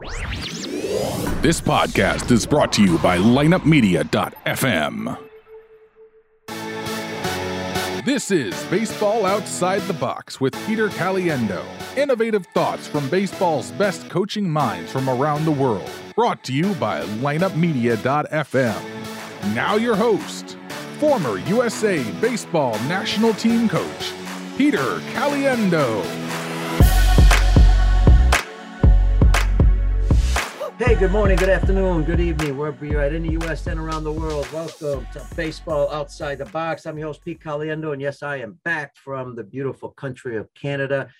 This 0.00 1.60
podcast 1.60 2.30
is 2.30 2.46
brought 2.46 2.72
to 2.72 2.82
you 2.82 2.96
by 2.98 3.18
lineupmedia.fm. 3.18 5.18
This 8.06 8.30
is 8.30 8.64
Baseball 8.64 9.26
Outside 9.26 9.82
the 9.82 9.92
Box 9.92 10.40
with 10.40 10.54
Peter 10.66 10.88
Caliendo. 10.88 11.62
Innovative 11.98 12.46
thoughts 12.54 12.88
from 12.88 13.10
baseball's 13.10 13.72
best 13.72 14.08
coaching 14.08 14.48
minds 14.48 14.90
from 14.90 15.10
around 15.10 15.44
the 15.44 15.50
world. 15.50 15.90
Brought 16.14 16.42
to 16.44 16.54
you 16.54 16.74
by 16.76 17.02
lineupmedia.fm. 17.02 19.54
Now, 19.54 19.76
your 19.76 19.96
host, 19.96 20.56
former 20.98 21.36
USA 21.40 22.02
Baseball 22.22 22.72
National 22.88 23.34
Team 23.34 23.68
Coach, 23.68 24.14
Peter 24.56 25.00
Caliendo. 25.12 26.29
Hey, 30.80 30.94
good 30.94 31.12
morning, 31.12 31.36
good 31.36 31.50
afternoon, 31.50 32.04
good 32.04 32.20
evening, 32.20 32.56
wherever 32.56 32.86
you're 32.86 33.02
at 33.02 33.12
in 33.12 33.24
the 33.24 33.32
U.S. 33.32 33.66
and 33.66 33.78
around 33.78 34.02
the 34.02 34.12
world. 34.12 34.50
Welcome 34.50 35.06
to 35.12 35.22
Baseball 35.36 35.92
Outside 35.92 36.38
the 36.38 36.46
Box. 36.46 36.86
I'm 36.86 36.96
your 36.96 37.08
host, 37.08 37.22
Pete 37.22 37.38
Caliendo, 37.38 37.92
and 37.92 38.00
yes, 38.00 38.22
I 38.22 38.38
am 38.38 38.58
back 38.64 38.96
from 38.96 39.36
the 39.36 39.44
beautiful 39.44 39.90
country 39.90 40.38
of 40.38 40.48
Canada. 40.54 41.10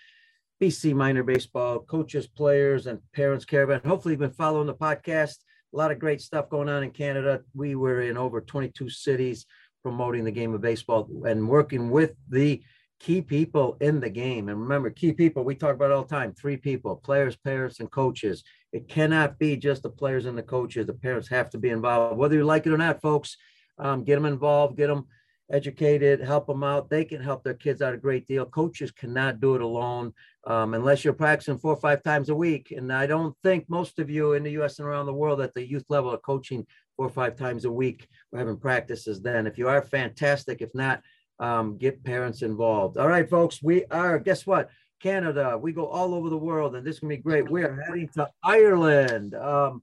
BC 0.63 0.95
Minor 0.95 1.25
Baseball 1.25 1.81
coaches, 1.81 2.27
players, 2.27 2.87
and 2.87 3.01
parents 3.13 3.45
caravan. 3.45 3.83
Hopefully, 3.85 4.15
you've 4.15 4.21
been 4.21 4.31
following 4.31 4.67
the 4.67 4.73
podcast. 4.73 5.37
A 5.75 5.77
lot 5.77 5.91
of 5.91 5.99
great 5.99 6.23
stuff 6.23 6.49
going 6.49 6.71
on 6.71 6.83
in 6.83 6.91
Canada. 6.91 7.43
We 7.55 7.75
were 7.75 8.01
in 8.01 8.17
over 8.17 8.41
22 8.41 8.89
cities 8.89 9.45
promoting 9.83 10.25
the 10.25 10.33
game 10.33 10.55
of 10.55 10.63
baseball 10.63 11.07
and 11.27 11.47
working 11.47 11.91
with 11.91 12.15
the 12.31 12.63
key 12.99 13.21
people 13.21 13.77
in 13.83 14.01
the 14.01 14.09
game. 14.09 14.49
And 14.49 14.59
remember, 14.59 14.89
key 14.89 15.13
people, 15.13 15.45
we 15.45 15.55
talk 15.55 15.75
about 15.75 15.91
all 15.91 16.05
the 16.05 16.09
time 16.09 16.33
three 16.33 16.57
people 16.57 16.97
players, 16.97 17.37
parents, 17.37 17.81
and 17.81 17.91
coaches. 17.91 18.43
It 18.73 18.89
cannot 18.89 19.39
be 19.39 19.57
just 19.57 19.83
the 19.83 19.91
players 19.91 20.27
and 20.27 20.39
the 20.39 20.43
coaches. 20.43 20.87
The 20.87 20.93
parents 20.93 21.29
have 21.29 21.51
to 21.51 21.59
be 21.59 21.71
involved, 21.71 22.17
whether 22.17 22.37
you 22.37 22.45
like 22.45 22.67
it 22.67 22.73
or 22.73 22.79
not, 22.79 23.03
folks. 23.03 23.37
Um, 23.79 24.05
get 24.05 24.17
them 24.17 24.27
involved, 24.27 24.77
get 24.77 24.89
them 24.89 25.07
educated, 25.51 26.21
help 26.21 26.47
them 26.47 26.63
out. 26.63 26.91
They 26.91 27.05
can 27.05 27.21
help 27.21 27.43
their 27.43 27.55
kids 27.55 27.83
out 27.83 27.95
a 27.95 27.99
great 27.99 28.27
deal. 28.27 28.47
Coaches 28.47 28.91
cannot 28.91 29.41
do 29.41 29.55
it 29.55 29.63
alone 29.63 30.13
um, 30.47 30.75
unless 30.75 31.05
you're 31.05 31.13
practicing 31.13 31.59
four 31.59 31.73
or 31.73 31.81
five 31.81 32.03
times 32.03 32.29
a 32.29 32.35
week. 32.35 32.73
And 32.77 32.93
I 32.93 33.07
don't 33.07 33.35
think 33.43 33.69
most 33.69 33.99
of 33.99 34.11
you 34.11 34.35
in 34.35 34.43
the 34.43 34.63
US 34.63 34.79
and 34.79 34.87
around 34.87 35.07
the 35.07 35.15
world 35.15 35.41
at 35.41 35.55
the 35.55 35.67
youth 35.67 35.85
level 35.89 36.13
are 36.13 36.19
coaching 36.19 36.67
four 36.97 37.07
or 37.07 37.11
five 37.11 37.37
times 37.37 37.65
a 37.65 37.73
week. 37.73 38.07
We're 38.31 38.41
having 38.41 38.59
practices 38.59 39.21
then. 39.21 39.47
If 39.47 39.59
you 39.59 39.69
are, 39.69 39.83
fantastic. 39.83 40.63
If 40.63 40.75
not, 40.75 41.03
um, 41.39 41.79
get 41.79 42.05
parents 42.05 42.43
involved. 42.43 42.99
All 42.99 43.09
right, 43.09 43.29
folks, 43.29 43.63
we 43.63 43.85
are, 43.87 44.19
guess 44.19 44.47
what? 44.47 44.69
Canada, 45.01 45.59
we 45.59 45.73
go 45.73 45.87
all 45.87 46.15
over 46.15 46.29
the 46.29 46.37
world, 46.37 46.77
and 46.77 46.87
this 46.87 46.99
can 46.99 47.09
be 47.09 47.17
great. 47.17 47.51
We 47.51 47.65
are 47.65 47.81
heading 47.87 48.09
to 48.15 48.29
Ireland. 48.43 49.35
Um, 49.35 49.83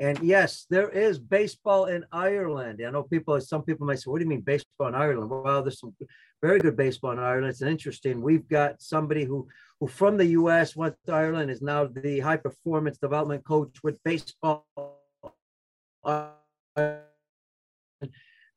and 0.00 0.18
yes, 0.20 0.66
there 0.70 0.88
is 0.90 1.18
baseball 1.18 1.86
in 1.86 2.04
Ireland. 2.12 2.80
I 2.86 2.90
know 2.90 3.02
people, 3.02 3.40
some 3.40 3.62
people 3.62 3.86
might 3.86 3.98
say, 3.98 4.10
What 4.10 4.18
do 4.18 4.24
you 4.24 4.30
mean 4.30 4.42
baseball 4.42 4.88
in 4.88 4.94
Ireland? 4.94 5.30
Well, 5.30 5.62
there's 5.62 5.80
some 5.80 5.96
very 6.40 6.60
good 6.60 6.76
baseball 6.76 7.12
in 7.12 7.18
Ireland. 7.18 7.50
It's 7.50 7.62
interesting. 7.62 8.20
We've 8.20 8.48
got 8.48 8.80
somebody 8.80 9.24
who 9.24 9.48
who 9.80 9.86
from 9.86 10.16
the 10.16 10.26
US 10.26 10.74
went 10.74 10.96
to 11.06 11.12
Ireland 11.12 11.50
is 11.50 11.62
now 11.62 11.86
the 11.86 12.20
high 12.20 12.36
performance 12.36 12.98
development 12.98 13.44
coach 13.44 13.76
with 13.82 14.02
baseball. 14.02 14.66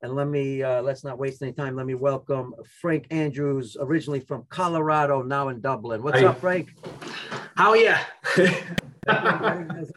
And 0.04 0.16
let 0.16 0.28
me, 0.28 0.64
uh, 0.64 0.82
let's 0.82 1.04
not 1.04 1.20
waste 1.20 1.44
any 1.44 1.52
time. 1.52 1.76
Let 1.76 1.86
me 1.86 1.94
welcome 1.94 2.56
Frank 2.82 3.06
Andrews, 3.12 3.78
originally 3.80 4.20
from 4.20 4.46
Colorado, 4.50 5.22
now 5.22 5.50
in 5.50 5.62
Dublin. 5.62 6.02
What's 6.02 6.20
Hi. 6.20 6.26
up, 6.26 6.40
Frank? 6.40 6.70
How 7.56 7.70
are 7.70 7.78
ya? 7.78 7.98
How's 9.08 9.92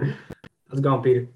it 0.00 0.82
going, 0.82 1.02
Peter? 1.02 1.28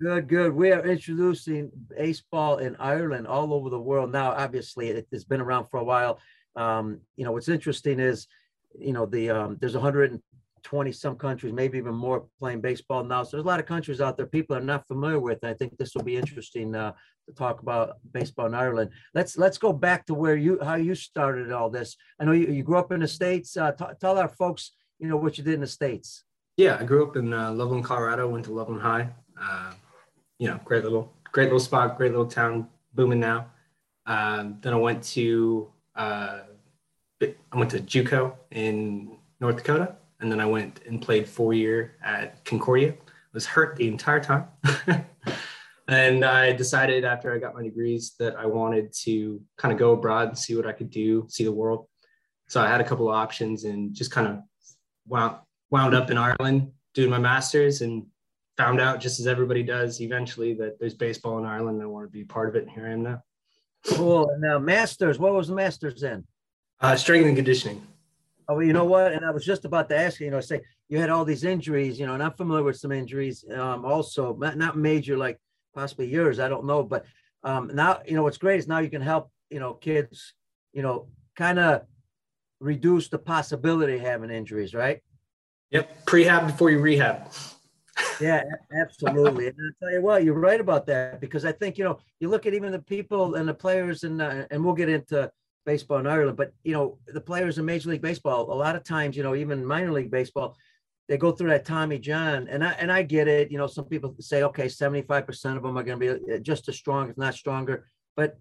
Good, 0.00 0.28
good. 0.28 0.54
We 0.54 0.70
are 0.70 0.86
introducing 0.86 1.72
baseball 1.96 2.58
in 2.58 2.76
Ireland 2.76 3.26
all 3.26 3.52
over 3.52 3.70
the 3.70 3.80
world. 3.80 4.12
Now, 4.12 4.30
obviously, 4.30 4.90
it 4.90 5.08
has 5.10 5.24
been 5.24 5.40
around 5.40 5.66
for 5.66 5.80
a 5.80 5.84
while. 5.84 6.20
Um, 6.54 7.00
you 7.16 7.24
know, 7.24 7.32
what's 7.32 7.48
interesting 7.48 7.98
is, 7.98 8.28
you 8.78 8.92
know, 8.92 9.04
the 9.04 9.30
um, 9.30 9.56
there's 9.60 9.74
120 10.64 10.92
some 10.92 11.16
countries, 11.16 11.52
maybe 11.52 11.78
even 11.78 11.94
more, 11.94 12.26
playing 12.38 12.60
baseball 12.60 13.04
now. 13.04 13.22
So 13.22 13.36
there's 13.36 13.44
a 13.44 13.48
lot 13.48 13.60
of 13.60 13.66
countries 13.66 14.00
out 14.00 14.16
there 14.16 14.26
people 14.26 14.56
are 14.56 14.60
not 14.60 14.86
familiar 14.86 15.18
with. 15.18 15.42
I 15.44 15.54
think 15.54 15.76
this 15.76 15.94
will 15.94 16.04
be 16.04 16.16
interesting 16.16 16.74
uh, 16.74 16.92
to 17.28 17.34
talk 17.34 17.60
about 17.62 17.96
baseball 18.12 18.46
in 18.46 18.54
Ireland. 18.54 18.90
Let's 19.14 19.36
let's 19.36 19.58
go 19.58 19.72
back 19.72 20.06
to 20.06 20.14
where 20.14 20.36
you 20.36 20.58
how 20.62 20.76
you 20.76 20.94
started 20.94 21.52
all 21.52 21.70
this. 21.70 21.96
I 22.20 22.24
know 22.24 22.32
you, 22.32 22.48
you 22.48 22.62
grew 22.62 22.78
up 22.78 22.92
in 22.92 23.00
the 23.00 23.08
states. 23.08 23.56
Uh, 23.56 23.72
t- 23.72 23.84
tell 24.00 24.18
our 24.18 24.28
folks, 24.28 24.72
you 24.98 25.08
know, 25.08 25.16
what 25.16 25.38
you 25.38 25.44
did 25.44 25.54
in 25.54 25.60
the 25.60 25.66
states. 25.66 26.24
Yeah, 26.56 26.76
I 26.78 26.84
grew 26.84 27.06
up 27.06 27.16
in 27.16 27.32
uh, 27.32 27.50
Loveland, 27.52 27.84
Colorado. 27.84 28.28
Went 28.28 28.44
to 28.46 28.52
Loveland 28.52 28.82
High. 28.82 29.08
Uh, 29.40 29.72
you 30.38 30.48
know, 30.48 30.60
great 30.64 30.82
little, 30.82 31.12
great 31.30 31.44
little 31.44 31.60
spot, 31.60 31.96
great 31.96 32.10
little 32.10 32.26
town, 32.26 32.68
booming 32.94 33.20
now. 33.20 33.46
Um, 34.06 34.58
then 34.60 34.72
I 34.72 34.76
went 34.76 35.02
to, 35.14 35.70
uh, 35.94 36.40
I 37.22 37.56
went 37.56 37.70
to 37.70 37.78
JUCO 37.78 38.34
in 38.50 39.16
North 39.40 39.56
Dakota, 39.56 39.96
and 40.22 40.32
then 40.32 40.40
I 40.40 40.46
went 40.46 40.80
and 40.86 41.02
played 41.02 41.28
four 41.28 41.52
year 41.52 41.96
at 42.02 42.44
Concordia. 42.44 42.94
Was 43.34 43.46
hurt 43.46 43.76
the 43.76 43.88
entire 43.88 44.20
time. 44.20 44.46
And 45.88 46.24
I 46.24 46.52
decided 46.52 47.04
after 47.04 47.34
I 47.34 47.38
got 47.38 47.54
my 47.54 47.62
degrees 47.62 48.14
that 48.18 48.36
I 48.36 48.46
wanted 48.46 48.92
to 49.02 49.40
kind 49.58 49.72
of 49.72 49.78
go 49.78 49.92
abroad 49.92 50.28
and 50.28 50.38
see 50.38 50.54
what 50.54 50.66
I 50.66 50.72
could 50.72 50.90
do, 50.90 51.26
see 51.28 51.44
the 51.44 51.52
world. 51.52 51.86
So 52.48 52.60
I 52.60 52.68
had 52.68 52.80
a 52.80 52.84
couple 52.84 53.08
of 53.08 53.14
options 53.14 53.64
and 53.64 53.92
just 53.92 54.10
kind 54.10 54.26
of 54.26 54.38
wound, 55.06 55.36
wound 55.70 55.94
up 55.94 56.10
in 56.10 56.18
Ireland 56.18 56.70
doing 56.94 57.10
my 57.10 57.18
master's 57.18 57.80
and 57.80 58.06
found 58.56 58.80
out 58.80 59.00
just 59.00 59.18
as 59.18 59.26
everybody 59.26 59.62
does 59.62 60.00
eventually 60.00 60.54
that 60.54 60.78
there's 60.78 60.94
baseball 60.94 61.38
in 61.38 61.44
Ireland 61.44 61.76
and 61.76 61.82
I 61.82 61.86
want 61.86 62.06
to 62.06 62.12
be 62.12 62.24
part 62.24 62.48
of 62.48 62.54
it. 62.54 62.62
And 62.62 62.70
here 62.70 62.86
I 62.86 62.92
am 62.92 63.02
now. 63.02 63.22
Cool. 63.84 64.36
Now, 64.38 64.58
masters. 64.58 65.18
What 65.18 65.32
was 65.32 65.48
the 65.48 65.54
masters 65.54 66.02
in? 66.04 66.24
Uh, 66.80 66.94
strength 66.96 67.26
and 67.26 67.36
conditioning. 67.36 67.86
Oh, 68.48 68.54
well, 68.54 68.62
you 68.62 68.72
know 68.72 68.84
what? 68.84 69.12
And 69.12 69.24
I 69.24 69.30
was 69.30 69.44
just 69.44 69.64
about 69.64 69.88
to 69.90 69.96
ask 69.96 70.20
you. 70.20 70.26
You 70.26 70.32
know, 70.32 70.40
say 70.40 70.60
you 70.88 70.98
had 70.98 71.10
all 71.10 71.24
these 71.24 71.44
injuries. 71.44 71.98
You 71.98 72.06
know, 72.06 72.14
and 72.14 72.22
I'm 72.22 72.32
familiar 72.32 72.64
with 72.64 72.76
some 72.76 72.92
injuries. 72.92 73.44
Um, 73.50 73.84
also, 73.84 74.34
not, 74.36 74.56
not 74.56 74.76
major 74.76 75.16
like 75.16 75.38
possibly 75.74 76.06
yours. 76.08 76.40
I 76.40 76.48
don't 76.48 76.66
know, 76.66 76.82
but 76.82 77.04
um, 77.44 77.70
now 77.74 78.00
you 78.06 78.14
know 78.14 78.22
what's 78.22 78.38
great 78.38 78.58
is 78.58 78.68
now 78.68 78.78
you 78.78 78.90
can 78.90 79.02
help 79.02 79.30
you 79.50 79.60
know 79.60 79.74
kids. 79.74 80.34
You 80.72 80.82
know, 80.82 81.08
kind 81.36 81.58
of 81.58 81.82
reduce 82.60 83.08
the 83.08 83.18
possibility 83.18 83.96
of 83.96 84.00
having 84.00 84.30
injuries, 84.30 84.74
right? 84.74 85.00
Yep. 85.70 86.06
Prehab 86.06 86.46
before 86.46 86.70
you 86.70 86.78
rehab. 86.78 87.32
Yeah, 88.20 88.42
absolutely. 88.80 89.48
And 89.48 89.56
I'll 89.58 89.88
tell 89.88 89.92
you 89.92 90.02
what, 90.02 90.24
you're 90.24 90.34
right 90.34 90.60
about 90.60 90.86
that 90.86 91.20
because 91.20 91.44
I 91.44 91.52
think 91.52 91.76
you 91.76 91.84
know 91.84 91.98
you 92.20 92.28
look 92.28 92.46
at 92.46 92.54
even 92.54 92.72
the 92.72 92.78
people 92.78 93.34
and 93.34 93.48
the 93.48 93.54
players 93.54 94.04
and 94.04 94.20
uh, 94.22 94.44
and 94.50 94.64
we'll 94.64 94.74
get 94.74 94.88
into 94.88 95.30
baseball 95.64 95.98
in 95.98 96.06
Ireland, 96.06 96.36
but 96.36 96.52
you 96.62 96.72
know 96.72 96.98
the 97.06 97.20
players 97.20 97.58
in 97.58 97.64
Major 97.64 97.90
League 97.90 98.02
Baseball 98.02 98.52
a 98.52 98.54
lot 98.54 98.76
of 98.76 98.84
times 98.84 99.16
you 99.16 99.22
know 99.22 99.34
even 99.34 99.64
minor 99.64 99.92
league 99.92 100.10
baseball 100.10 100.56
they 101.08 101.16
go 101.16 101.32
through 101.32 101.50
that 101.50 101.64
Tommy 101.64 101.98
John 101.98 102.48
and 102.48 102.64
I 102.64 102.72
and 102.72 102.90
I 102.90 103.02
get 103.02 103.28
it. 103.28 103.50
You 103.50 103.58
know 103.58 103.66
some 103.66 103.84
people 103.84 104.14
say 104.20 104.42
okay, 104.44 104.68
75 104.68 105.26
percent 105.26 105.56
of 105.56 105.62
them 105.62 105.76
are 105.76 105.82
going 105.82 106.00
to 106.00 106.18
be 106.18 106.34
uh, 106.34 106.38
just 106.38 106.68
as 106.68 106.76
strong 106.76 107.10
if 107.10 107.18
not 107.18 107.34
stronger, 107.34 107.86
but 108.16 108.38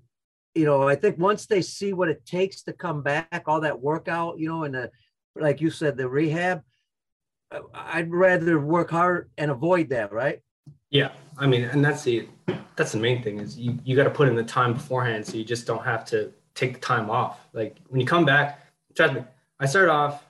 you 0.56 0.66
know 0.66 0.88
I 0.88 0.96
think 0.96 1.18
once 1.18 1.46
they 1.46 1.62
see 1.62 1.94
what 1.94 2.10
it 2.10 2.26
takes 2.26 2.64
to 2.64 2.74
come 2.74 3.02
back, 3.02 3.44
all 3.46 3.62
that 3.62 3.80
workout, 3.80 4.40
you 4.40 4.48
know, 4.48 4.64
and 4.64 4.76
the 4.76 4.92
like 5.36 5.62
you 5.62 5.70
said 5.70 5.98
the 5.98 6.08
rehab. 6.08 6.62
I'd 7.74 8.10
rather 8.10 8.58
work 8.62 8.92
hard 8.92 9.30
and 9.38 9.52
avoid 9.52 9.90
that, 9.90 10.14
right? 10.14 10.40
Yeah, 10.90 11.12
I 11.38 11.48
mean, 11.48 11.64
and 11.64 11.84
that's 11.84 12.04
the 12.04 12.30
that's 12.78 12.94
the 12.94 13.00
main 13.00 13.22
thing 13.22 13.40
is 13.40 13.58
you 13.58 13.78
you 13.84 13.96
got 13.96 14.06
to 14.06 14.10
put 14.10 14.30
in 14.30 14.36
the 14.36 14.44
time 14.44 14.74
beforehand, 14.74 15.26
so 15.26 15.36
you 15.36 15.44
just 15.44 15.68
don't 15.68 15.84
have 15.84 16.06
to 16.06 16.31
take 16.56 16.73
the 16.73 16.79
time 16.79 17.09
off. 17.09 17.39
Like 17.53 17.78
when 17.88 18.00
you 18.00 18.07
come 18.07 18.25
back, 18.25 18.66
trust 18.95 19.13
me, 19.13 19.23
I 19.59 19.66
started 19.66 19.91
off. 19.91 20.25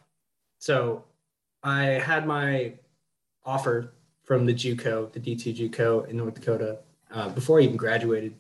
So 0.60 1.04
I 1.64 1.84
had 1.84 2.28
my 2.28 2.74
offer 3.46 3.94
from 4.24 4.46
the 4.46 4.54
JUCO, 4.54 5.12
the 5.12 5.20
D2 5.20 5.70
JUCO 5.70 6.08
in 6.08 6.18
North 6.18 6.36
Dakota, 6.36 6.80
uh, 7.12 7.30
before 7.30 7.60
I 7.60 7.64
even 7.64 7.78
graduated, 7.78 8.36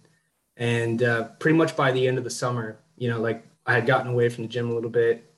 and 0.57 1.03
uh, 1.03 1.29
pretty 1.39 1.57
much 1.57 1.75
by 1.75 1.91
the 1.91 2.07
end 2.07 2.17
of 2.17 2.23
the 2.23 2.29
summer, 2.29 2.79
you 2.97 3.09
know, 3.09 3.19
like 3.19 3.45
I 3.65 3.73
had 3.73 3.85
gotten 3.85 4.11
away 4.11 4.29
from 4.29 4.43
the 4.43 4.47
gym 4.47 4.69
a 4.69 4.73
little 4.73 4.89
bit. 4.89 5.33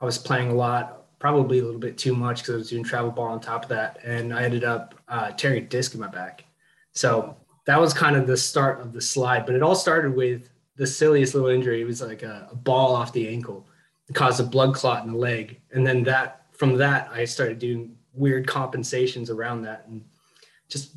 I 0.00 0.04
was 0.04 0.18
playing 0.18 0.50
a 0.50 0.54
lot, 0.54 1.18
probably 1.18 1.58
a 1.58 1.64
little 1.64 1.80
bit 1.80 1.98
too 1.98 2.14
much 2.14 2.42
because 2.42 2.54
I 2.54 2.58
was 2.58 2.70
doing 2.70 2.84
travel 2.84 3.10
ball 3.10 3.28
on 3.28 3.40
top 3.40 3.64
of 3.64 3.68
that, 3.70 3.98
and 4.04 4.32
I 4.32 4.44
ended 4.44 4.64
up 4.64 4.94
uh, 5.08 5.30
tearing 5.32 5.64
a 5.64 5.66
disc 5.66 5.94
in 5.94 6.00
my 6.00 6.08
back. 6.08 6.44
So 6.92 7.36
that 7.66 7.80
was 7.80 7.92
kind 7.92 8.16
of 8.16 8.26
the 8.26 8.36
start 8.36 8.80
of 8.80 8.92
the 8.92 9.00
slide. 9.00 9.46
But 9.46 9.54
it 9.54 9.62
all 9.62 9.74
started 9.74 10.14
with 10.14 10.48
the 10.76 10.86
silliest 10.86 11.34
little 11.34 11.48
injury. 11.48 11.80
It 11.80 11.86
was 11.86 12.02
like 12.02 12.22
a, 12.22 12.48
a 12.50 12.54
ball 12.54 12.94
off 12.94 13.12
the 13.12 13.28
ankle. 13.28 13.66
It 14.08 14.14
caused 14.14 14.40
a 14.40 14.44
blood 14.44 14.74
clot 14.74 15.04
in 15.04 15.12
the 15.12 15.18
leg, 15.18 15.60
and 15.72 15.86
then 15.86 16.02
that 16.04 16.46
from 16.52 16.76
that 16.76 17.10
I 17.12 17.24
started 17.24 17.58
doing 17.58 17.96
weird 18.12 18.46
compensations 18.46 19.30
around 19.30 19.62
that 19.62 19.86
and 19.88 20.04
just. 20.68 20.96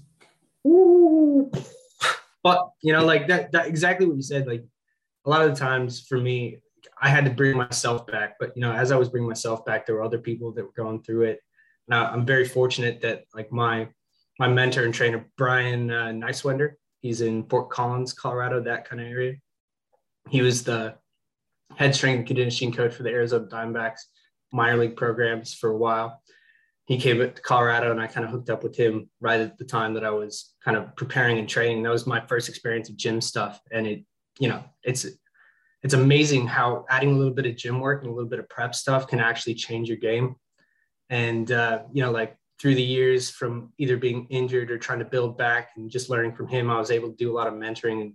Ooh. 0.68 1.52
But 2.44 2.72
you 2.82 2.94
know, 2.94 3.06
like 3.06 3.28
that, 3.28 3.52
that 3.52 3.68
exactly 3.68 4.06
what 4.06 4.16
you 4.16 4.22
said. 4.22 4.48
Like 4.48 4.64
a 5.26 5.30
lot 5.30 5.42
of 5.42 5.50
the 5.50 5.56
times 5.56 6.02
for 6.02 6.18
me, 6.18 6.60
I 7.02 7.10
had 7.10 7.26
to 7.26 7.32
bring 7.32 7.58
myself 7.58 8.08
back. 8.08 8.36
But 8.40 8.56
you 8.56 8.62
know, 8.62 8.72
as 8.72 8.92
I 8.92 8.98
was 8.98 9.10
bringing 9.10 9.30
myself 9.30 9.66
back, 9.66 9.86
there 9.86 9.96
were 9.96 10.04
other 10.04 10.20
people 10.20 10.52
that 10.54 10.64
were 10.64 10.72
going 10.76 11.02
through 11.04 11.24
it. 11.24 11.40
Now 11.88 12.06
I'm 12.06 12.26
very 12.26 12.46
fortunate 12.46 13.02
that 13.02 13.26
like 13.34 13.52
my 13.52 13.90
my 14.40 14.48
mentor 14.48 14.86
and 14.86 14.94
trainer 14.94 15.26
Brian 15.38 15.92
uh, 15.92 16.08
Neiswender, 16.08 16.74
he's 17.02 17.22
in 17.22 17.44
Fort 17.44 17.70
Collins, 17.70 18.14
Colorado, 18.14 18.62
that 18.62 18.88
kind 18.88 19.02
of 19.02 19.08
area. 19.08 19.36
He 20.30 20.42
was 20.42 20.64
the 20.64 20.96
head 21.76 21.96
strength 21.96 22.20
and 22.20 22.28
conditioning 22.28 22.74
coach 22.74 22.94
for 22.94 23.04
the 23.04 23.10
Arizona 23.10 23.46
Diamondbacks 23.46 24.02
minor 24.52 24.78
league 24.78 24.96
programs 24.96 25.54
for 25.54 25.70
a 25.70 25.78
while. 25.78 26.22
He 26.86 26.98
came 26.98 27.20
to 27.20 27.30
Colorado 27.30 27.92
and 27.92 28.02
I 28.02 28.08
kind 28.08 28.26
of 28.26 28.32
hooked 28.32 28.50
up 28.50 28.64
with 28.64 28.76
him 28.76 29.10
right 29.22 29.40
at 29.40 29.58
the 29.58 29.66
time 29.66 29.94
that 29.94 30.04
I 30.04 30.10
was 30.10 30.54
kind 30.64 30.76
of 30.76 30.96
preparing 30.96 31.38
and 31.38 31.48
training. 31.48 31.84
That 31.84 31.92
was 31.92 32.08
my 32.08 32.20
first 32.20 32.50
experience 32.50 32.90
of 32.90 32.98
gym 32.98 33.22
stuff. 33.22 33.62
And 33.72 33.86
it, 33.86 34.06
you 34.40 34.50
know, 34.50 34.64
it's 34.84 35.06
it's 35.82 35.94
amazing 35.94 36.48
how 36.48 36.86
adding 36.90 37.14
a 37.14 37.18
little 37.18 37.34
bit 37.34 37.46
of 37.46 37.56
gym 37.56 37.80
work 37.80 38.02
and 38.02 38.12
a 38.12 38.14
little 38.14 38.30
bit 38.30 38.40
of 38.40 38.50
prep 38.50 38.76
stuff 38.76 39.08
can 39.08 39.20
actually 39.20 39.54
change 39.54 39.88
your 39.88 39.98
game. 39.98 40.36
And 41.10 41.52
uh, 41.52 41.84
you 41.94 42.04
know, 42.04 42.12
like 42.12 42.36
through 42.60 42.76
the 42.76 42.84
years 42.84 43.30
from 43.30 43.72
either 43.78 43.96
being 43.96 44.28
injured 44.30 44.72
or 44.72 44.78
trying 44.78 45.00
to 45.00 45.06
build 45.06 45.38
back 45.38 45.70
and 45.78 45.90
just 45.90 46.10
learning 46.10 46.34
from 46.34 46.48
him, 46.48 46.70
I 46.70 46.78
was 46.78 46.92
able 46.92 47.10
to 47.10 47.16
do 47.16 47.32
a 47.32 47.36
lot 47.36 47.48
of 47.48 47.54
mentoring 47.54 48.02
and 48.02 48.14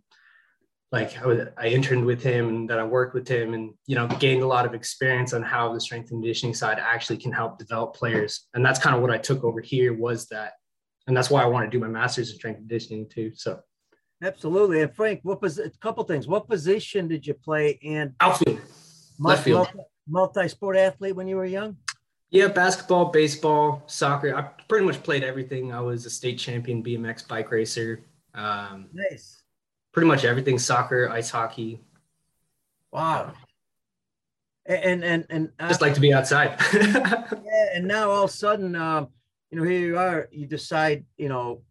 like 0.92 1.20
I, 1.20 1.26
was, 1.26 1.40
I 1.56 1.69
interned 1.69 2.04
with 2.04 2.22
him 2.22 2.48
and 2.48 2.70
that 2.70 2.78
I 2.78 2.84
worked 2.84 3.14
with 3.14 3.26
him 3.26 3.54
and 3.54 3.75
you 3.86 3.96
know 3.96 4.06
gained 4.06 4.42
a 4.42 4.46
lot 4.46 4.66
of 4.66 4.75
experience 4.75 5.32
on 5.32 5.42
how 5.42 5.72
the 5.72 5.81
strength 5.81 6.10
and 6.10 6.22
conditioning 6.22 6.54
side 6.54 6.78
actually 6.78 7.19
can 7.19 7.32
help 7.32 7.58
develop 7.58 7.94
players. 7.94 8.46
And 8.54 8.64
that's 8.64 8.78
kind 8.78 8.94
of 8.94 9.02
what 9.02 9.10
I 9.10 9.19
took 9.19 9.44
over 9.44 9.60
here 9.60 9.92
was 9.92 10.26
that, 10.28 10.52
and 11.06 11.16
that's 11.16 11.31
why 11.31 11.42
I 11.42 11.46
want 11.46 11.70
to 11.70 11.70
do 11.70 11.81
my 11.81 11.88
master's 11.88 12.31
in 12.31 12.36
strength 12.36 12.58
and 12.58 12.69
conditioning 12.69 13.08
too. 13.08 13.32
So 13.34 13.60
Absolutely. 14.22 14.81
And 14.81 14.94
Frank, 14.94 15.20
what 15.22 15.42
was 15.42 15.58
a 15.58 15.70
couple 15.81 16.02
things? 16.04 16.26
What 16.26 16.48
position 16.48 17.08
did 17.08 17.26
you 17.26 17.34
play 17.34 17.78
in? 17.82 18.14
Outfield, 18.20 18.60
left 19.19 19.44
field. 19.44 19.69
Multi 20.08 20.48
sport 20.48 20.76
athlete 20.76 21.16
when 21.16 21.26
you 21.26 21.37
were 21.37 21.44
young? 21.44 21.76
Yeah, 22.30 22.48
basketball, 22.48 23.06
baseball, 23.06 23.84
soccer. 23.87 24.34
I 24.34 24.42
pretty 24.69 24.87
much 24.87 25.02
played 25.02 25.22
everything. 25.22 25.72
I 25.72 25.80
was 25.80 26.04
a 26.04 26.10
state 26.10 26.38
champion 26.38 26.82
BMX 26.82 27.26
bike 27.28 27.50
racer. 27.50 28.04
Um, 28.34 28.88
nice. 28.92 29.44
Pretty 29.94 30.08
much 30.08 30.25
everything: 30.25 30.58
soccer, 30.58 31.08
ice 31.08 31.31
hockey. 31.31 31.81
Wow. 32.93 33.32
And 34.67 35.05
and 35.05 35.26
and 35.31 35.50
uh, 35.58 35.69
just 35.69 35.81
like 35.81 35.94
to 35.94 36.00
be 36.00 36.12
outside. 36.12 36.58
yeah, 36.75 37.69
and 37.75 37.87
now 37.87 38.11
all 38.11 38.25
of 38.25 38.31
a 38.31 38.32
sudden, 38.32 38.75
um, 38.76 39.08
you 39.50 39.58
know, 39.58 39.64
here 39.64 39.81
you 39.81 39.96
are. 39.96 40.29
You 40.32 40.46
decide, 40.46 41.05
you 41.17 41.29
know, 41.29 41.62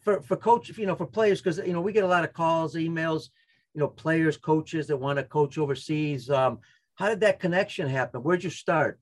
for 0.00 0.22
for 0.22 0.36
coach, 0.36 0.76
you 0.78 0.86
know, 0.86 0.96
for 0.96 1.06
players, 1.06 1.42
because 1.42 1.58
you 1.58 1.72
know 1.72 1.80
we 1.80 1.92
get 1.92 2.04
a 2.04 2.08
lot 2.08 2.24
of 2.24 2.32
calls, 2.32 2.74
emails, 2.74 3.28
you 3.74 3.80
know, 3.80 3.88
players, 3.88 4.36
coaches 4.36 4.86
that 4.86 4.96
want 4.96 5.18
to 5.18 5.24
coach 5.24 5.58
overseas. 5.58 6.30
Um, 6.30 6.60
how 6.94 7.08
did 7.10 7.20
that 7.20 7.38
connection 7.38 7.88
happen? 7.88 8.22
Where'd 8.22 8.44
you 8.44 8.50
start? 8.50 8.98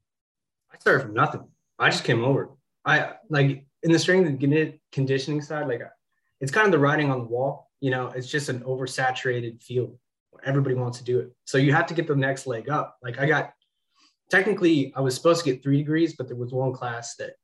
I 0.73 0.79
started 0.79 1.03
from 1.03 1.15
nothing. 1.15 1.45
I 1.79 1.91
just 1.91 2.05
came 2.05 2.25
over. 2.25 2.51
I 2.85 3.13
like 3.29 3.65
in 3.85 3.93
the 3.93 3.99
strength 3.99 4.27
and 4.27 4.79
conditioning 4.91 5.41
side, 5.41 5.69
like 5.69 5.83
it's 6.41 6.51
kind 6.51 6.67
of 6.67 6.73
the 6.73 6.79
writing 6.79 7.11
on 7.11 7.19
the 7.19 7.25
wall. 7.25 7.64
You 7.85 7.91
know, 7.91 8.07
it's 8.17 8.31
just 8.31 8.49
an 8.49 8.61
oversaturated 8.61 9.63
field. 9.63 9.99
Everybody 10.43 10.75
wants 10.75 10.99
to 10.99 11.05
do 11.05 11.19
it, 11.21 11.33
so 11.45 11.59
you 11.59 11.73
have 11.73 11.87
to 11.89 11.95
get 11.95 12.07
the 12.07 12.17
next 12.17 12.47
leg 12.47 12.71
up. 12.71 12.97
Like 13.03 13.19
I 13.19 13.27
got 13.27 13.53
technically, 14.31 14.93
I 14.97 15.01
was 15.01 15.15
supposed 15.15 15.45
to 15.45 15.51
get 15.51 15.63
three 15.63 15.79
degrees, 15.79 16.15
but 16.17 16.27
there 16.27 16.37
was 16.37 16.53
one 16.53 16.73
class 16.73 17.17
that 17.17 17.35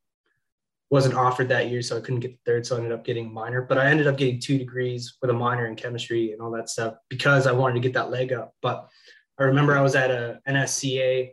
wasn't 0.89 1.15
offered 1.15 1.49
that 1.49 1.69
year, 1.69 1.83
so 1.83 1.97
I 1.97 2.01
couldn't 2.01 2.21
get 2.21 2.33
the 2.33 2.51
third. 2.51 2.67
So 2.67 2.75
I 2.75 2.79
ended 2.79 2.93
up 2.93 3.05
getting 3.05 3.33
minor, 3.33 3.61
but 3.61 3.77
I 3.77 3.91
ended 3.91 4.07
up 4.07 4.17
getting 4.17 4.41
two 4.41 4.57
degrees 4.57 5.19
with 5.21 5.31
a 5.31 5.35
minor 5.35 5.67
in 5.67 5.77
chemistry 5.77 6.33
and 6.33 6.41
all 6.41 6.51
that 6.53 6.71
stuff 6.71 6.95
because 7.11 7.47
I 7.47 7.53
wanted 7.53 7.75
to 7.75 7.81
get 7.81 7.93
that 7.93 8.11
leg 8.11 8.33
up. 8.33 8.55
But 8.63 8.89
I 9.39 9.45
remember 9.45 9.77
I 9.77 9.83
was 9.83 9.95
at 9.95 10.11
a 10.11 10.41
NSCA 10.49 11.33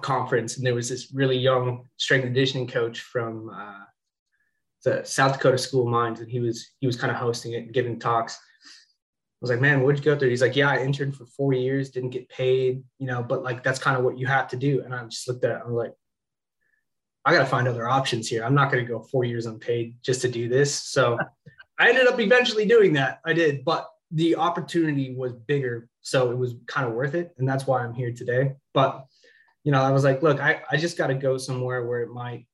conference 0.00 0.56
and 0.56 0.66
there 0.66 0.74
was 0.74 0.88
this 0.88 1.12
really 1.12 1.36
young 1.36 1.88
strength 1.96 2.24
conditioning 2.24 2.66
coach 2.66 3.00
from 3.00 3.50
uh, 3.50 3.84
the 4.84 5.02
South 5.04 5.34
Dakota 5.34 5.58
School 5.58 5.82
of 5.82 5.88
Mines, 5.88 6.20
and 6.20 6.30
he 6.30 6.40
was 6.40 6.72
he 6.80 6.86
was 6.86 6.96
kind 6.96 7.10
of 7.10 7.16
hosting 7.16 7.52
it 7.54 7.64
and 7.64 7.72
giving 7.72 7.98
talks. 7.98 8.36
I 8.36 9.40
was 9.40 9.50
like, 9.50 9.60
man, 9.60 9.82
where'd 9.82 9.98
you 9.98 10.04
go 10.04 10.18
through? 10.18 10.30
He's 10.30 10.40
like, 10.40 10.56
yeah, 10.56 10.70
I 10.70 10.78
interned 10.78 11.16
for 11.16 11.26
four 11.26 11.52
years, 11.52 11.90
didn't 11.90 12.10
get 12.10 12.28
paid, 12.28 12.82
you 12.98 13.06
know, 13.06 13.22
but 13.22 13.42
like 13.42 13.62
that's 13.62 13.78
kind 13.78 13.96
of 13.96 14.04
what 14.04 14.16
you 14.16 14.26
have 14.26 14.48
to 14.48 14.56
do. 14.56 14.82
And 14.82 14.94
I 14.94 15.04
just 15.04 15.28
looked 15.28 15.44
at 15.44 15.50
it, 15.50 15.62
I'm 15.64 15.74
like, 15.74 15.92
I 17.24 17.32
got 17.32 17.40
to 17.40 17.46
find 17.46 17.66
other 17.66 17.88
options 17.88 18.28
here. 18.28 18.44
I'm 18.44 18.54
not 18.54 18.70
going 18.70 18.84
to 18.84 18.90
go 18.90 19.00
four 19.00 19.24
years 19.24 19.46
unpaid 19.46 19.96
just 20.02 20.20
to 20.22 20.28
do 20.28 20.48
this. 20.48 20.74
So 20.74 21.18
I 21.78 21.88
ended 21.88 22.06
up 22.06 22.20
eventually 22.20 22.66
doing 22.66 22.92
that. 22.94 23.20
I 23.24 23.32
did, 23.32 23.64
but 23.64 23.88
the 24.10 24.36
opportunity 24.36 25.14
was 25.14 25.32
bigger. 25.32 25.88
So 26.02 26.30
it 26.30 26.38
was 26.38 26.54
kind 26.66 26.86
of 26.86 26.92
worth 26.92 27.14
it. 27.14 27.34
And 27.38 27.48
that's 27.48 27.66
why 27.66 27.82
I'm 27.82 27.94
here 27.94 28.12
today. 28.12 28.52
But, 28.74 29.06
you 29.64 29.72
know, 29.72 29.80
I 29.80 29.90
was 29.90 30.04
like, 30.04 30.22
look, 30.22 30.40
I, 30.40 30.62
I 30.70 30.76
just 30.76 30.98
got 30.98 31.06
to 31.06 31.14
go 31.14 31.38
somewhere 31.38 31.86
where 31.86 32.02
it 32.02 32.10
might, 32.10 32.46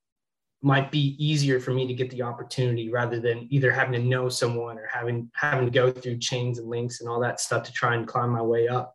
might 0.62 0.90
be 0.90 1.16
easier 1.18 1.58
for 1.58 1.72
me 1.72 1.86
to 1.86 1.94
get 1.94 2.10
the 2.10 2.22
opportunity 2.22 2.90
rather 2.90 3.18
than 3.18 3.46
either 3.50 3.70
having 3.70 3.92
to 3.92 4.06
know 4.06 4.28
someone 4.28 4.78
or 4.78 4.86
having, 4.92 5.30
having 5.34 5.64
to 5.64 5.70
go 5.70 5.90
through 5.90 6.18
chains 6.18 6.58
and 6.58 6.68
links 6.68 7.00
and 7.00 7.08
all 7.08 7.20
that 7.20 7.40
stuff 7.40 7.62
to 7.62 7.72
try 7.72 7.94
and 7.94 8.06
climb 8.06 8.30
my 8.30 8.42
way 8.42 8.68
up. 8.68 8.94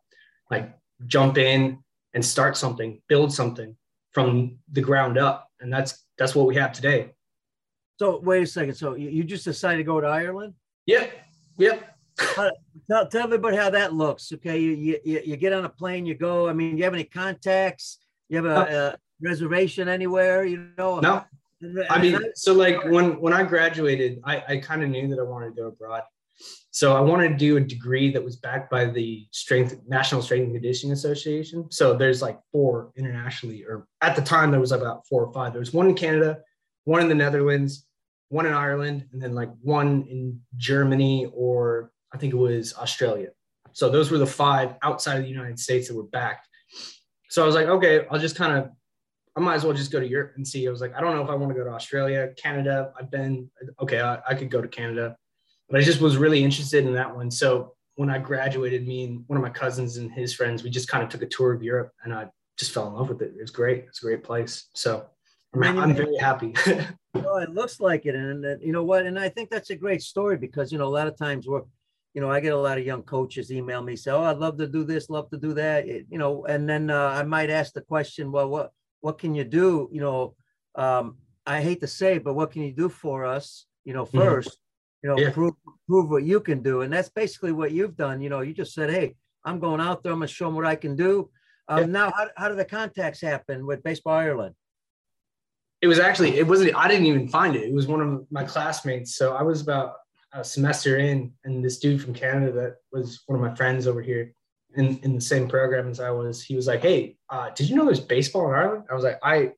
Like 0.50 0.72
jump 1.06 1.38
in 1.38 1.78
and 2.14 2.24
start 2.24 2.56
something, 2.56 3.02
build 3.08 3.32
something 3.32 3.76
from 4.12 4.58
the 4.72 4.80
ground 4.80 5.18
up 5.18 5.46
and 5.60 5.72
that's 5.72 6.04
that's 6.18 6.34
what 6.34 6.46
we 6.46 6.54
have 6.56 6.72
today. 6.72 7.10
So 7.98 8.20
wait 8.20 8.42
a 8.42 8.46
second. 8.46 8.74
So 8.74 8.94
you, 8.94 9.24
just 9.24 9.44
decided 9.44 9.78
to 9.78 9.84
go 9.84 10.00
to 10.00 10.06
Ireland? 10.06 10.54
Yep. 10.86 11.12
Yep. 11.58 11.96
tell, 12.90 13.08
tell 13.08 13.24
everybody 13.24 13.56
how 13.56 13.70
that 13.70 13.94
looks. 13.94 14.32
Okay, 14.32 14.58
you, 14.58 14.98
you 15.04 15.20
you 15.24 15.36
get 15.36 15.52
on 15.52 15.64
a 15.64 15.68
plane, 15.68 16.06
you 16.06 16.14
go. 16.14 16.48
I 16.48 16.52
mean, 16.52 16.76
you 16.76 16.84
have 16.84 16.94
any 16.94 17.04
contacts? 17.04 17.98
You 18.28 18.36
have 18.38 18.46
a, 18.46 18.48
no. 18.48 18.88
a 18.88 18.96
reservation 19.20 19.88
anywhere? 19.88 20.44
You 20.44 20.68
know? 20.78 21.00
No. 21.00 21.24
I 21.90 22.00
mean, 22.00 22.18
so 22.34 22.52
like 22.52 22.84
when 22.84 23.20
when 23.20 23.32
I 23.32 23.42
graduated, 23.42 24.20
I 24.24 24.42
I 24.48 24.56
kind 24.58 24.82
of 24.82 24.90
knew 24.90 25.08
that 25.08 25.18
I 25.18 25.22
wanted 25.22 25.56
to 25.56 25.62
go 25.62 25.68
abroad. 25.68 26.02
So 26.70 26.94
I 26.94 27.00
wanted 27.00 27.30
to 27.30 27.36
do 27.36 27.56
a 27.56 27.60
degree 27.60 28.12
that 28.12 28.22
was 28.22 28.36
backed 28.36 28.70
by 28.70 28.84
the 28.84 29.26
Strength 29.30 29.80
National 29.88 30.20
Strength 30.20 30.44
and 30.44 30.54
Conditioning 30.54 30.92
Association. 30.92 31.70
So 31.70 31.96
there's 31.96 32.20
like 32.20 32.38
four 32.52 32.92
internationally, 32.96 33.64
or 33.64 33.86
at 34.02 34.14
the 34.14 34.22
time 34.22 34.50
there 34.50 34.60
was 34.60 34.72
about 34.72 35.06
four 35.08 35.24
or 35.24 35.32
five. 35.32 35.52
There 35.52 35.60
was 35.60 35.72
one 35.72 35.88
in 35.88 35.94
Canada, 35.94 36.40
one 36.84 37.00
in 37.00 37.08
the 37.08 37.14
Netherlands, 37.14 37.86
one 38.28 38.44
in 38.44 38.52
Ireland, 38.52 39.06
and 39.12 39.22
then 39.22 39.34
like 39.34 39.50
one 39.62 40.06
in 40.10 40.40
Germany 40.56 41.30
or 41.32 41.90
I 42.12 42.18
think 42.18 42.34
it 42.34 42.36
was 42.36 42.74
Australia. 42.76 43.28
So 43.72 43.88
those 43.88 44.10
were 44.10 44.18
the 44.18 44.26
five 44.26 44.74
outside 44.82 45.16
of 45.16 45.22
the 45.22 45.30
United 45.30 45.58
States 45.58 45.88
that 45.88 45.94
were 45.94 46.04
backed. 46.04 46.46
So 47.30 47.42
I 47.42 47.46
was 47.46 47.54
like, 47.54 47.66
okay, 47.66 48.06
I'll 48.10 48.18
just 48.18 48.36
kind 48.36 48.56
of, 48.56 48.70
I 49.36 49.40
might 49.40 49.54
as 49.54 49.64
well 49.64 49.74
just 49.74 49.92
go 49.92 50.00
to 50.00 50.08
Europe 50.08 50.32
and 50.36 50.46
see. 50.46 50.66
I 50.66 50.70
was 50.70 50.80
like, 50.80 50.94
I 50.94 51.00
don't 51.00 51.14
know 51.14 51.22
if 51.22 51.28
I 51.28 51.34
want 51.34 51.52
to 51.52 51.58
go 51.58 51.64
to 51.64 51.74
Australia, 51.74 52.32
Canada. 52.36 52.92
I've 52.98 53.10
been 53.10 53.50
okay. 53.80 54.00
I, 54.00 54.18
I 54.28 54.34
could 54.34 54.50
go 54.50 54.62
to 54.62 54.68
Canada 54.68 55.16
but 55.68 55.80
I 55.80 55.84
just 55.84 56.00
was 56.00 56.16
really 56.16 56.44
interested 56.44 56.84
in 56.86 56.94
that 56.94 57.14
one. 57.14 57.30
So 57.30 57.74
when 57.96 58.10
I 58.10 58.18
graduated, 58.18 58.86
me 58.86 59.04
and 59.04 59.24
one 59.26 59.36
of 59.36 59.42
my 59.42 59.50
cousins 59.50 59.96
and 59.96 60.12
his 60.12 60.34
friends, 60.34 60.62
we 60.62 60.70
just 60.70 60.88
kind 60.88 61.02
of 61.02 61.08
took 61.08 61.22
a 61.22 61.26
tour 61.26 61.52
of 61.52 61.62
Europe 61.62 61.92
and 62.04 62.12
I 62.12 62.28
just 62.58 62.72
fell 62.72 62.86
in 62.88 62.94
love 62.94 63.08
with 63.08 63.22
it. 63.22 63.34
It 63.36 63.40
was 63.40 63.50
great. 63.50 63.84
It's 63.88 64.02
a 64.02 64.06
great 64.06 64.22
place. 64.22 64.68
So 64.74 65.06
I'm, 65.54 65.78
I'm 65.78 65.94
very 65.94 66.16
happy. 66.16 66.54
well, 67.14 67.38
it 67.38 67.50
looks 67.50 67.80
like 67.80 68.06
it. 68.06 68.14
And, 68.14 68.44
and 68.44 68.62
you 68.62 68.72
know 68.72 68.84
what? 68.84 69.06
And 69.06 69.18
I 69.18 69.28
think 69.28 69.50
that's 69.50 69.70
a 69.70 69.76
great 69.76 70.02
story 70.02 70.36
because, 70.36 70.70
you 70.70 70.78
know, 70.78 70.86
a 70.86 70.96
lot 70.96 71.08
of 71.08 71.16
times 71.16 71.46
we're, 71.46 71.62
you 72.14 72.22
know, 72.22 72.30
I 72.30 72.40
get 72.40 72.52
a 72.52 72.58
lot 72.58 72.78
of 72.78 72.86
young 72.86 73.02
coaches 73.02 73.52
email 73.52 73.82
me, 73.82 73.94
say, 73.94 74.10
"Oh, 74.10 74.22
I'd 74.22 74.38
love 74.38 74.56
to 74.56 74.66
do 74.66 74.84
this, 74.84 75.10
love 75.10 75.28
to 75.28 75.36
do 75.36 75.52
that," 75.52 75.86
it, 75.86 76.06
you 76.08 76.16
know, 76.16 76.46
and 76.46 76.66
then 76.66 76.88
uh, 76.88 77.08
I 77.08 77.22
might 77.24 77.50
ask 77.50 77.74
the 77.74 77.82
question, 77.82 78.32
"Well, 78.32 78.48
what 78.48 78.72
what 79.00 79.18
can 79.18 79.34
you 79.34 79.44
do?" 79.44 79.88
You 79.92 80.00
know, 80.00 80.34
um, 80.74 81.18
I 81.46 81.60
hate 81.62 81.80
to 81.80 81.86
say, 81.86 82.18
but 82.18 82.34
what 82.34 82.52
can 82.52 82.62
you 82.62 82.72
do 82.72 82.88
for 82.88 83.24
us? 83.24 83.66
You 83.84 83.94
know, 83.94 84.04
1st 84.04 84.12
mm-hmm 84.12 84.62
you 85.06 85.12
know, 85.12 85.18
yeah. 85.18 85.30
prove 85.30 85.54
prove 85.88 86.10
what 86.10 86.24
you 86.24 86.40
can 86.40 86.62
do. 86.62 86.80
And 86.80 86.92
that's 86.92 87.08
basically 87.08 87.52
what 87.52 87.70
you've 87.70 87.96
done. 87.96 88.20
You 88.20 88.28
know, 88.28 88.40
you 88.40 88.52
just 88.52 88.74
said, 88.74 88.90
hey, 88.90 89.14
I'm 89.44 89.60
going 89.60 89.80
out 89.80 90.02
there, 90.02 90.12
I'm 90.12 90.18
gonna 90.18 90.26
show 90.26 90.46
them 90.46 90.56
what 90.56 90.66
I 90.66 90.74
can 90.74 90.96
do. 90.96 91.30
Um, 91.68 91.78
yeah. 91.78 91.86
Now, 91.86 92.12
how, 92.16 92.28
how 92.36 92.48
do 92.48 92.56
the 92.56 92.64
contacts 92.64 93.20
happen 93.20 93.66
with 93.66 93.84
Baseball 93.84 94.14
Ireland? 94.14 94.56
It 95.80 95.86
was 95.86 96.00
actually, 96.00 96.38
it 96.38 96.46
wasn't, 96.46 96.74
I 96.74 96.88
didn't 96.88 97.06
even 97.06 97.28
find 97.28 97.54
it. 97.54 97.64
It 97.64 97.72
was 97.72 97.86
one 97.86 98.00
of 98.00 98.26
my 98.32 98.42
classmates. 98.42 99.14
So 99.14 99.36
I 99.36 99.42
was 99.42 99.60
about 99.60 99.94
a 100.32 100.42
semester 100.42 100.96
in, 100.96 101.32
and 101.44 101.64
this 101.64 101.78
dude 101.78 102.02
from 102.02 102.12
Canada 102.12 102.50
that 102.52 102.76
was 102.90 103.22
one 103.26 103.38
of 103.38 103.48
my 103.48 103.54
friends 103.54 103.86
over 103.86 104.02
here 104.02 104.32
in, 104.76 104.98
in 104.98 105.14
the 105.14 105.20
same 105.20 105.48
program 105.48 105.88
as 105.88 106.00
I 106.00 106.10
was, 106.10 106.42
he 106.42 106.54
was 106.54 106.66
like, 106.66 106.82
Hey, 106.82 107.16
uh, 107.30 107.50
did 107.50 107.68
you 107.68 107.76
know 107.76 107.84
there's 107.84 108.00
baseball 108.00 108.48
in 108.48 108.54
Ireland? 108.54 108.84
I 108.90 108.94
was 108.94 109.04
like, 109.04 109.18
I 109.22 109.52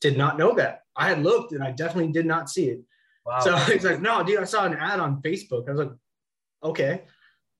did 0.00 0.18
not 0.18 0.38
know 0.38 0.54
that. 0.54 0.82
I 0.96 1.08
had 1.08 1.22
looked 1.22 1.52
and 1.52 1.62
I 1.62 1.70
definitely 1.70 2.12
did 2.12 2.26
not 2.26 2.50
see 2.50 2.66
it. 2.66 2.80
Wow. 3.24 3.40
So 3.40 3.56
he's 3.72 3.84
like, 3.84 4.00
no, 4.00 4.22
dude, 4.22 4.40
I 4.40 4.44
saw 4.44 4.66
an 4.66 4.74
ad 4.74 5.00
on 5.00 5.22
Facebook. 5.22 5.68
I 5.68 5.72
was 5.72 5.80
like, 5.80 5.92
okay. 6.64 7.02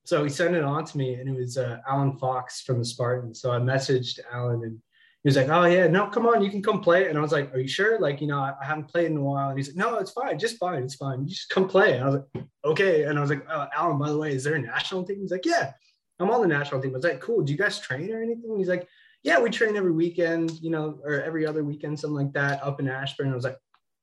So 0.04 0.24
he 0.24 0.30
sent 0.30 0.56
it 0.56 0.64
on 0.64 0.84
to 0.84 0.98
me 0.98 1.14
and 1.14 1.28
it 1.28 1.36
was 1.36 1.56
uh, 1.56 1.78
Alan 1.88 2.18
Fox 2.18 2.62
from 2.62 2.78
the 2.78 2.84
Spartans. 2.84 3.40
So 3.40 3.52
I 3.52 3.58
messaged 3.58 4.18
Alan 4.32 4.62
and 4.64 4.78
he 5.22 5.28
was 5.28 5.36
like, 5.36 5.48
oh 5.48 5.64
yeah, 5.64 5.86
no, 5.86 6.08
come 6.08 6.26
on, 6.26 6.42
you 6.42 6.50
can 6.50 6.62
come 6.62 6.80
play. 6.80 7.08
And 7.08 7.16
I 7.16 7.20
was 7.20 7.30
like, 7.30 7.54
are 7.54 7.60
you 7.60 7.68
sure? 7.68 8.00
Like, 8.00 8.20
you 8.20 8.26
know, 8.26 8.38
I, 8.38 8.54
I 8.60 8.64
haven't 8.64 8.88
played 8.88 9.06
in 9.06 9.16
a 9.16 9.22
while. 9.22 9.50
And 9.50 9.58
he's 9.58 9.68
like, 9.68 9.76
no, 9.76 9.98
it's 9.98 10.10
fine. 10.10 10.36
Just 10.36 10.58
fine. 10.58 10.82
It's 10.82 10.96
fine. 10.96 11.22
You 11.22 11.28
just 11.28 11.48
come 11.48 11.68
play. 11.68 11.94
And 11.94 12.02
I 12.02 12.06
was 12.08 12.16
like, 12.34 12.44
okay. 12.64 13.04
And 13.04 13.16
I 13.16 13.20
was 13.20 13.30
like, 13.30 13.46
oh, 13.48 13.68
Alan, 13.72 13.98
by 13.98 14.08
the 14.08 14.18
way, 14.18 14.32
is 14.34 14.42
there 14.42 14.56
a 14.56 14.60
national 14.60 15.04
team? 15.04 15.20
He's 15.20 15.30
like, 15.30 15.46
yeah, 15.46 15.72
I'm 16.20 16.30
on 16.30 16.40
the 16.40 16.46
national 16.46 16.80
team. 16.80 16.92
I 16.92 16.94
was 16.94 17.04
like, 17.04 17.20
cool. 17.20 17.42
Do 17.42 17.52
you 17.52 17.58
guys 17.58 17.80
train 17.80 18.12
or 18.12 18.22
anything? 18.22 18.56
He's 18.56 18.68
like, 18.68 18.86
yeah, 19.22 19.40
we 19.40 19.50
train 19.50 19.76
every 19.76 19.92
weekend, 19.92 20.58
you 20.60 20.70
know, 20.70 20.98
or 21.04 21.22
every 21.22 21.46
other 21.46 21.64
weekend, 21.64 21.98
something 21.98 22.16
like 22.16 22.32
that, 22.32 22.62
up 22.62 22.80
in 22.80 22.88
Ashbourne. 22.88 23.32
I 23.32 23.34
was 23.34 23.44
like, 23.44 23.58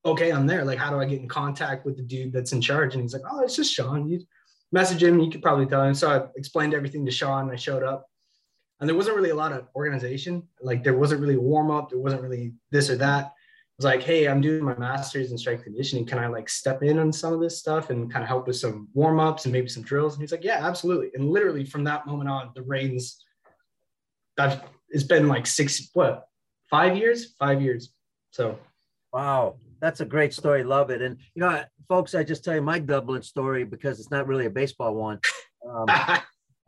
okay, 0.06 0.32
I'm 0.32 0.48
there. 0.48 0.64
Like, 0.64 0.80
how 0.80 0.90
do 0.90 1.00
I 1.00 1.06
get 1.06 1.20
in 1.20 1.28
contact 1.28 1.86
with 1.86 1.98
the 1.98 2.04
dude 2.04 2.34
that's 2.34 2.54
in 2.54 2.62
charge? 2.62 2.94
And 2.94 3.02
he's 3.02 3.14
like, 3.14 3.24
oh, 3.30 3.42
it's 3.42 3.56
just 3.56 3.74
Sean. 3.74 4.08
You 4.08 4.22
message 4.72 5.04
him. 5.04 5.20
You 5.20 5.30
could 5.30 5.42
probably 5.42 5.66
tell 5.66 5.84
him. 5.84 5.94
So 5.94 6.10
I 6.10 6.28
explained 6.38 6.74
everything 6.74 7.06
to 7.06 7.12
Sean. 7.12 7.52
I 7.52 7.56
showed 7.56 7.84
up, 7.84 8.06
and 8.80 8.88
there 8.88 8.96
wasn't 8.96 9.18
really 9.18 9.32
a 9.32 9.36
lot 9.36 9.52
of 9.52 9.68
organization. 9.76 10.48
Like, 10.62 10.84
there 10.84 10.98
wasn't 10.98 11.22
really 11.22 11.38
warm 11.38 11.70
up. 11.70 11.90
There 11.90 12.00
wasn't 12.00 12.22
really 12.22 12.54
this 12.72 12.90
or 12.90 12.98
that 12.98 13.34
was 13.80 13.86
like, 13.86 14.04
hey, 14.04 14.28
I'm 14.28 14.42
doing 14.42 14.66
my 14.66 14.78
master's 14.78 15.32
in 15.32 15.38
strength 15.38 15.64
conditioning. 15.64 16.06
Can 16.06 16.20
I 16.20 16.28
like 16.28 16.50
step 16.50 16.84
in 16.84 17.00
on 17.00 17.14
some 17.14 17.32
of 17.32 17.40
this 17.40 17.58
stuff 17.58 17.92
and 17.92 18.12
kind 18.12 18.24
of 18.24 18.28
help 18.28 18.46
with 18.46 18.58
some 18.58 18.90
warm 18.94 19.22
ups 19.22 19.46
and 19.46 19.54
maybe 19.54 19.70
some 19.70 19.84
drills? 19.84 20.16
And 20.16 20.22
he's 20.22 20.34
like, 20.34 20.44
yeah, 20.44 20.68
absolutely. 20.68 21.12
And 21.14 21.30
literally 21.30 21.64
from 21.64 21.86
that 21.86 22.06
moment 22.06 22.30
on, 22.30 22.52
the 22.56 22.62
reins, 22.62 23.24
I've, 24.38 24.62
it's 24.90 25.06
been 25.06 25.30
like 25.30 25.48
six, 25.48 25.92
what, 25.94 26.28
five 26.70 26.98
years? 26.98 27.36
Five 27.40 27.62
years. 27.62 27.94
So, 28.32 28.60
wow, 29.14 29.56
that's 29.80 30.02
a 30.02 30.06
great 30.06 30.34
story. 30.34 30.66
Love 30.66 30.90
it. 30.90 31.02
And, 31.02 31.16
you 31.34 31.40
know, 31.40 31.64
folks, 31.88 32.16
I 32.16 32.24
just 32.26 32.44
tell 32.44 32.56
you 32.56 32.62
my 32.62 32.80
Dublin 32.80 33.22
story 33.22 33.64
because 33.64 34.02
it's 34.02 34.12
not 34.12 34.28
really 34.28 34.48
a 34.48 34.50
baseball 34.50 34.94
one. 34.94 35.22
Um, 35.66 35.86
I 35.88 36.22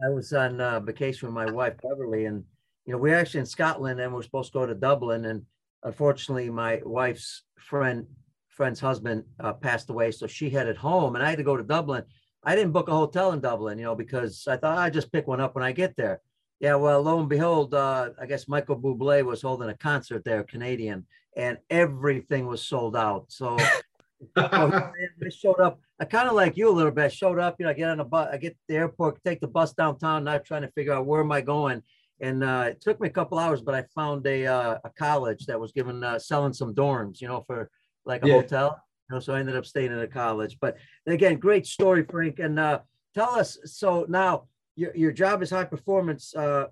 was 0.10 0.32
on 0.32 0.62
uh, 0.62 0.80
vacation 0.80 1.28
with 1.28 1.36
my 1.36 1.52
wife, 1.52 1.74
Beverly, 1.84 2.24
and, 2.24 2.46
you 2.86 2.94
know, 2.94 3.00
we're 3.00 3.18
actually 3.18 3.42
in 3.42 3.46
Scotland 3.48 4.00
and 4.00 4.14
we're 4.14 4.24
supposed 4.24 4.54
to 4.54 4.60
go 4.60 4.66
to 4.66 4.76
Dublin. 4.76 5.26
And, 5.26 5.46
unfortunately, 5.84 6.50
my 6.50 6.82
wife's 6.84 7.44
friend 7.58 8.06
friend's 8.50 8.80
husband 8.80 9.24
uh, 9.40 9.54
passed 9.54 9.90
away, 9.90 10.12
so 10.12 10.28
she 10.28 10.50
headed 10.50 10.78
home, 10.78 11.16
and 11.16 11.24
I 11.24 11.30
had 11.30 11.38
to 11.38 11.44
go 11.44 11.58
to 11.58 11.64
Dublin. 11.64 12.04
I 12.44 12.56
didn't 12.56 12.74
book 12.74 12.90
a 12.90 12.94
hotel 12.94 13.32
in 13.32 13.40
Dublin, 13.40 13.78
you 13.78 13.86
know, 13.86 13.96
because 13.96 14.48
I 14.48 14.58
thought 14.58 14.78
I'd 14.78 14.94
just 14.94 15.12
pick 15.12 15.28
one 15.28 15.40
up 15.40 15.56
when 15.56 15.64
I 15.64 15.72
get 15.72 15.96
there. 15.96 16.22
Yeah, 16.60 16.76
well, 16.76 17.02
lo 17.02 17.20
and 17.20 17.30
behold, 17.30 17.74
uh, 17.74 18.10
I 18.20 18.26
guess 18.26 18.48
Michael 18.48 18.80
Bublé 18.80 19.24
was 19.24 19.42
holding 19.42 19.70
a 19.70 19.78
concert 19.78 20.24
there, 20.24 20.44
Canadian, 20.44 21.08
and 21.36 21.58
everything 21.70 22.46
was 22.46 22.62
sold 22.62 22.96
out. 22.96 23.26
So 23.30 23.58
I 24.36 24.92
showed 25.30 25.60
up. 25.60 25.80
I 26.00 26.06
kind 26.06 26.28
of 26.28 26.36
like 26.36 26.58
you 26.58 26.70
a 26.70 26.72
little 26.72 26.92
bit. 26.92 27.06
I 27.06 27.08
showed 27.08 27.40
up, 27.40 27.56
you 27.58 27.66
know, 27.66 27.72
I 27.72 27.74
get 27.74 27.90
on 27.90 27.98
the 27.98 28.04
bus, 28.04 28.30
I 28.32 28.38
get 28.38 28.58
the 28.68 28.76
airport, 28.76 29.24
take 29.24 29.40
the 29.40 29.48
bus 29.48 29.74
downtown, 29.74 30.24
not 30.24 30.46
trying 30.46 30.64
to 30.64 30.72
figure 30.72 30.94
out 30.94 31.06
where 31.06 31.22
am 31.22 31.32
I 31.32 31.42
going 31.42 31.82
and 32.22 32.44
uh, 32.44 32.66
it 32.70 32.82
took 32.82 33.02
me 33.02 33.08
a 33.08 33.12
couple 33.12 33.40
hours, 33.40 33.62
but 33.62 33.74
I 33.74 33.84
found 33.96 34.26
a 34.28 34.46
uh, 34.46 34.78
a 34.84 34.90
college 34.92 35.46
that 35.48 35.60
was 35.60 35.72
giving 35.72 36.04
uh, 36.04 36.20
selling 36.20 36.54
some 36.54 36.74
dorms, 36.74 37.20
you 37.20 37.28
know, 37.28 37.42
for 37.42 37.70
like 38.06 38.24
a 38.24 38.28
yeah. 38.28 38.34
hotel. 38.36 38.82
You 39.10 39.16
know, 39.16 39.20
so 39.20 39.34
I 39.34 39.40
ended 39.40 39.56
up 39.56 39.66
staying 39.66 39.92
in 39.92 40.00
a 40.00 40.08
college. 40.08 40.58
But 40.62 40.78
again, 41.08 41.38
great 41.38 41.66
story, 41.66 42.06
Frank. 42.10 42.40
And 42.40 42.60
uh, 42.60 42.80
tell 43.16 43.32
us. 43.32 43.58
So 43.66 44.06
now 44.08 44.44
your 44.76 44.96
your 44.96 45.12
job 45.12 45.42
is 45.42 45.50
high 45.50 45.64
performance 45.64 46.36
uh, 46.36 46.68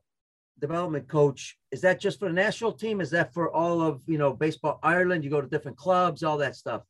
development 0.60 1.08
coach. 1.08 1.58
Is 1.72 1.82
that 1.82 2.00
just 2.00 2.20
for 2.20 2.28
the 2.28 2.34
national 2.34 2.74
team? 2.74 3.02
Is 3.02 3.10
that 3.12 3.34
for 3.34 3.52
all 3.52 3.82
of 3.82 4.04
you 4.06 4.20
know 4.20 4.34
baseball 4.34 4.80
Ireland? 4.84 5.24
You 5.24 5.32
go 5.32 5.42
to 5.42 5.48
different 5.48 5.78
clubs, 5.78 6.24
all 6.24 6.38
that 6.38 6.56
stuff. 6.56 6.84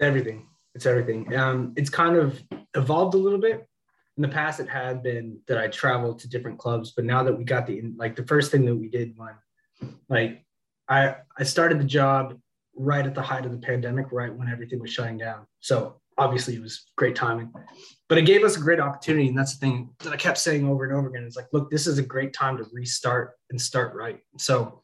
Everything. 0.00 0.46
It's 0.74 0.86
everything. 0.86 1.34
Um, 1.36 1.72
it's 1.76 1.90
kind 1.90 2.16
of 2.16 2.42
evolved 2.74 3.14
a 3.14 3.18
little 3.18 3.38
bit 3.38 3.66
in 4.16 4.22
the 4.22 4.28
past 4.28 4.60
it 4.60 4.68
had 4.68 5.02
been 5.02 5.38
that 5.46 5.58
I 5.58 5.68
traveled 5.68 6.20
to 6.20 6.28
different 6.28 6.58
clubs, 6.58 6.92
but 6.92 7.04
now 7.04 7.22
that 7.22 7.36
we 7.36 7.44
got 7.44 7.66
the 7.66 7.82
like 7.96 8.16
the 8.16 8.26
first 8.26 8.50
thing 8.50 8.64
that 8.64 8.74
we 8.74 8.88
did 8.88 9.14
when 9.16 9.34
like 10.08 10.44
I 10.88 11.16
I 11.38 11.44
started 11.44 11.78
the 11.78 11.84
job 11.84 12.38
right 12.74 13.06
at 13.06 13.14
the 13.14 13.22
height 13.22 13.46
of 13.46 13.52
the 13.52 13.58
pandemic, 13.58 14.06
right 14.12 14.34
when 14.34 14.48
everything 14.48 14.80
was 14.80 14.92
shutting 14.92 15.18
down. 15.18 15.46
So 15.60 16.00
obviously 16.18 16.54
it 16.54 16.62
was 16.62 16.86
great 16.96 17.14
timing. 17.14 17.52
But 18.08 18.18
it 18.18 18.22
gave 18.22 18.44
us 18.44 18.56
a 18.56 18.60
great 18.60 18.80
opportunity. 18.80 19.28
And 19.28 19.36
that's 19.36 19.56
the 19.56 19.66
thing 19.66 19.90
that 20.00 20.12
I 20.12 20.16
kept 20.16 20.38
saying 20.38 20.66
over 20.66 20.84
and 20.84 20.92
over 20.92 21.08
again. 21.08 21.24
It's 21.24 21.36
like, 21.36 21.48
look, 21.52 21.70
this 21.70 21.86
is 21.86 21.98
a 21.98 22.02
great 22.02 22.32
time 22.32 22.56
to 22.58 22.66
restart 22.72 23.32
and 23.50 23.60
start 23.60 23.94
right. 23.94 24.20
So 24.38 24.82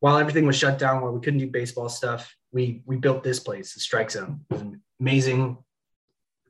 while 0.00 0.16
everything 0.16 0.46
was 0.46 0.56
shut 0.56 0.78
down, 0.78 1.02
while 1.02 1.12
we 1.12 1.20
couldn't 1.20 1.40
do 1.40 1.50
baseball 1.50 1.88
stuff, 1.88 2.34
we 2.52 2.82
we 2.86 2.96
built 2.96 3.22
this 3.22 3.40
place, 3.40 3.74
the 3.74 3.80
strike 3.80 4.10
zone. 4.10 4.40
It 4.50 4.54
was 4.54 4.64
amazing 5.00 5.58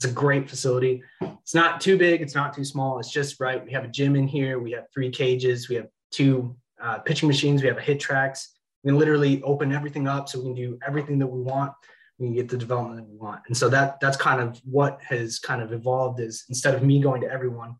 it's 0.00 0.11
a 0.11 0.14
great 0.14 0.49
facility. 0.49 1.02
It's 1.21 1.54
not 1.54 1.78
too 1.78 1.99
big. 1.99 2.23
It's 2.23 2.35
not 2.35 2.54
too 2.54 2.64
small. 2.64 2.99
It's 2.99 3.12
just 3.12 3.38
right. 3.38 3.62
We 3.62 3.71
have 3.73 3.85
a 3.85 3.88
gym 3.88 4.16
in 4.16 4.26
here. 4.26 4.59
We 4.59 4.71
have 4.71 4.85
three 4.95 5.11
cages. 5.11 5.69
We 5.69 5.76
have 5.76 5.88
two 6.11 6.57
uh, 6.83 7.00
pitching 7.00 7.28
machines. 7.28 7.61
We 7.61 7.69
have 7.69 7.76
a 7.76 7.83
HitTrax. 7.83 8.47
We 8.83 8.88
can 8.88 8.99
literally 8.99 9.42
open 9.42 9.75
everything 9.75 10.09
up 10.09 10.26
so 10.26 10.38
we 10.38 10.47
can 10.47 10.54
do 10.54 10.78
everything 10.87 11.19
that 11.19 11.26
we 11.26 11.42
want. 11.42 11.73
We 12.19 12.28
can 12.28 12.35
get 12.35 12.49
the 12.49 12.57
development 12.57 12.97
that 12.97 13.11
we 13.11 13.19
want. 13.19 13.42
And 13.49 13.54
so 13.54 13.69
that 13.69 14.00
that's 14.00 14.16
kind 14.16 14.40
of 14.40 14.59
what 14.64 15.02
has 15.02 15.38
kind 15.38 15.61
of 15.61 15.71
evolved 15.75 16.19
is 16.19 16.47
instead 16.49 16.75
of 16.75 16.83
me 16.83 16.99
going 17.02 17.21
to 17.21 17.30
everyone, 17.30 17.76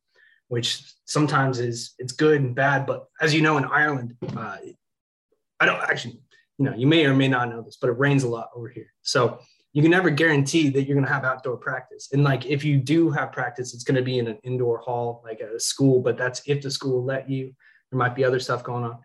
which 0.49 0.83
sometimes 1.07 1.59
is 1.59 1.95
it's 1.99 2.12
good 2.12 2.43
and 2.43 2.55
bad. 2.55 2.85
But 2.85 3.07
as 3.23 3.33
you 3.33 3.41
know, 3.41 3.57
in 3.57 3.65
Ireland, 3.65 4.15
uh, 4.37 4.59
I 5.59 5.65
don't 5.65 5.81
actually, 5.81 6.21
you 6.59 6.67
know, 6.67 6.75
you 6.75 6.87
may 6.87 7.07
or 7.07 7.15
may 7.15 7.29
not 7.29 7.49
know 7.49 7.62
this, 7.62 7.79
but 7.81 7.89
it 7.89 7.99
rains 7.99 8.25
a 8.25 8.29
lot 8.29 8.50
over 8.55 8.69
here. 8.69 8.93
So 9.00 9.39
you 9.73 9.83
can 9.83 9.91
never 9.91 10.11
guarantee 10.11 10.69
that 10.71 10.85
you're 10.85 10.97
going 10.97 11.07
to 11.07 11.12
have 11.12 11.25
outdoor 11.25 11.57
practice. 11.57 12.09
And 12.12 12.25
like 12.25 12.47
if 12.47 12.65
you 12.65 12.79
do 12.79 13.11
have 13.11 13.33
practice, 13.33 13.73
it's 13.73 13.85
going 13.85 13.97
to 13.97 14.03
be 14.03 14.19
in 14.19 14.27
an 14.27 14.39
indoor 14.43 14.79
hall, 14.79 15.23
like 15.25 15.41
at 15.41 15.55
a 15.55 15.61
school. 15.61 16.00
But 16.00 16.17
that's 16.17 16.43
if 16.47 16.61
the 16.62 16.71
school 16.71 17.05
let 17.05 17.31
you. 17.31 17.53
There 17.91 17.99
might 17.99 18.15
be 18.15 18.25
other 18.25 18.41
stuff 18.41 18.62
going 18.62 18.85
on. 18.85 18.99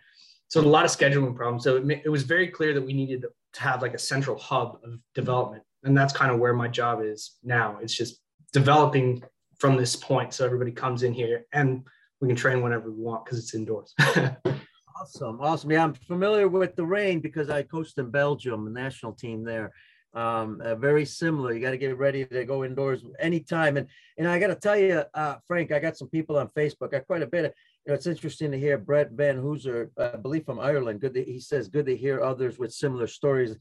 So 0.47 0.61
a 0.61 0.63
lot 0.63 0.85
of 0.85 0.91
scheduling 0.91 1.35
problems. 1.35 1.63
So 1.63 1.77
it, 1.77 2.01
it 2.05 2.09
was 2.09 2.23
very 2.23 2.47
clear 2.47 2.73
that 2.73 2.85
we 2.85 2.93
needed 2.93 3.25
to 3.53 3.61
have 3.61 3.81
like 3.81 3.93
a 3.93 3.99
central 3.99 4.37
hub 4.37 4.79
of 4.83 4.99
development, 5.13 5.63
and 5.83 5.97
that's 5.97 6.13
kind 6.13 6.31
of 6.31 6.39
where 6.39 6.53
my 6.53 6.67
job 6.67 7.01
is 7.01 7.37
now. 7.43 7.79
It's 7.81 7.95
just 7.95 8.21
developing 8.53 9.23
from 9.57 9.75
this 9.75 9.95
point, 9.95 10.33
so 10.33 10.45
everybody 10.45 10.71
comes 10.71 11.03
in 11.03 11.13
here 11.13 11.45
and 11.53 11.83
we 12.21 12.27
can 12.27 12.35
train 12.35 12.61
whenever 12.61 12.91
we 12.91 13.01
want 13.01 13.25
because 13.25 13.39
it's 13.39 13.55
indoors. 13.55 13.93
awesome, 15.01 15.39
awesome. 15.41 15.71
Yeah, 15.71 15.83
I'm 15.83 15.93
familiar 15.93 16.47
with 16.47 16.75
the 16.75 16.85
rain 16.85 17.21
because 17.21 17.49
I 17.49 17.63
coached 17.63 17.97
in 17.97 18.11
Belgium, 18.11 18.65
the 18.65 18.71
national 18.71 19.13
team 19.13 19.43
there 19.43 19.71
um, 20.15 20.61
uh, 20.63 20.75
very 20.75 21.05
similar. 21.05 21.53
You 21.53 21.59
got 21.59 21.71
to 21.71 21.77
get 21.77 21.97
ready 21.97 22.25
to 22.25 22.45
go 22.45 22.63
indoors 22.63 23.03
anytime. 23.19 23.77
And 23.77 23.87
and 24.17 24.27
I 24.27 24.39
got 24.39 24.47
to 24.47 24.55
tell 24.55 24.77
you, 24.77 25.03
uh, 25.13 25.35
Frank, 25.45 25.71
I 25.71 25.79
got 25.79 25.97
some 25.97 26.09
people 26.09 26.37
on 26.37 26.47
Facebook. 26.49 26.93
I 26.93 26.99
quite 26.99 27.21
a 27.21 27.27
bit. 27.27 27.45
Of, 27.45 27.53
you 27.85 27.91
know, 27.91 27.95
it's 27.95 28.07
interesting 28.07 28.51
to 28.51 28.59
hear 28.59 28.77
Brett 28.77 29.11
Van 29.11 29.37
Hooser, 29.37 29.89
uh, 29.97 30.11
I 30.13 30.17
believe 30.17 30.45
from 30.45 30.59
Ireland. 30.59 31.01
Good. 31.01 31.13
To, 31.13 31.23
he 31.23 31.39
says 31.39 31.67
good 31.67 31.85
to 31.85 31.95
hear 31.95 32.21
others 32.21 32.57
with 32.57 32.73
similar 32.73 33.07
stories. 33.07 33.55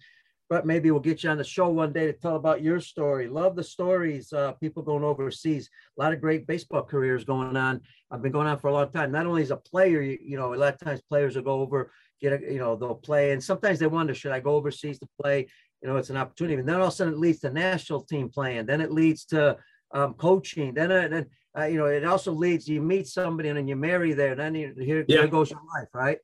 But 0.51 0.67
maybe 0.67 0.91
we'll 0.91 1.01
get 1.01 1.25
you 1.25 1.31
on 1.31 1.39
the 1.39 1.45
show 1.45 1.71
one 1.71 1.93
day 1.93 2.07
to 2.07 2.13
tell 2.13 2.37
about 2.37 2.63
your 2.63 2.79
story. 2.79 3.29
Love 3.29 3.57
the 3.57 3.65
stories. 3.65 4.31
Uh, 4.31 4.53
people 4.53 4.83
going 4.83 5.03
overseas. 5.03 5.71
A 5.99 6.03
lot 6.03 6.13
of 6.13 6.21
great 6.21 6.47
baseball 6.47 6.83
careers 6.83 7.25
going 7.25 7.57
on. 7.57 7.81
I've 8.11 8.21
been 8.21 8.31
going 8.31 8.47
on 8.47 8.59
for 8.59 8.69
a 8.69 8.73
long 8.73 8.91
time. 8.91 9.11
Not 9.11 9.27
only 9.27 9.43
as 9.43 9.51
a 9.51 9.57
player, 9.57 10.03
you, 10.03 10.19
you 10.23 10.37
know, 10.37 10.53
a 10.53 10.57
lot 10.57 10.75
of 10.75 10.81
times 10.81 11.01
players 11.09 11.35
will 11.35 11.43
go 11.45 11.61
over, 11.63 11.91
get 12.21 12.35
a, 12.35 12.53
you 12.53 12.59
know, 12.59 12.77
they'll 12.77 12.95
play, 12.95 13.33
and 13.33 13.43
sometimes 13.43 13.79
they 13.79 13.87
wonder, 13.87 14.15
should 14.15 14.33
I 14.33 14.41
go 14.41 14.55
overseas 14.55 14.99
to 14.99 15.09
play? 15.21 15.49
You 15.85 15.91
know, 15.91 15.99
it's 15.99 16.09
an 16.09 16.17
opportunity. 16.17 16.55
And 16.55 16.67
then 16.67 16.76
all 16.76 16.87
of 16.87 16.95
a 16.95 16.97
sudden 16.97 17.12
it 17.12 17.19
leads 17.19 17.41
to 17.41 17.50
national 17.50 18.05
team 18.05 18.31
playing. 18.31 18.64
Then 18.64 18.81
it 18.81 18.91
leads 18.91 19.26
to 19.26 19.59
um, 19.93 20.14
coaching. 20.14 20.73
Then, 20.73 20.91
uh, 20.91 21.09
then 21.09 21.26
uh, 21.57 21.64
you 21.64 21.76
know, 21.76 21.85
it 21.85 22.07
also 22.07 22.33
leads, 22.33 22.67
you 22.67 22.81
meet 22.81 23.07
somebody 23.07 23.50
and 23.50 23.59
then 23.59 23.69
you 23.69 23.76
marry 23.76 24.14
there. 24.14 24.35
Then 24.35 24.55
you, 24.55 24.75
here, 24.81 25.05
yeah. 25.07 25.19
here 25.19 25.26
goes 25.29 25.50
your 25.50 25.61
life, 25.79 25.88
right? 25.93 26.17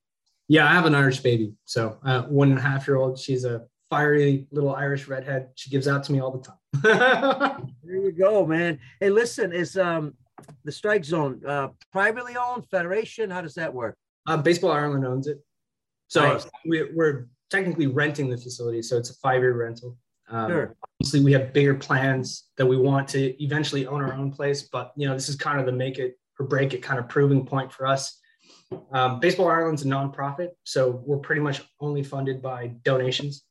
Yeah, 0.48 0.66
I 0.66 0.72
have 0.72 0.86
an 0.86 0.94
Irish 0.94 1.20
baby. 1.20 1.52
So 1.66 1.98
uh, 2.06 2.22
one 2.22 2.48
and 2.48 2.58
a 2.58 2.62
half 2.62 2.88
year 2.88 2.96
old. 2.96 3.18
She's 3.18 3.44
a 3.44 3.66
fiery 3.90 4.48
little 4.50 4.74
Irish 4.74 5.08
redhead. 5.08 5.50
She 5.56 5.68
gives 5.68 5.86
out 5.86 6.04
to 6.04 6.12
me 6.12 6.22
all 6.22 6.30
the 6.30 6.42
time. 6.42 7.66
there 7.84 7.96
you 7.96 8.12
go, 8.12 8.46
man. 8.46 8.78
Hey, 8.98 9.10
listen, 9.10 9.52
is 9.52 9.76
um 9.76 10.14
the 10.64 10.72
strike 10.72 11.04
zone 11.04 11.42
uh, 11.46 11.68
privately 11.92 12.34
owned 12.36 12.66
federation? 12.70 13.30
How 13.30 13.42
does 13.42 13.54
that 13.54 13.74
work? 13.74 13.96
Uh, 14.26 14.38
Baseball 14.38 14.70
Ireland 14.70 15.06
owns 15.06 15.26
it. 15.26 15.44
So 16.08 16.22
nice. 16.22 16.46
we, 16.66 16.88
we're 16.94 17.26
technically 17.50 17.86
renting 17.86 18.30
the 18.30 18.36
facility, 18.36 18.82
so 18.82 18.96
it's 18.96 19.10
a 19.10 19.14
five-year 19.14 19.54
rental. 19.54 19.96
Um, 20.30 20.50
sure. 20.50 20.76
Obviously, 21.00 21.20
we 21.24 21.32
have 21.32 21.52
bigger 21.52 21.74
plans 21.74 22.48
that 22.56 22.66
we 22.66 22.76
want 22.76 23.08
to 23.08 23.42
eventually 23.42 23.86
own 23.86 24.00
our 24.00 24.14
own 24.14 24.30
place, 24.30 24.62
but 24.62 24.92
you 24.96 25.08
know, 25.08 25.14
this 25.14 25.28
is 25.28 25.36
kind 25.36 25.58
of 25.58 25.66
the 25.66 25.72
make 25.72 25.98
it 25.98 26.18
or 26.38 26.46
break 26.46 26.72
it 26.72 26.82
kind 26.82 26.98
of 26.98 27.08
proving 27.08 27.44
point 27.44 27.72
for 27.72 27.86
us. 27.86 28.18
Um, 28.92 29.20
Baseball 29.20 29.48
Ireland's 29.48 29.84
a 29.84 29.88
nonprofit, 29.88 30.50
so 30.64 31.02
we're 31.04 31.18
pretty 31.18 31.40
much 31.40 31.62
only 31.80 32.02
funded 32.02 32.40
by 32.40 32.68
donations. 32.84 33.44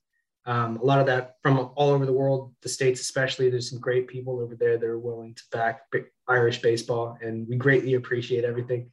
Um, 0.45 0.77
a 0.77 0.83
lot 0.83 0.99
of 0.99 1.05
that 1.07 1.35
from 1.43 1.71
all 1.75 1.89
over 1.89 2.05
the 2.05 2.13
world, 2.13 2.53
the 2.61 2.69
states 2.69 3.01
especially. 3.01 3.49
There's 3.49 3.69
some 3.69 3.79
great 3.79 4.07
people 4.07 4.39
over 4.39 4.55
there 4.55 4.77
that 4.77 4.85
are 4.85 4.97
willing 4.97 5.35
to 5.35 5.43
back 5.51 5.81
Irish 6.27 6.61
baseball, 6.61 7.17
and 7.21 7.47
we 7.47 7.57
greatly 7.57 7.95
appreciate 7.95 8.45
everything. 8.45 8.89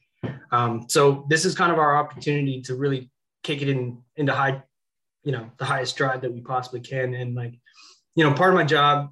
Um, 0.51 0.87
so 0.89 1.25
this 1.31 1.45
is 1.45 1.55
kind 1.55 1.73
of 1.73 1.79
our 1.79 1.97
opportunity 1.97 2.61
to 2.63 2.75
really 2.75 3.11
kick 3.43 3.63
it 3.63 3.69
in 3.69 4.03
into 4.17 4.35
high 4.35 4.63
you 5.27 5.33
know 5.33 5.51
the 5.59 5.65
highest 5.65 5.97
drive 5.97 6.23
that 6.23 6.33
we 6.33 6.41
possibly 6.41 6.81
can. 6.81 7.13
And 7.13 7.35
like 7.35 7.55
you 8.15 8.25
know 8.25 8.33
part 8.33 8.51
of 8.51 8.55
my 8.55 8.65
job 8.65 9.11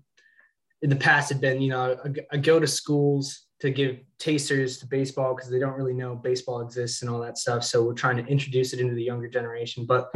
in 0.81 0.89
the 0.89 0.97
past 0.97 1.29
had 1.29 1.41
been 1.41 1.61
you 1.61 1.71
know 1.71 1.97
I, 2.05 2.37
I 2.37 2.37
go 2.39 2.61
to 2.61 2.67
schools 2.67 3.47
to 3.61 3.71
give 3.71 3.99
tasters 4.19 4.79
to 4.79 4.87
baseball 4.87 5.35
because 5.35 5.51
they 5.51 5.59
don't 5.59 5.77
really 5.77 5.93
know 5.93 6.15
baseball 6.15 6.61
exists 6.61 7.03
and 7.03 7.11
all 7.11 7.21
that 7.21 7.37
stuff. 7.37 7.65
So 7.65 7.83
we're 7.83 7.95
trying 7.95 8.17
to 8.17 8.27
introduce 8.27 8.73
it 8.73 8.81
into 8.81 8.95
the 8.95 9.03
younger 9.03 9.29
generation. 9.29 9.87
But 9.87 10.11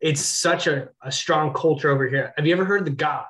it's 0.00 0.20
such 0.20 0.66
a, 0.66 0.88
a 1.02 1.12
strong 1.12 1.52
culture 1.52 1.90
over 1.90 2.08
here. 2.08 2.32
Have 2.36 2.46
you 2.46 2.52
ever 2.52 2.64
heard 2.64 2.84
the 2.84 2.90
GAA 2.90 3.24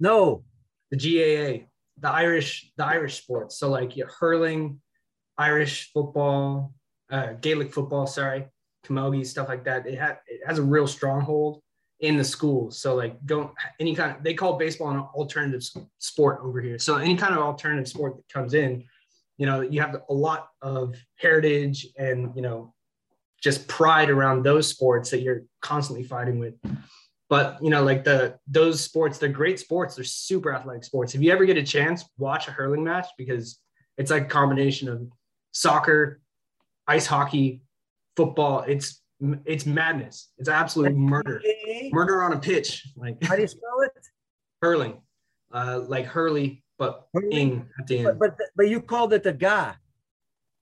no. 0.00 0.44
The 0.90 0.96
gaa 0.96 1.66
the 1.98 2.10
irish 2.10 2.72
the 2.76 2.84
irish 2.84 3.18
sports. 3.22 3.58
So 3.58 3.68
like 3.70 3.92
hurling 4.18 4.80
irish 5.36 5.90
football 5.92 6.72
uh, 7.10 7.34
gaelic 7.40 7.72
football 7.72 8.06
sorry 8.06 8.46
camogie, 8.84 9.26
stuff 9.26 9.48
like 9.48 9.64
that. 9.64 9.86
It, 9.86 9.98
ha- 9.98 10.18
it 10.26 10.40
has 10.46 10.58
a 10.58 10.62
real 10.62 10.86
stronghold 10.86 11.62
in 12.00 12.16
the 12.16 12.24
schools. 12.24 12.78
So 12.78 12.94
like 12.94 13.24
don't 13.24 13.52
any 13.80 13.94
kind 13.94 14.16
of 14.16 14.22
they 14.22 14.34
call 14.34 14.58
baseball 14.58 14.90
an 14.90 14.98
alternative 14.98 15.62
sport 15.98 16.40
over 16.42 16.60
here. 16.60 16.78
So 16.78 16.96
any 16.96 17.16
kind 17.16 17.34
of 17.34 17.40
alternative 17.40 17.88
sport 17.88 18.16
that 18.16 18.28
comes 18.28 18.54
in, 18.54 18.84
you 19.38 19.46
know, 19.46 19.60
you 19.62 19.80
have 19.80 19.96
a 20.08 20.14
lot 20.14 20.48
of 20.62 20.96
heritage 21.16 21.88
and 21.96 22.34
you 22.36 22.42
know 22.42 22.74
just 23.42 23.68
pride 23.68 24.10
around 24.10 24.42
those 24.42 24.66
sports 24.66 25.10
that 25.10 25.20
you're 25.20 25.42
constantly 25.60 26.04
fighting 26.04 26.38
with. 26.38 26.54
But 27.28 27.58
you 27.62 27.70
know, 27.70 27.82
like 27.82 28.04
the 28.04 28.38
those 28.46 28.80
sports, 28.80 29.18
they're 29.18 29.28
great 29.28 29.58
sports. 29.58 29.94
They're 29.94 30.04
super 30.04 30.54
athletic 30.54 30.84
sports. 30.84 31.14
If 31.14 31.22
you 31.22 31.32
ever 31.32 31.44
get 31.44 31.56
a 31.56 31.62
chance, 31.62 32.04
watch 32.18 32.48
a 32.48 32.50
hurling 32.50 32.84
match 32.84 33.06
because 33.16 33.58
it's 33.96 34.10
like 34.10 34.24
a 34.24 34.26
combination 34.26 34.88
of 34.88 35.08
soccer, 35.52 36.20
ice 36.86 37.06
hockey, 37.06 37.62
football. 38.16 38.60
It's 38.66 39.02
it's 39.44 39.66
madness. 39.66 40.30
It's 40.38 40.48
absolute 40.48 40.94
murder. 40.94 41.42
Murder 41.92 42.22
on 42.22 42.32
a 42.32 42.38
pitch. 42.38 42.86
Like 42.96 43.22
how 43.22 43.36
do 43.36 43.42
you 43.42 43.48
spell 43.48 43.80
it? 43.80 43.92
Hurling, 44.62 45.00
uh, 45.52 45.82
like 45.86 46.06
Hurley, 46.06 46.64
but 46.78 47.08
ing 47.30 47.68
at 47.78 47.86
the 47.86 47.98
end. 47.98 48.18
But, 48.18 48.36
but 48.36 48.48
but 48.56 48.68
you 48.68 48.80
called 48.80 49.12
it 49.12 49.22
the 49.22 49.32
GAA. 49.32 49.74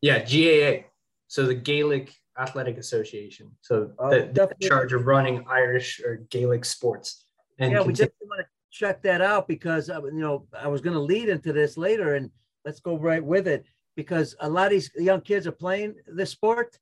Yeah, 0.00 0.18
GAA. 0.18 0.86
So 1.28 1.46
the 1.46 1.54
Gaelic 1.54 2.12
Athletic 2.38 2.78
Association. 2.78 3.50
So 3.60 3.92
oh, 3.98 4.10
the, 4.10 4.54
the 4.60 4.68
charge 4.68 4.92
of 4.92 5.06
running 5.06 5.44
Irish 5.48 6.00
or 6.00 6.16
Gaelic 6.30 6.64
sports. 6.64 7.24
And 7.58 7.72
yeah, 7.72 7.82
we 7.82 7.92
just 7.92 8.10
want 8.20 8.40
to 8.40 8.46
check 8.70 9.02
that 9.02 9.20
out 9.20 9.46
because 9.46 9.90
uh, 9.90 10.02
you 10.04 10.20
know 10.20 10.46
I 10.58 10.68
was 10.68 10.80
going 10.80 10.94
to 10.94 11.00
lead 11.00 11.28
into 11.28 11.52
this 11.52 11.76
later, 11.76 12.16
and 12.16 12.30
let's 12.64 12.80
go 12.80 12.96
right 12.96 13.22
with 13.22 13.46
it 13.46 13.64
because 13.96 14.34
a 14.40 14.48
lot 14.48 14.66
of 14.66 14.70
these 14.72 14.90
young 14.96 15.20
kids 15.20 15.46
are 15.46 15.52
playing 15.52 15.94
this 16.06 16.30
sport. 16.30 16.78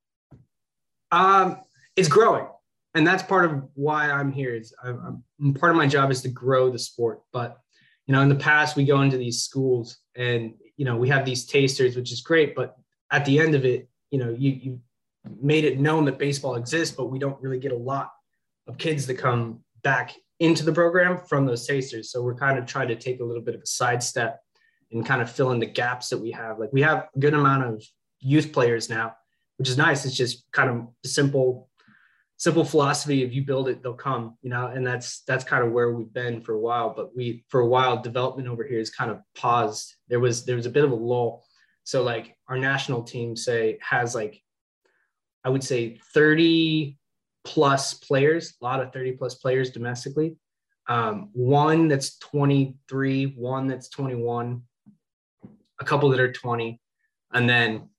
Um, 1.12 1.58
it's 1.96 2.08
growing, 2.08 2.46
and 2.94 3.06
that's 3.06 3.22
part 3.22 3.44
of 3.44 3.64
why 3.74 4.10
I'm 4.10 4.32
here. 4.32 4.54
Is 4.54 4.74
I'm, 4.82 5.22
I'm, 5.40 5.54
part 5.54 5.70
of 5.70 5.76
my 5.76 5.86
job 5.86 6.10
is 6.10 6.22
to 6.22 6.28
grow 6.28 6.70
the 6.70 6.78
sport, 6.78 7.20
but 7.32 7.58
you 8.06 8.12
know, 8.12 8.22
in 8.22 8.28
the 8.28 8.34
past 8.34 8.76
we 8.76 8.84
go 8.84 9.02
into 9.02 9.16
these 9.16 9.42
schools 9.42 9.98
and 10.16 10.54
you 10.76 10.84
know 10.84 10.96
we 10.96 11.08
have 11.08 11.24
these 11.24 11.46
tasters, 11.46 11.96
which 11.96 12.12
is 12.12 12.20
great, 12.20 12.54
but 12.54 12.76
at 13.10 13.24
the 13.24 13.38
end 13.38 13.54
of 13.54 13.64
it, 13.64 13.88
you 14.10 14.18
know, 14.18 14.30
you 14.30 14.50
you 14.50 14.80
made 15.40 15.64
it 15.64 15.78
known 15.78 16.04
that 16.06 16.18
baseball 16.18 16.56
exists, 16.56 16.94
but 16.96 17.06
we 17.06 17.18
don't 17.18 17.40
really 17.42 17.58
get 17.58 17.72
a 17.72 17.76
lot 17.76 18.10
of 18.66 18.78
kids 18.78 19.06
that 19.06 19.14
come 19.14 19.60
back 19.82 20.14
into 20.38 20.64
the 20.64 20.72
program 20.72 21.18
from 21.28 21.44
those 21.44 21.66
tasters. 21.66 22.10
So 22.10 22.22
we're 22.22 22.34
kind 22.34 22.58
of 22.58 22.66
trying 22.66 22.88
to 22.88 22.96
take 22.96 23.20
a 23.20 23.24
little 23.24 23.42
bit 23.42 23.54
of 23.54 23.60
a 23.60 23.66
sidestep 23.66 24.40
and 24.90 25.04
kind 25.04 25.22
of 25.22 25.30
fill 25.30 25.52
in 25.52 25.60
the 25.60 25.66
gaps 25.66 26.08
that 26.08 26.18
we 26.18 26.30
have. 26.32 26.58
Like 26.58 26.72
we 26.72 26.82
have 26.82 27.08
a 27.14 27.18
good 27.18 27.34
amount 27.34 27.64
of 27.64 27.84
youth 28.20 28.52
players 28.52 28.88
now, 28.88 29.14
which 29.60 29.68
is 29.68 29.76
nice. 29.76 30.06
It's 30.06 30.16
just 30.16 30.50
kind 30.52 30.70
of 30.70 30.88
simple, 31.04 31.68
simple 32.38 32.64
philosophy. 32.64 33.22
If 33.22 33.34
you 33.34 33.44
build 33.44 33.68
it, 33.68 33.82
they'll 33.82 33.92
come, 33.92 34.38
you 34.40 34.48
know, 34.48 34.68
and 34.68 34.86
that's, 34.86 35.20
that's 35.26 35.44
kind 35.44 35.62
of 35.62 35.72
where 35.72 35.92
we've 35.92 36.10
been 36.14 36.40
for 36.40 36.54
a 36.54 36.58
while, 36.58 36.94
but 36.96 37.14
we, 37.14 37.44
for 37.48 37.60
a 37.60 37.66
while, 37.66 38.00
development 38.00 38.48
over 38.48 38.64
here 38.64 38.80
is 38.80 38.88
kind 38.88 39.10
of 39.10 39.20
paused. 39.34 39.96
There 40.08 40.18
was, 40.18 40.46
there 40.46 40.56
was 40.56 40.64
a 40.64 40.70
bit 40.70 40.82
of 40.82 40.92
a 40.92 40.94
lull. 40.94 41.44
So 41.84 42.02
like 42.02 42.38
our 42.48 42.56
national 42.56 43.02
team 43.02 43.36
say 43.36 43.76
has 43.82 44.14
like 44.14 44.42
I 45.44 45.50
would 45.50 45.62
say 45.62 46.00
30 46.14 46.96
plus 47.44 47.92
players, 47.92 48.54
a 48.62 48.64
lot 48.64 48.80
of 48.80 48.94
30 48.94 49.12
plus 49.12 49.34
players 49.34 49.72
domestically. 49.72 50.36
Um, 50.88 51.28
one 51.34 51.86
that's 51.86 52.16
23, 52.16 53.34
one 53.36 53.66
that's 53.66 53.90
21, 53.90 54.62
a 55.80 55.84
couple 55.84 56.08
that 56.08 56.20
are 56.20 56.32
20, 56.32 56.80
and 57.34 57.46
then 57.46 57.89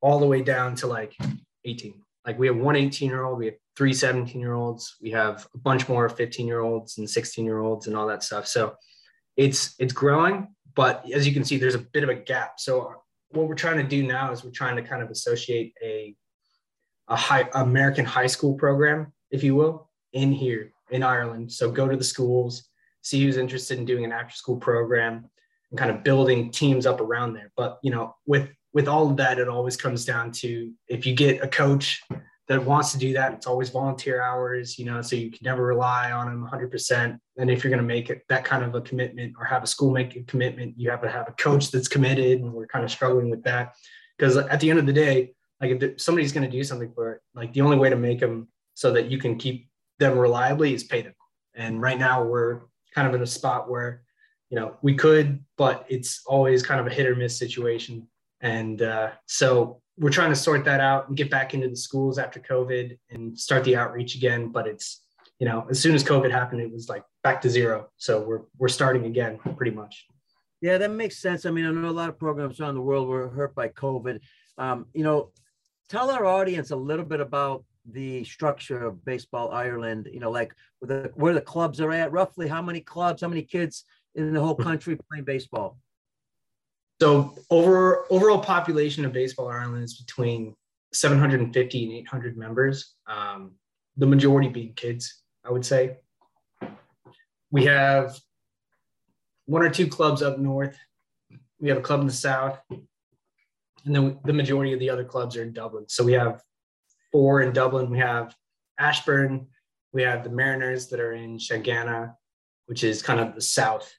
all 0.00 0.18
the 0.18 0.26
way 0.26 0.42
down 0.42 0.74
to 0.76 0.86
like 0.86 1.16
18. 1.64 1.94
Like 2.26 2.38
we 2.38 2.46
have 2.46 2.56
one 2.56 2.76
18 2.76 3.08
year 3.08 3.24
old, 3.24 3.38
we 3.38 3.46
have 3.46 3.54
three 3.76 3.92
17 3.92 4.40
year 4.40 4.54
olds, 4.54 4.96
we 5.00 5.10
have 5.10 5.46
a 5.54 5.58
bunch 5.58 5.88
more 5.88 6.08
15 6.08 6.46
year 6.46 6.60
olds 6.60 6.98
and 6.98 7.08
16 7.08 7.44
year 7.44 7.58
olds 7.60 7.86
and 7.86 7.96
all 7.96 8.06
that 8.06 8.22
stuff. 8.22 8.46
So 8.46 8.74
it's 9.36 9.74
it's 9.78 9.92
growing, 9.92 10.48
but 10.74 11.04
as 11.12 11.26
you 11.26 11.32
can 11.32 11.44
see, 11.44 11.56
there's 11.56 11.74
a 11.74 11.78
bit 11.78 12.02
of 12.02 12.08
a 12.08 12.14
gap. 12.14 12.58
So 12.58 12.92
what 13.30 13.46
we're 13.46 13.54
trying 13.54 13.78
to 13.78 13.82
do 13.82 14.02
now 14.02 14.32
is 14.32 14.44
we're 14.44 14.50
trying 14.50 14.76
to 14.76 14.82
kind 14.82 15.02
of 15.02 15.10
associate 15.10 15.74
a 15.82 16.14
a 17.08 17.16
high 17.16 17.48
American 17.54 18.04
high 18.04 18.26
school 18.26 18.54
program, 18.54 19.12
if 19.30 19.42
you 19.42 19.54
will, 19.54 19.90
in 20.12 20.32
here 20.32 20.72
in 20.90 21.02
Ireland. 21.02 21.50
So 21.52 21.70
go 21.70 21.88
to 21.88 21.96
the 21.96 22.04
schools, 22.04 22.68
see 23.02 23.22
who's 23.22 23.36
interested 23.36 23.78
in 23.78 23.84
doing 23.84 24.04
an 24.04 24.12
after 24.12 24.34
school 24.34 24.56
program 24.56 25.28
and 25.70 25.78
kind 25.78 25.90
of 25.90 26.02
building 26.02 26.50
teams 26.50 26.86
up 26.86 27.00
around 27.00 27.34
there. 27.34 27.50
But 27.56 27.78
you 27.82 27.90
know, 27.90 28.14
with 28.26 28.48
with 28.72 28.88
all 28.88 29.10
of 29.10 29.16
that, 29.16 29.38
it 29.38 29.48
always 29.48 29.76
comes 29.76 30.04
down 30.04 30.32
to 30.32 30.72
if 30.88 31.06
you 31.06 31.14
get 31.14 31.42
a 31.42 31.48
coach 31.48 32.02
that 32.48 32.64
wants 32.64 32.92
to 32.92 32.98
do 32.98 33.12
that, 33.12 33.34
it's 33.34 33.46
always 33.46 33.68
volunteer 33.68 34.22
hours, 34.22 34.78
you 34.78 34.86
know, 34.86 35.02
so 35.02 35.16
you 35.16 35.30
can 35.30 35.40
never 35.42 35.64
rely 35.64 36.12
on 36.12 36.26
them 36.26 36.48
100%. 36.50 37.18
And 37.36 37.50
if 37.50 37.62
you're 37.62 37.70
going 37.70 37.82
to 37.82 37.86
make 37.86 38.08
it 38.08 38.22
that 38.30 38.44
kind 38.44 38.64
of 38.64 38.74
a 38.74 38.80
commitment 38.80 39.34
or 39.38 39.44
have 39.44 39.62
a 39.62 39.66
school 39.66 39.92
make 39.92 40.16
a 40.16 40.22
commitment, 40.22 40.74
you 40.78 40.90
have 40.90 41.02
to 41.02 41.10
have 41.10 41.28
a 41.28 41.32
coach 41.32 41.70
that's 41.70 41.88
committed. 41.88 42.40
And 42.40 42.52
we're 42.52 42.66
kind 42.66 42.84
of 42.84 42.90
struggling 42.90 43.28
with 43.28 43.42
that 43.44 43.74
because 44.16 44.36
at 44.36 44.60
the 44.60 44.70
end 44.70 44.78
of 44.78 44.86
the 44.86 44.92
day, 44.92 45.34
like 45.60 45.82
if 45.82 46.00
somebody's 46.00 46.32
going 46.32 46.48
to 46.48 46.56
do 46.56 46.64
something 46.64 46.92
for 46.94 47.12
it, 47.12 47.20
like 47.34 47.52
the 47.52 47.60
only 47.60 47.76
way 47.76 47.90
to 47.90 47.96
make 47.96 48.20
them 48.20 48.48
so 48.74 48.92
that 48.92 49.10
you 49.10 49.18
can 49.18 49.36
keep 49.36 49.68
them 49.98 50.18
reliably 50.18 50.72
is 50.72 50.84
pay 50.84 51.02
them. 51.02 51.14
And 51.54 51.82
right 51.82 51.98
now 51.98 52.22
we're 52.22 52.62
kind 52.94 53.08
of 53.08 53.14
in 53.14 53.22
a 53.22 53.26
spot 53.26 53.68
where, 53.68 54.02
you 54.48 54.58
know, 54.58 54.76
we 54.80 54.94
could, 54.94 55.44
but 55.58 55.84
it's 55.88 56.22
always 56.26 56.62
kind 56.62 56.80
of 56.80 56.86
a 56.86 56.90
hit 56.90 57.06
or 57.06 57.14
miss 57.14 57.36
situation. 57.36 58.08
And 58.40 58.82
uh, 58.82 59.10
so 59.26 59.80
we're 59.98 60.10
trying 60.10 60.30
to 60.30 60.36
sort 60.36 60.64
that 60.64 60.80
out 60.80 61.08
and 61.08 61.16
get 61.16 61.30
back 61.30 61.54
into 61.54 61.68
the 61.68 61.76
schools 61.76 62.18
after 62.18 62.40
COVID 62.40 62.98
and 63.10 63.38
start 63.38 63.64
the 63.64 63.76
outreach 63.76 64.14
again. 64.14 64.48
But 64.48 64.66
it's, 64.66 65.02
you 65.38 65.46
know, 65.46 65.66
as 65.70 65.80
soon 65.80 65.94
as 65.94 66.04
COVID 66.04 66.30
happened, 66.30 66.60
it 66.60 66.72
was 66.72 66.88
like 66.88 67.02
back 67.22 67.40
to 67.42 67.50
zero. 67.50 67.88
So 67.96 68.20
we're 68.20 68.42
we're 68.58 68.68
starting 68.68 69.06
again, 69.06 69.38
pretty 69.56 69.72
much. 69.72 70.06
Yeah, 70.60 70.78
that 70.78 70.90
makes 70.90 71.18
sense. 71.18 71.46
I 71.46 71.50
mean, 71.50 71.66
I 71.66 71.70
know 71.70 71.88
a 71.88 71.90
lot 71.90 72.08
of 72.08 72.18
programs 72.18 72.60
around 72.60 72.74
the 72.74 72.80
world 72.80 73.08
were 73.08 73.28
hurt 73.28 73.54
by 73.54 73.68
COVID. 73.68 74.20
Um, 74.56 74.86
you 74.92 75.04
know, 75.04 75.30
tell 75.88 76.10
our 76.10 76.26
audience 76.26 76.70
a 76.70 76.76
little 76.76 77.04
bit 77.04 77.20
about 77.20 77.64
the 77.90 78.24
structure 78.24 78.84
of 78.84 79.04
baseball 79.04 79.50
Ireland. 79.50 80.08
You 80.12 80.20
know, 80.20 80.30
like 80.30 80.54
where 80.80 81.02
the, 81.02 81.10
where 81.14 81.34
the 81.34 81.40
clubs 81.40 81.80
are 81.80 81.92
at. 81.92 82.12
Roughly, 82.12 82.48
how 82.48 82.62
many 82.62 82.80
clubs? 82.80 83.22
How 83.22 83.28
many 83.28 83.42
kids 83.42 83.84
in 84.14 84.32
the 84.32 84.40
whole 84.40 84.54
country 84.68 84.98
playing 85.10 85.24
baseball? 85.24 85.78
So 87.00 87.36
over 87.50 88.06
overall 88.10 88.40
population 88.40 89.04
of 89.04 89.12
baseball 89.12 89.48
Ireland 89.48 89.84
is 89.84 89.94
between 89.94 90.56
750 90.92 91.84
and 91.84 91.92
800 91.92 92.36
members. 92.36 92.94
Um, 93.06 93.52
the 93.96 94.06
majority 94.06 94.48
being 94.48 94.74
kids, 94.74 95.22
I 95.44 95.52
would 95.52 95.64
say. 95.64 95.98
We 97.50 97.64
have 97.64 98.18
one 99.46 99.62
or 99.62 99.70
two 99.70 99.86
clubs 99.86 100.22
up 100.22 100.38
north. 100.38 100.76
We 101.60 101.68
have 101.68 101.78
a 101.78 101.82
club 101.82 102.00
in 102.00 102.06
the 102.06 102.12
south, 102.12 102.60
and 102.70 103.94
then 103.94 104.18
the 104.24 104.32
majority 104.32 104.72
of 104.72 104.78
the 104.78 104.90
other 104.90 105.04
clubs 105.04 105.36
are 105.36 105.42
in 105.42 105.52
Dublin. 105.52 105.86
So 105.88 106.04
we 106.04 106.12
have 106.12 106.42
four 107.10 107.42
in 107.42 107.52
Dublin. 107.52 107.90
We 107.90 107.98
have 107.98 108.34
Ashbourne. 108.78 109.48
We 109.92 110.02
have 110.02 110.22
the 110.22 110.30
Mariners 110.30 110.88
that 110.88 111.00
are 111.00 111.12
in 111.12 111.38
Shanganagh, 111.38 112.14
which 112.66 112.84
is 112.84 113.02
kind 113.02 113.18
of 113.18 113.34
the 113.34 113.40
south, 113.40 113.92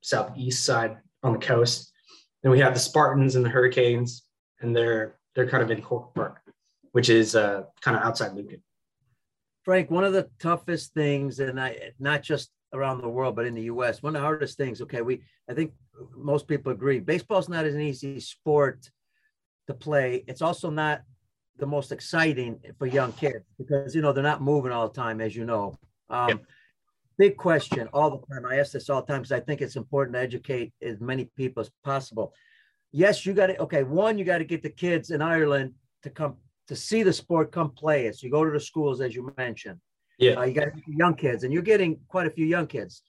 southeast 0.00 0.64
side 0.64 0.98
on 1.22 1.34
the 1.34 1.38
coast. 1.38 1.91
Then 2.42 2.52
we 2.52 2.60
have 2.60 2.74
the 2.74 2.80
Spartans 2.80 3.36
and 3.36 3.44
the 3.44 3.48
Hurricanes, 3.48 4.22
and 4.60 4.74
they're 4.74 5.16
they're 5.34 5.48
kind 5.48 5.62
of 5.62 5.70
in 5.70 5.80
Corkagh 5.80 6.14
Park, 6.14 6.40
which 6.92 7.08
is 7.08 7.34
uh, 7.36 7.64
kind 7.80 7.96
of 7.96 8.02
outside 8.02 8.34
Lincoln. 8.34 8.62
Frank, 9.62 9.90
one 9.90 10.04
of 10.04 10.12
the 10.12 10.28
toughest 10.40 10.92
things, 10.92 11.38
and 11.38 11.60
I 11.60 11.92
not 11.98 12.22
just 12.22 12.50
around 12.72 13.00
the 13.00 13.08
world, 13.08 13.36
but 13.36 13.46
in 13.46 13.54
the 13.54 13.62
U.S., 13.62 14.02
one 14.02 14.16
of 14.16 14.20
the 14.20 14.26
hardest 14.26 14.56
things. 14.56 14.80
Okay, 14.82 15.02
we 15.02 15.22
I 15.48 15.54
think 15.54 15.72
most 16.16 16.48
people 16.48 16.72
agree. 16.72 16.98
Baseball's 16.98 17.48
not 17.48 17.64
an 17.64 17.80
easy 17.80 18.18
sport 18.18 18.90
to 19.68 19.74
play. 19.74 20.24
It's 20.26 20.42
also 20.42 20.70
not 20.70 21.02
the 21.58 21.66
most 21.66 21.92
exciting 21.92 22.58
for 22.78 22.86
young 22.86 23.12
kids 23.12 23.44
because 23.58 23.94
you 23.94 24.02
know 24.02 24.12
they're 24.12 24.22
not 24.22 24.42
moving 24.42 24.72
all 24.72 24.88
the 24.88 24.94
time, 24.94 25.20
as 25.20 25.36
you 25.36 25.44
know. 25.44 25.78
Um, 26.10 26.28
yep. 26.28 26.44
Big 27.22 27.36
question 27.36 27.88
all 27.92 28.10
the 28.10 28.34
time. 28.34 28.44
I 28.44 28.56
ask 28.56 28.72
this 28.72 28.90
all 28.90 29.00
the 29.00 29.06
time 29.06 29.22
because 29.22 29.30
I 29.30 29.38
think 29.38 29.60
it's 29.60 29.76
important 29.76 30.16
to 30.16 30.20
educate 30.20 30.72
as 30.82 31.00
many 31.00 31.26
people 31.36 31.60
as 31.60 31.70
possible. 31.84 32.34
Yes, 32.90 33.24
you 33.24 33.32
got 33.32 33.46
to. 33.46 33.56
Okay, 33.58 33.84
one, 33.84 34.18
you 34.18 34.24
got 34.24 34.38
to 34.38 34.44
get 34.44 34.60
the 34.64 34.70
kids 34.70 35.10
in 35.10 35.22
Ireland 35.22 35.74
to 36.02 36.10
come 36.10 36.34
to 36.66 36.74
see 36.74 37.04
the 37.04 37.12
sport, 37.12 37.52
come 37.52 37.70
play 37.70 38.06
it. 38.06 38.16
So 38.16 38.26
you 38.26 38.32
go 38.32 38.44
to 38.44 38.50
the 38.50 38.58
schools, 38.58 39.00
as 39.00 39.14
you 39.14 39.32
mentioned. 39.38 39.78
Yeah, 40.18 40.32
uh, 40.32 40.46
you 40.46 40.52
got 40.52 40.70
young 40.88 41.14
kids, 41.14 41.44
and 41.44 41.52
you're 41.52 41.62
getting 41.62 42.00
quite 42.08 42.26
a 42.26 42.30
few 42.30 42.44
young 42.44 42.66
kids. 42.66 43.02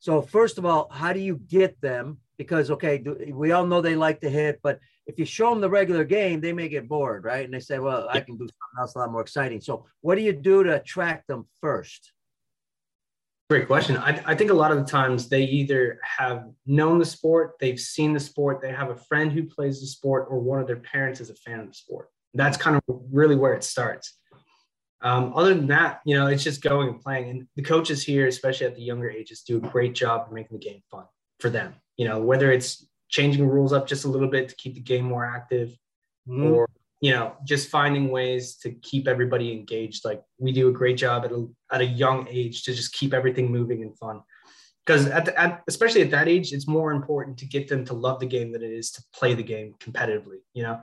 So 0.00 0.20
first 0.20 0.58
of 0.58 0.66
all, 0.66 0.88
how 0.90 1.12
do 1.12 1.20
you 1.20 1.36
get 1.36 1.80
them? 1.80 2.18
Because 2.38 2.72
okay, 2.72 3.04
we 3.30 3.52
all 3.52 3.66
know 3.66 3.80
they 3.80 3.94
like 3.94 4.20
to 4.22 4.30
hit, 4.30 4.58
but 4.64 4.80
if 5.06 5.16
you 5.16 5.24
show 5.24 5.50
them 5.50 5.60
the 5.60 5.70
regular 5.70 6.02
game, 6.02 6.40
they 6.40 6.52
may 6.52 6.68
get 6.68 6.88
bored, 6.88 7.22
right? 7.22 7.44
And 7.44 7.54
they 7.54 7.60
say, 7.60 7.78
"Well, 7.78 8.08
I 8.10 8.18
can 8.18 8.36
do 8.36 8.48
something 8.48 8.80
else 8.80 8.96
a 8.96 8.98
lot 8.98 9.12
more 9.12 9.20
exciting." 9.20 9.60
So 9.60 9.86
what 10.00 10.16
do 10.16 10.22
you 10.22 10.32
do 10.32 10.64
to 10.64 10.74
attract 10.74 11.28
them 11.28 11.46
first? 11.60 12.12
Great 13.50 13.66
question. 13.66 13.96
I, 13.96 14.22
I 14.26 14.36
think 14.36 14.52
a 14.52 14.54
lot 14.54 14.70
of 14.70 14.78
the 14.78 14.84
times 14.84 15.28
they 15.28 15.42
either 15.42 15.98
have 16.04 16.44
known 16.66 17.00
the 17.00 17.04
sport, 17.04 17.54
they've 17.58 17.80
seen 17.80 18.12
the 18.12 18.20
sport, 18.20 18.60
they 18.62 18.70
have 18.70 18.90
a 18.90 18.96
friend 18.96 19.32
who 19.32 19.42
plays 19.42 19.80
the 19.80 19.88
sport, 19.88 20.28
or 20.30 20.38
one 20.38 20.60
of 20.60 20.68
their 20.68 20.76
parents 20.76 21.18
is 21.18 21.30
a 21.30 21.34
fan 21.34 21.58
of 21.58 21.66
the 21.66 21.74
sport. 21.74 22.10
That's 22.32 22.56
kind 22.56 22.76
of 22.76 22.82
really 23.10 23.34
where 23.34 23.54
it 23.54 23.64
starts. 23.64 24.16
Um, 25.02 25.32
other 25.34 25.52
than 25.52 25.66
that, 25.66 26.00
you 26.04 26.16
know, 26.16 26.28
it's 26.28 26.44
just 26.44 26.62
going 26.62 26.90
and 26.90 27.00
playing. 27.00 27.28
And 27.28 27.48
the 27.56 27.62
coaches 27.62 28.04
here, 28.04 28.28
especially 28.28 28.68
at 28.68 28.76
the 28.76 28.82
younger 28.82 29.10
ages, 29.10 29.42
do 29.42 29.56
a 29.56 29.60
great 29.60 29.96
job 29.96 30.28
of 30.28 30.32
making 30.32 30.56
the 30.56 30.64
game 30.64 30.82
fun 30.88 31.06
for 31.40 31.50
them. 31.50 31.74
You 31.96 32.06
know, 32.06 32.20
whether 32.20 32.52
it's 32.52 32.86
changing 33.08 33.48
rules 33.48 33.72
up 33.72 33.88
just 33.88 34.04
a 34.04 34.08
little 34.08 34.28
bit 34.28 34.48
to 34.50 34.54
keep 34.54 34.74
the 34.74 34.80
game 34.80 35.06
more 35.06 35.26
active, 35.26 35.70
mm-hmm. 36.28 36.52
or 36.52 36.68
you 37.00 37.12
know, 37.12 37.34
just 37.44 37.70
finding 37.70 38.10
ways 38.10 38.56
to 38.56 38.72
keep 38.72 39.08
everybody 39.08 39.52
engaged. 39.52 40.04
Like 40.04 40.22
we 40.38 40.52
do 40.52 40.68
a 40.68 40.72
great 40.72 40.98
job 40.98 41.24
at 41.24 41.32
a, 41.32 41.46
at 41.72 41.80
a 41.80 41.86
young 41.86 42.28
age 42.28 42.64
to 42.64 42.74
just 42.74 42.92
keep 42.92 43.14
everything 43.14 43.50
moving 43.50 43.82
and 43.82 43.96
fun. 43.98 44.20
Because 44.84 45.06
at, 45.06 45.28
at 45.28 45.62
especially 45.66 46.02
at 46.02 46.10
that 46.10 46.28
age, 46.28 46.52
it's 46.52 46.68
more 46.68 46.92
important 46.92 47.38
to 47.38 47.46
get 47.46 47.68
them 47.68 47.84
to 47.86 47.94
love 47.94 48.20
the 48.20 48.26
game 48.26 48.52
than 48.52 48.62
it 48.62 48.70
is 48.70 48.90
to 48.92 49.02
play 49.14 49.34
the 49.34 49.42
game 49.42 49.74
competitively. 49.78 50.38
You 50.52 50.64
know, 50.64 50.80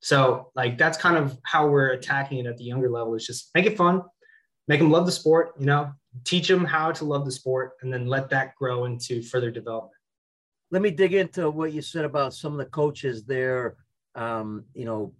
so 0.00 0.50
like 0.54 0.78
that's 0.78 0.96
kind 0.96 1.16
of 1.16 1.36
how 1.44 1.66
we're 1.66 1.90
attacking 1.90 2.38
it 2.38 2.46
at 2.46 2.56
the 2.56 2.64
younger 2.64 2.90
level. 2.90 3.14
Is 3.14 3.26
just 3.26 3.50
make 3.54 3.66
it 3.66 3.76
fun, 3.76 4.02
make 4.68 4.80
them 4.80 4.90
love 4.90 5.06
the 5.06 5.12
sport. 5.12 5.54
You 5.58 5.66
know, 5.66 5.92
teach 6.24 6.46
them 6.46 6.64
how 6.64 6.92
to 6.92 7.04
love 7.04 7.24
the 7.24 7.32
sport, 7.32 7.72
and 7.82 7.92
then 7.92 8.06
let 8.06 8.30
that 8.30 8.54
grow 8.56 8.84
into 8.84 9.22
further 9.22 9.50
development. 9.50 9.94
Let 10.70 10.82
me 10.82 10.90
dig 10.90 11.14
into 11.14 11.50
what 11.50 11.72
you 11.72 11.82
said 11.82 12.04
about 12.04 12.34
some 12.34 12.52
of 12.52 12.58
the 12.58 12.66
coaches 12.66 13.24
there. 13.24 13.76
Um, 14.14 14.64
you 14.74 14.84
know, 14.84 15.14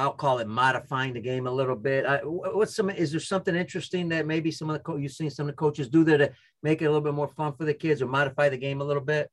I'll 0.00 0.12
call 0.12 0.38
it 0.38 0.48
modifying 0.48 1.12
the 1.12 1.20
game 1.20 1.46
a 1.46 1.50
little 1.50 1.76
bit. 1.76 2.06
I, 2.06 2.20
what's 2.24 2.74
some? 2.74 2.88
Is 2.88 3.10
there 3.10 3.20
something 3.20 3.54
interesting 3.54 4.08
that 4.08 4.26
maybe 4.26 4.50
some 4.50 4.70
of 4.70 4.74
the 4.74 4.80
co- 4.80 4.96
you've 4.96 5.12
seen 5.12 5.28
some 5.28 5.46
of 5.46 5.52
the 5.52 5.58
coaches 5.58 5.90
do 5.90 6.04
there 6.04 6.16
to 6.16 6.32
make 6.62 6.80
it 6.80 6.86
a 6.86 6.88
little 6.88 7.02
bit 7.02 7.12
more 7.12 7.28
fun 7.28 7.52
for 7.52 7.66
the 7.66 7.74
kids 7.74 8.00
or 8.00 8.06
modify 8.06 8.48
the 8.48 8.56
game 8.56 8.80
a 8.80 8.84
little 8.84 9.02
bit? 9.02 9.30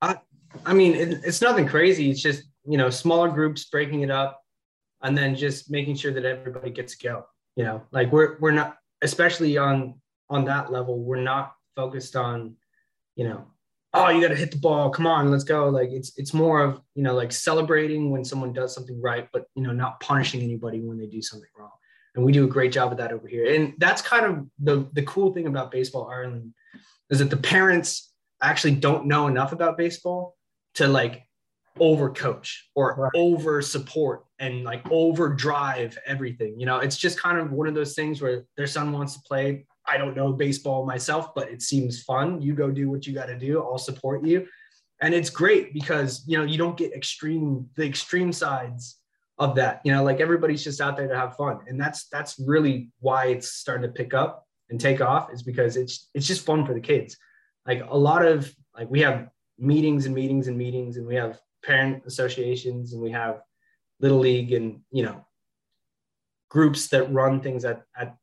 I, 0.00 0.18
I 0.64 0.72
mean, 0.72 0.94
it, 0.94 1.18
it's 1.24 1.42
nothing 1.42 1.66
crazy. 1.66 2.10
It's 2.10 2.22
just 2.22 2.44
you 2.64 2.78
know 2.78 2.90
smaller 2.90 3.28
groups 3.28 3.64
breaking 3.64 4.02
it 4.02 4.10
up, 4.10 4.40
and 5.02 5.18
then 5.18 5.34
just 5.34 5.68
making 5.68 5.96
sure 5.96 6.12
that 6.12 6.24
everybody 6.24 6.70
gets 6.70 6.96
to 6.96 7.08
go. 7.08 7.26
You 7.56 7.64
know, 7.64 7.82
like 7.90 8.12
we're 8.12 8.38
we're 8.38 8.52
not 8.52 8.76
especially 9.02 9.58
on 9.58 10.00
on 10.30 10.44
that 10.44 10.70
level. 10.70 10.96
We're 10.96 11.22
not 11.22 11.54
focused 11.74 12.14
on 12.14 12.54
you 13.16 13.24
know 13.28 13.46
oh 13.94 14.08
you 14.08 14.20
got 14.20 14.28
to 14.28 14.36
hit 14.36 14.50
the 14.50 14.58
ball. 14.58 14.90
Come 14.90 15.06
on 15.06 15.30
let's 15.30 15.44
go. 15.44 15.68
Like 15.68 15.90
it's 15.90 16.12
it's 16.18 16.34
more 16.34 16.62
of 16.62 16.80
you 16.94 17.02
know 17.02 17.14
like 17.14 17.32
celebrating 17.32 18.10
when 18.10 18.24
someone 18.24 18.52
does 18.52 18.74
something 18.74 19.00
right 19.00 19.28
but 19.32 19.46
you 19.54 19.62
know 19.62 19.72
not 19.72 20.00
punishing 20.00 20.42
anybody 20.42 20.80
when 20.80 20.98
they 20.98 21.06
do 21.06 21.22
something 21.22 21.48
wrong. 21.56 21.70
And 22.14 22.24
we 22.24 22.32
do 22.32 22.44
a 22.44 22.48
great 22.48 22.72
job 22.72 22.92
of 22.92 22.98
that 22.98 23.12
over 23.12 23.26
here. 23.26 23.52
And 23.54 23.74
that's 23.78 24.02
kind 24.02 24.26
of 24.26 24.46
the 24.58 24.88
the 24.92 25.02
cool 25.02 25.32
thing 25.32 25.46
about 25.46 25.70
baseball 25.70 26.08
ireland 26.08 26.52
is 27.10 27.20
that 27.20 27.30
the 27.30 27.36
parents 27.36 28.12
actually 28.42 28.74
don't 28.74 29.06
know 29.06 29.26
enough 29.26 29.52
about 29.52 29.78
baseball 29.78 30.36
to 30.74 30.88
like 30.88 31.22
over 31.80 32.10
coach 32.10 32.68
or 32.74 32.94
right. 32.94 33.10
over 33.16 33.60
support 33.60 34.24
and 34.38 34.62
like 34.62 34.88
over 34.90 35.28
drive 35.28 35.98
everything. 36.06 36.58
You 36.58 36.66
know 36.66 36.78
it's 36.78 36.96
just 36.96 37.20
kind 37.20 37.38
of 37.38 37.52
one 37.52 37.68
of 37.68 37.74
those 37.74 37.94
things 37.94 38.20
where 38.20 38.44
their 38.56 38.66
son 38.66 38.92
wants 38.92 39.14
to 39.14 39.22
play 39.22 39.66
I 39.86 39.98
don't 39.98 40.16
know 40.16 40.32
baseball 40.32 40.86
myself, 40.86 41.34
but 41.34 41.50
it 41.50 41.62
seems 41.62 42.02
fun. 42.02 42.40
You 42.40 42.54
go 42.54 42.70
do 42.70 42.90
what 42.90 43.06
you 43.06 43.14
got 43.14 43.26
to 43.26 43.38
do. 43.38 43.62
I'll 43.62 43.78
support 43.78 44.24
you. 44.24 44.46
And 45.00 45.12
it's 45.14 45.30
great 45.30 45.74
because, 45.74 46.22
you 46.26 46.38
know, 46.38 46.44
you 46.44 46.56
don't 46.56 46.76
get 46.76 46.92
extreme, 46.94 47.68
the 47.76 47.84
extreme 47.84 48.32
sides 48.32 48.98
of 49.38 49.56
that, 49.56 49.80
you 49.84 49.92
know, 49.92 50.04
like 50.04 50.20
everybody's 50.20 50.64
just 50.64 50.80
out 50.80 50.96
there 50.96 51.08
to 51.08 51.16
have 51.16 51.36
fun. 51.36 51.58
And 51.66 51.78
that's, 51.78 52.06
that's 52.08 52.38
really 52.38 52.90
why 53.00 53.26
it's 53.26 53.48
starting 53.48 53.82
to 53.82 53.92
pick 53.92 54.14
up 54.14 54.46
and 54.70 54.80
take 54.80 55.00
off 55.00 55.32
is 55.32 55.42
because 55.42 55.76
it's, 55.76 56.08
it's 56.14 56.26
just 56.26 56.46
fun 56.46 56.64
for 56.64 56.72
the 56.72 56.80
kids. 56.80 57.16
Like 57.66 57.84
a 57.88 57.96
lot 57.96 58.24
of, 58.24 58.54
like 58.76 58.88
we 58.88 59.00
have 59.00 59.28
meetings 59.58 60.06
and 60.06 60.14
meetings 60.14 60.46
and 60.46 60.56
meetings 60.56 60.96
and 60.96 61.06
we 61.06 61.16
have 61.16 61.40
parent 61.64 62.04
associations 62.06 62.92
and 62.92 63.02
we 63.02 63.10
have 63.10 63.40
little 64.00 64.18
league 64.18 64.52
and, 64.52 64.80
you 64.90 65.02
know, 65.02 65.24
groups 66.48 66.86
that 66.88 67.12
run 67.12 67.40
things 67.40 67.64
at, 67.64 67.82
at 67.98 68.16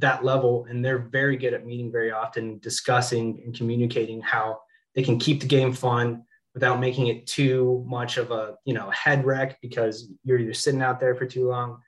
that 0.00 0.24
level 0.24 0.66
and 0.68 0.84
they're 0.84 0.98
very 0.98 1.36
good 1.36 1.54
at 1.54 1.66
meeting 1.66 1.90
very 1.90 2.10
often 2.10 2.58
discussing 2.58 3.42
and 3.44 3.56
communicating 3.56 4.20
how 4.20 4.58
they 4.94 5.02
can 5.02 5.18
keep 5.18 5.40
the 5.40 5.46
game 5.46 5.72
fun 5.72 6.24
without 6.54 6.80
making 6.80 7.06
it 7.06 7.26
too 7.26 7.84
much 7.86 8.16
of 8.16 8.30
a 8.30 8.56
you 8.64 8.74
know 8.74 8.90
head 8.90 9.24
wreck 9.24 9.58
because 9.62 10.10
you're 10.24 10.38
you're 10.38 10.54
sitting 10.54 10.82
out 10.82 10.98
there 10.98 11.14
for 11.14 11.26
too 11.26 11.48
long. 11.48 11.80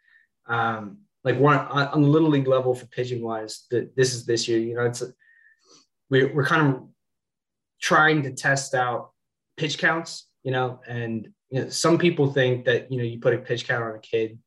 Um, 0.47 0.99
like 1.25 1.39
one 1.39 1.59
on, 1.59 1.89
on 1.89 2.03
the 2.03 2.09
little 2.09 2.29
league 2.29 2.49
level 2.49 2.75
for 2.75 2.87
pitching 2.87 3.23
wise 3.23 3.67
that 3.71 3.95
this 3.97 4.15
is 4.15 4.25
this 4.27 4.49
year 4.49 4.59
you 4.59 4.75
know 4.75 4.85
it's 4.85 5.03
a, 5.03 5.09
we're, 6.09 6.33
we're 6.35 6.47
kind 6.47 6.75
of 6.75 6.83
trying 7.81 8.23
to 8.23 8.33
test 8.33 8.75
out 8.75 9.11
pitch 9.57 9.79
counts 9.79 10.29
you 10.43 10.51
know 10.51 10.81
and 10.89 11.29
you 11.51 11.63
know, 11.63 11.69
some 11.69 11.99
people 11.99 12.33
think 12.33 12.65
that 12.65 12.91
you 12.91 12.99
know 12.99 13.05
you 13.05 13.19
put 13.19 13.35
a 13.35 13.39
pitch 13.39 13.67
count 13.67 13.85
on 13.85 13.95
a 13.95 14.01
kid 14.01 14.39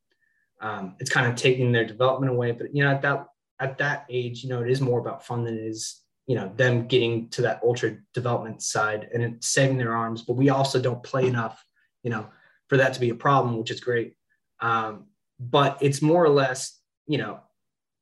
um, 0.60 0.96
it's 0.98 1.10
kind 1.10 1.26
of 1.26 1.36
taking 1.36 1.72
their 1.72 1.84
development 1.84 2.32
away 2.32 2.52
but 2.52 2.74
you 2.74 2.82
know 2.82 2.90
at 2.90 3.02
that 3.02 3.26
at 3.60 3.78
that 3.78 4.06
age, 4.08 4.42
you 4.42 4.50
know, 4.50 4.62
it 4.62 4.70
is 4.70 4.80
more 4.80 4.98
about 4.98 5.24
fun 5.24 5.44
than 5.44 5.56
it 5.56 5.62
is, 5.62 6.00
you 6.26 6.34
know, 6.34 6.52
them 6.56 6.86
getting 6.86 7.28
to 7.30 7.42
that 7.42 7.60
ultra 7.62 7.96
development 8.12 8.62
side 8.62 9.08
and 9.12 9.42
saving 9.42 9.78
their 9.78 9.94
arms. 9.94 10.22
But 10.22 10.34
we 10.34 10.48
also 10.48 10.80
don't 10.80 11.02
play 11.02 11.26
enough, 11.26 11.64
you 12.02 12.10
know, 12.10 12.26
for 12.68 12.76
that 12.76 12.94
to 12.94 13.00
be 13.00 13.10
a 13.10 13.14
problem, 13.14 13.58
which 13.58 13.70
is 13.70 13.80
great. 13.80 14.16
Um, 14.60 15.06
but 15.38 15.78
it's 15.80 16.02
more 16.02 16.24
or 16.24 16.30
less, 16.30 16.80
you 17.06 17.18
know, 17.18 17.40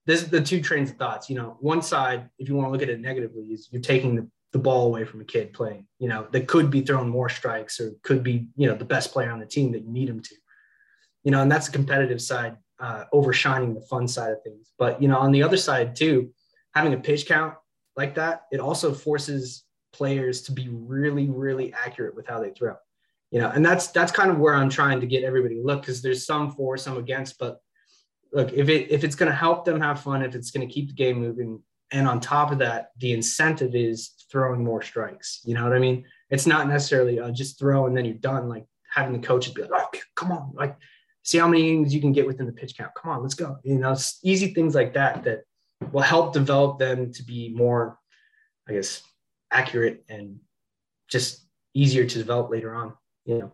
this 0.07 0.23
is 0.23 0.29
the 0.29 0.41
two 0.41 0.61
trains 0.61 0.91
of 0.91 0.97
thoughts. 0.97 1.29
You 1.29 1.37
know, 1.37 1.57
one 1.61 1.83
side, 1.83 2.29
if 2.39 2.49
you 2.49 2.55
want 2.55 2.69
to 2.69 2.73
look 2.73 2.83
at 2.83 2.91
it 2.91 3.01
negatively, 3.01 3.45
is 3.45 3.69
you're 3.71 3.83
taking 3.83 4.17
the, 4.17 4.29
the 4.53 4.59
ball 4.59 4.87
away 4.87 5.05
from 5.05 5.21
a 5.21 5.25
kid 5.25 5.53
playing, 5.53 5.87
you 5.99 6.09
know, 6.09 6.27
that 6.33 6.49
could 6.49 6.71
be 6.71 6.83
throwing 6.83 7.09
more 7.09 7.29
strikes 7.29 7.81
or 7.81 7.93
could 8.03 8.23
be, 8.23 8.49
you 8.57 8.69
know, 8.69 8.75
the 8.75 8.85
best 8.85 9.13
player 9.13 9.31
on 9.31 9.41
the 9.41 9.47
team 9.47 9.73
that 9.73 9.83
you 9.83 9.91
need 9.91 10.09
him 10.09 10.21
to. 10.21 10.35
You 11.25 11.31
know, 11.31 11.41
and 11.41 11.51
that's 11.51 11.67
the 11.67 11.73
competitive 11.73 12.21
side 12.21 12.57
uh, 12.83 13.05
overshining 13.15 13.75
the 13.75 13.81
fun 13.81 14.09
side 14.09 14.33
of 14.33 14.43
things. 14.43 14.73
But 14.77 15.01
you 15.01 15.09
know, 15.09 15.19
on 15.19 15.33
the 15.33 15.43
other 15.43 15.57
side 15.57 15.95
too, 15.95 16.31
having 16.75 16.93
a 16.93 16.99
pitch 16.99 17.27
count 17.27 17.55
like 17.97 18.17
that, 18.17 18.43
it 18.51 18.61
also 18.61 18.93
forces 18.93 19.65
players 19.93 20.43
to 20.43 20.53
be 20.53 20.69
really, 20.69 21.31
really 21.31 21.73
accurate 21.73 22.17
with 22.17 22.27
how 22.27 22.41
they 22.41 22.51
throw. 22.51 22.75
You 23.31 23.41
know, 23.41 23.51
and 23.51 23.65
that's 23.65 23.87
that's 23.89 24.13
kind 24.13 24.31
of 24.31 24.39
where 24.39 24.55
I'm 24.55 24.69
trying 24.69 25.01
to 25.01 25.07
get 25.07 25.23
everybody 25.23 25.55
to 25.55 25.65
look 25.65 25.83
because 25.83 26.03
there's 26.03 26.27
some 26.27 26.51
for, 26.51 26.77
some 26.77 26.99
against. 26.99 27.39
But 27.39 27.61
look, 28.33 28.53
if 28.53 28.69
it 28.69 28.91
if 28.91 29.05
it's 29.05 29.15
going 29.15 29.31
to 29.31 29.37
help 29.37 29.65
them 29.65 29.81
have 29.81 30.01
fun, 30.01 30.23
if 30.23 30.35
it's 30.35 30.51
going 30.51 30.67
to 30.67 30.73
keep 30.73 30.89
the 30.89 30.95
game 30.95 31.19
moving, 31.19 31.63
and 31.93 32.09
on 32.09 32.21
top 32.21 32.51
of 32.51 32.59
that, 32.59 32.91
the 32.99 33.13
incentive 33.13 33.75
is 33.75 34.11
throwing 34.31 34.65
more 34.65 34.83
strikes. 34.83 35.41
You 35.45 35.55
know 35.55 35.63
what 35.63 35.73
I 35.73 35.79
mean? 35.79 36.05
It's 36.31 36.47
not 36.47 36.69
necessarily 36.69 37.21
uh, 37.21 37.31
just 37.31 37.59
throw 37.59 37.87
and 37.87 37.97
then 37.97 38.05
you're 38.05 38.15
done. 38.15 38.49
Like 38.49 38.67
having 38.93 39.13
the 39.13 39.27
coaches 39.27 39.55
be 39.55 39.63
like, 39.63 39.71
"Oh, 39.73 39.89
come 40.17 40.33
on!" 40.33 40.51
Like 40.53 40.77
see 41.23 41.39
how 41.39 41.49
many 41.49 41.71
innings 41.71 41.95
you 41.95 42.01
can 42.01 42.13
get 42.13 42.27
within 42.27 42.47
the 42.47 42.53
pitch 42.53 42.77
count. 42.77 42.93
Come 43.01 43.13
on, 43.13 43.23
let's 43.23 43.35
go. 43.35 43.57
You 43.63 43.79
know, 43.79 43.97
easy 44.23 44.53
things 44.53 44.75
like 44.75 44.95
that 44.95 45.25
that 45.25 45.43
will 45.93 46.03
help 46.03 46.33
develop 46.33 46.79
them 46.79 47.13
to 47.13 47.23
be 47.23 47.53
more, 47.55 47.99
I 48.69 48.73
guess, 48.73 49.03
accurate 49.51 50.05
and 50.09 50.39
just 51.09 51.47
easier 51.75 52.05
to 52.05 52.19
develop 52.19 52.51
later 52.51 52.75
on. 52.75 52.95
You 53.25 53.39
know. 53.39 53.53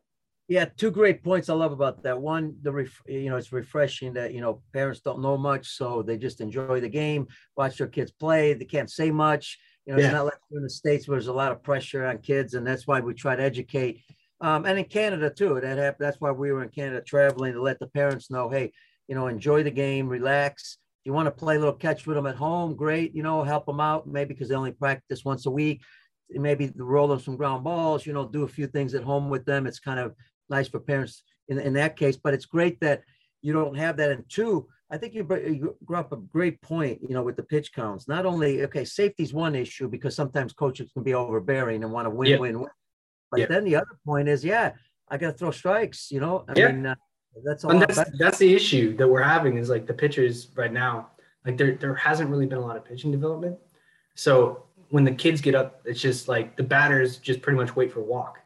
Yeah, 0.48 0.64
two 0.64 0.90
great 0.90 1.22
points 1.22 1.50
I 1.50 1.54
love 1.54 1.72
about 1.72 2.02
that. 2.04 2.18
One, 2.18 2.56
the 2.62 2.72
ref, 2.72 3.02
you 3.06 3.28
know, 3.28 3.36
it's 3.36 3.52
refreshing 3.52 4.14
that 4.14 4.32
you 4.32 4.40
know 4.40 4.62
parents 4.72 5.00
don't 5.00 5.20
know 5.20 5.36
much, 5.36 5.68
so 5.68 6.02
they 6.02 6.16
just 6.16 6.40
enjoy 6.40 6.80
the 6.80 6.88
game, 6.88 7.28
watch 7.54 7.76
their 7.76 7.86
kids 7.86 8.10
play. 8.10 8.54
They 8.54 8.64
can't 8.64 8.90
say 8.90 9.10
much. 9.10 9.58
You 9.84 9.92
know, 9.92 9.98
yeah. 9.98 10.06
it's 10.06 10.14
not 10.14 10.24
like 10.24 10.38
in 10.50 10.62
the 10.62 10.70
states 10.70 11.06
where 11.06 11.16
there's 11.16 11.26
a 11.26 11.32
lot 11.34 11.52
of 11.52 11.62
pressure 11.62 12.06
on 12.06 12.18
kids, 12.18 12.54
and 12.54 12.66
that's 12.66 12.86
why 12.86 13.00
we 13.00 13.12
try 13.12 13.36
to 13.36 13.42
educate 13.42 14.00
um, 14.40 14.64
and 14.66 14.78
in 14.78 14.84
Canada 14.84 15.30
too. 15.30 15.60
That 15.60 15.78
happened. 15.78 16.06
That's 16.06 16.20
why 16.20 16.30
we 16.30 16.52
were 16.52 16.62
in 16.62 16.68
Canada 16.68 17.00
traveling 17.00 17.54
to 17.54 17.62
let 17.62 17.78
the 17.78 17.88
parents 17.88 18.30
know, 18.30 18.48
hey, 18.48 18.72
you 19.08 19.14
know, 19.14 19.26
enjoy 19.26 19.62
the 19.62 19.70
game, 19.70 20.08
relax. 20.08 20.78
If 21.00 21.06
you 21.06 21.12
want 21.12 21.26
to 21.26 21.30
play 21.30 21.56
a 21.56 21.58
little 21.58 21.74
catch 21.74 22.06
with 22.06 22.16
them 22.16 22.26
at 22.26 22.36
home, 22.36 22.74
great. 22.76 23.14
You 23.14 23.22
know, 23.22 23.42
help 23.42 23.66
them 23.66 23.80
out 23.80 24.06
maybe 24.06 24.34
because 24.34 24.48
they 24.48 24.54
only 24.54 24.72
practice 24.72 25.24
once 25.24 25.46
a 25.46 25.50
week. 25.50 25.82
Maybe 26.30 26.70
roll 26.76 27.08
them 27.08 27.20
some 27.20 27.36
ground 27.36 27.64
balls. 27.64 28.06
You 28.06 28.12
know, 28.12 28.26
do 28.26 28.42
a 28.42 28.48
few 28.48 28.66
things 28.66 28.94
at 28.94 29.02
home 29.02 29.30
with 29.30 29.44
them. 29.44 29.66
It's 29.66 29.80
kind 29.80 29.98
of 29.98 30.14
nice 30.50 30.68
for 30.68 30.80
parents 30.80 31.22
in, 31.48 31.58
in 31.58 31.72
that 31.74 31.96
case. 31.96 32.16
But 32.16 32.34
it's 32.34 32.46
great 32.46 32.80
that 32.80 33.02
you 33.40 33.52
don't 33.52 33.76
have 33.76 33.96
that. 33.96 34.10
And 34.10 34.24
two, 34.28 34.68
I 34.90 34.98
think 34.98 35.14
you, 35.14 35.26
you 35.46 35.76
grew 35.84 35.96
up 35.96 36.12
a 36.12 36.16
great 36.16 36.60
point, 36.60 37.00
you 37.02 37.14
know, 37.14 37.22
with 37.22 37.36
the 37.36 37.42
pitch 37.42 37.72
counts. 37.72 38.08
Not 38.08 38.26
only, 38.26 38.62
okay, 38.64 38.84
safety's 38.84 39.32
one 39.32 39.54
issue 39.54 39.88
because 39.88 40.14
sometimes 40.14 40.52
coaches 40.52 40.90
can 40.92 41.02
be 41.02 41.14
overbearing 41.14 41.82
and 41.82 41.92
want 41.92 42.06
to 42.06 42.10
win, 42.10 42.40
win, 42.40 42.60
win. 42.60 42.70
But 43.30 43.40
yeah. 43.40 43.46
then 43.46 43.64
the 43.64 43.76
other 43.76 43.98
point 44.04 44.28
is, 44.28 44.44
yeah, 44.44 44.72
I 45.08 45.18
got 45.18 45.32
to 45.32 45.32
throw 45.32 45.50
strikes. 45.50 46.10
You 46.10 46.20
know, 46.20 46.44
I 46.48 46.58
yeah. 46.58 46.72
mean, 46.72 46.86
uh, 46.86 46.94
that's 47.44 47.64
a 47.64 47.68
and 47.68 47.82
that's, 47.82 47.96
better. 47.96 48.12
that's 48.18 48.38
the 48.38 48.54
issue 48.54 48.96
that 48.96 49.08
we're 49.08 49.22
having 49.22 49.58
is 49.58 49.68
like 49.68 49.86
the 49.86 49.94
pitchers 49.94 50.48
right 50.54 50.72
now. 50.72 51.10
Like 51.44 51.56
there, 51.56 51.74
there 51.76 51.94
hasn't 51.94 52.30
really 52.30 52.46
been 52.46 52.58
a 52.58 52.66
lot 52.66 52.76
of 52.76 52.84
pitching 52.84 53.12
development. 53.12 53.58
So 54.14 54.64
when 54.90 55.04
the 55.04 55.12
kids 55.12 55.40
get 55.40 55.54
up, 55.54 55.82
it's 55.84 56.00
just 56.00 56.28
like 56.28 56.56
the 56.56 56.62
batters 56.62 57.18
just 57.18 57.42
pretty 57.42 57.56
much 57.56 57.76
wait 57.76 57.92
for 57.92 58.00
a 58.00 58.04
walk. 58.04 58.38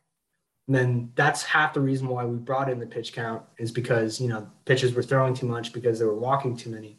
And 0.68 0.76
then 0.76 1.12
that's 1.14 1.42
half 1.42 1.74
the 1.74 1.80
reason 1.80 2.08
why 2.08 2.24
we 2.24 2.36
brought 2.36 2.70
in 2.70 2.78
the 2.78 2.86
pitch 2.86 3.12
count 3.12 3.42
is 3.58 3.72
because 3.72 4.20
you 4.20 4.28
know 4.28 4.48
pitchers 4.64 4.94
were 4.94 5.02
throwing 5.02 5.34
too 5.34 5.46
much 5.46 5.72
because 5.72 5.98
they 5.98 6.04
were 6.04 6.18
walking 6.18 6.56
too 6.56 6.70
many, 6.70 6.98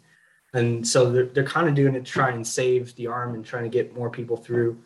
and 0.53 0.85
so 0.85 1.09
they're, 1.09 1.25
they're 1.27 1.45
kind 1.45 1.69
of 1.69 1.75
doing 1.75 1.95
it 1.95 2.05
to 2.05 2.11
try 2.11 2.31
and 2.31 2.45
save 2.45 2.93
the 2.95 3.07
arm 3.07 3.35
and 3.35 3.45
trying 3.45 3.63
to 3.63 3.69
get 3.69 3.95
more 3.95 4.09
people 4.09 4.35
through. 4.35 4.79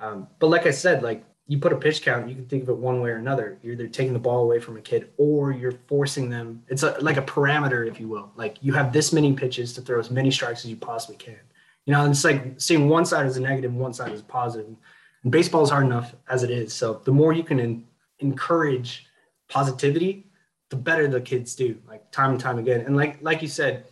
Um, 0.00 0.26
but 0.40 0.48
like 0.48 0.66
I 0.66 0.72
said, 0.72 1.02
like 1.02 1.24
you 1.46 1.58
put 1.58 1.72
a 1.72 1.76
pitch 1.76 2.02
count, 2.02 2.28
you 2.28 2.34
can 2.34 2.46
think 2.46 2.62
of 2.62 2.70
it 2.70 2.76
one 2.76 3.00
way 3.00 3.10
or 3.10 3.16
another. 3.16 3.58
You're 3.62 3.74
either 3.74 3.86
taking 3.86 4.14
the 4.14 4.18
ball 4.18 4.42
away 4.42 4.60
from 4.60 4.76
a 4.78 4.80
kid 4.80 5.10
or 5.18 5.52
you're 5.52 5.78
forcing 5.86 6.30
them. 6.30 6.62
It's 6.68 6.82
a, 6.82 6.96
like 7.00 7.18
a 7.18 7.22
parameter, 7.22 7.86
if 7.86 8.00
you 8.00 8.08
will. 8.08 8.32
Like 8.34 8.56
you 8.62 8.72
have 8.72 8.92
this 8.92 9.12
many 9.12 9.34
pitches 9.34 9.74
to 9.74 9.82
throw 9.82 9.98
as 9.98 10.10
many 10.10 10.30
strikes 10.30 10.64
as 10.64 10.70
you 10.70 10.76
possibly 10.76 11.16
can. 11.16 11.38
You 11.84 11.92
know, 11.92 12.08
it's 12.10 12.24
like 12.24 12.58
seeing 12.58 12.88
one 12.88 13.04
side 13.04 13.26
as 13.26 13.36
a 13.36 13.40
negative, 13.40 13.74
one 13.74 13.92
side 13.92 14.12
as 14.12 14.22
positive. 14.22 14.74
And 15.22 15.32
baseball 15.32 15.62
is 15.62 15.70
hard 15.70 15.84
enough 15.84 16.14
as 16.30 16.42
it 16.42 16.50
is. 16.50 16.72
So 16.72 17.02
the 17.04 17.12
more 17.12 17.34
you 17.34 17.42
can 17.42 17.58
in, 17.60 17.84
encourage 18.20 19.06
positivity, 19.48 20.26
the 20.70 20.76
better 20.76 21.06
the 21.08 21.20
kids 21.20 21.54
do, 21.54 21.78
like 21.86 22.10
time 22.10 22.32
and 22.32 22.40
time 22.40 22.58
again. 22.58 22.80
And 22.80 22.96
like 22.96 23.18
like 23.20 23.42
you 23.42 23.48
said, 23.48 23.84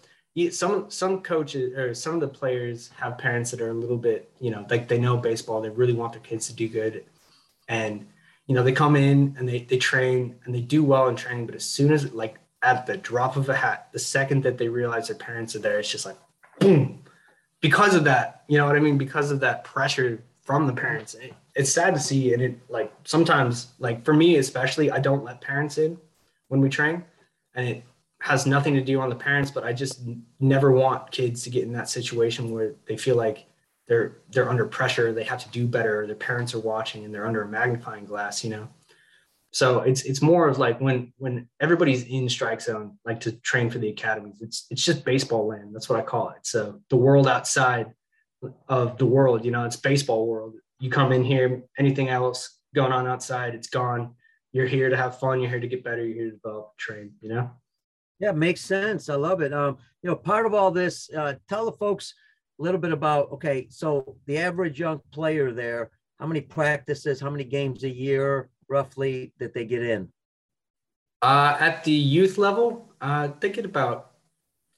some 0.51 0.91
some 0.91 1.21
coaches 1.21 1.75
or 1.77 1.95
some 1.95 2.15
of 2.15 2.21
the 2.21 2.29
players 2.29 2.91
have 2.97 3.19
parents 3.19 3.51
that 3.51 3.61
are 3.61 3.71
a 3.71 3.75
little 3.75 3.99
bit, 3.99 4.33
you 4.41 4.51
know, 4.51 4.67
like 4.71 4.89
they 4.89 4.99
know 4.99 5.19
baseball, 5.19 5.61
they 5.61 5.69
really 5.69 5.93
want 5.93 6.15
their 6.15 6.23
kids 6.23 6.47
to 6.47 6.55
do 6.55 6.67
good, 6.69 7.05
and 7.69 8.07
you 8.47 8.55
know 8.55 8.63
they 8.63 8.73
come 8.73 8.97
in 8.97 9.35
and 9.39 9.49
they 9.49 9.61
they 9.61 9.79
train 9.79 10.37
and 10.45 10.55
they 10.55 10.61
do 10.61 10.83
well 10.83 11.09
in 11.09 11.17
training, 11.17 11.47
but 11.47 11.55
as 11.55 11.65
soon 11.65 11.93
as 11.93 12.13
like 12.13 12.37
at 12.63 12.87
the 12.87 12.97
drop 12.97 13.37
of 13.37 13.49
a 13.49 13.55
hat, 13.55 13.89
the 13.93 13.99
second 13.99 14.43
that 14.45 14.59
they 14.59 14.69
realize 14.69 15.09
their 15.09 15.17
parents 15.17 15.57
are 15.57 15.59
there, 15.59 15.79
it's 15.79 15.91
just 15.91 16.07
like 16.07 16.17
boom. 16.61 17.03
Because 17.61 17.95
of 17.95 18.05
that, 18.05 18.43
you 18.49 18.59
know 18.59 18.67
what 18.67 18.77
I 18.77 18.81
mean? 18.81 18.99
Because 18.99 19.31
of 19.31 19.41
that 19.41 19.63
pressure 19.65 20.23
from 20.43 20.67
the 20.67 20.73
parents, 20.73 21.15
it, 21.15 21.33
it's 21.55 21.73
sad 21.73 21.95
to 21.95 22.01
see, 22.01 22.33
and 22.35 22.43
it 22.43 22.59
like 22.69 22.93
sometimes 23.05 23.69
like 23.79 24.05
for 24.05 24.15
me 24.15 24.37
especially, 24.37 24.91
I 24.91 24.99
don't 24.99 25.25
let 25.25 25.41
parents 25.41 25.79
in 25.79 25.99
when 26.49 26.61
we 26.61 26.69
train, 26.69 27.05
and 27.55 27.69
it 27.69 27.85
has 28.23 28.47
nothing 28.47 28.75
to 28.75 28.81
do 28.81 29.01
on 29.01 29.09
the 29.09 29.17
parents, 29.17 29.51
but 29.51 29.65
I 29.65 29.73
just 29.73 30.01
never 30.39 30.71
want 30.71 31.11
kids 31.11 31.43
to 31.43 31.51
get 31.51 31.65
in 31.65 31.73
that 31.73 31.89
situation 31.89 32.53
where 32.53 32.75
they 32.87 32.97
feel 32.97 33.17
like 33.17 33.47
they're 33.93 34.17
they're 34.31 34.49
under 34.49 34.65
pressure, 34.65 35.13
they 35.13 35.25
have 35.25 35.43
to 35.45 35.51
do 35.51 35.67
better, 35.67 36.07
their 36.07 36.17
parents 36.17 36.55
are 36.55 36.61
watching 36.61 37.05
and 37.05 37.15
they're 37.15 37.27
under 37.27 37.43
a 37.43 37.49
magnifying 37.49 38.07
glass, 38.07 38.43
you 38.43 38.49
know. 38.49 38.67
So 39.51 39.81
it's 39.81 40.03
it's 40.05 40.23
more 40.23 40.49
of 40.49 40.59
like 40.59 40.81
when 40.81 41.13
when 41.19 41.47
everybody's 41.61 42.05
in 42.05 42.27
strike 42.31 42.63
zone, 42.63 42.97
like 43.05 43.21
to 43.21 43.33
train 43.33 43.69
for 43.69 43.79
the 43.79 43.91
academies, 43.91 44.39
it's 44.41 44.67
it's 44.71 44.83
just 44.83 45.05
baseball 45.05 45.47
land. 45.47 45.75
That's 45.75 45.91
what 45.91 45.99
I 46.01 46.03
call 46.03 46.31
it. 46.31 46.47
So 46.47 46.81
the 46.89 46.97
world 46.97 47.29
outside 47.29 47.93
of 48.67 48.97
the 48.97 49.05
world, 49.05 49.45
you 49.45 49.51
know, 49.51 49.65
it's 49.67 49.77
baseball 49.77 50.27
world. 50.27 50.55
You 50.81 50.89
come 50.89 51.13
in 51.13 51.23
here, 51.23 51.63
anything 51.79 52.09
else 52.09 52.61
going 52.75 52.93
on 52.93 53.07
outside, 53.07 53.55
it's 53.55 53.69
gone. 53.69 54.15
You're 54.53 54.67
here 54.67 54.89
to 54.89 54.97
have 54.97 55.19
fun. 55.19 55.41
You're 55.41 55.51
here 55.51 55.61
to 55.61 55.69
get 55.69 55.85
better. 55.85 56.03
You're 56.03 56.15
here 56.15 56.31
to 56.31 56.37
develop, 56.37 56.79
train. 56.79 57.13
You 57.21 57.29
know. 57.29 57.51
Yeah, 58.21 58.33
makes 58.33 58.63
sense. 58.63 59.11
I 59.11 59.17
love 59.17 59.43
it. 59.43 59.53
Um, 59.53 59.77
you 60.03 60.09
know, 60.09 60.17
part 60.17 60.47
of 60.47 60.55
all 60.55 60.71
this, 60.71 61.11
uh, 61.13 61.35
tell 61.47 61.67
the 61.67 61.73
folks 61.73 62.15
a 62.63 62.65
little 62.65 62.81
bit 62.81 62.93
about 62.93 63.33
okay, 63.33 63.67
so 63.71 64.17
the 64.27 64.39
average 64.39 64.79
young 64.79 65.01
player 65.11 65.51
there, 65.51 65.91
how 66.21 66.27
many 66.27 66.41
practices, 66.41 67.21
how 67.21 67.29
many 67.29 67.43
games 67.43 67.83
a 67.83 67.89
year 67.89 68.51
roughly 68.69 69.33
that 69.41 69.53
they 69.53 69.65
get 69.65 69.83
in? 69.83 70.09
Uh, 71.23 71.57
at 71.59 71.83
the 71.83 71.91
youth 71.91 72.39
level, 72.39 72.89
uh, 73.01 73.29
they 73.41 73.51
get 73.51 73.65
about 73.65 74.13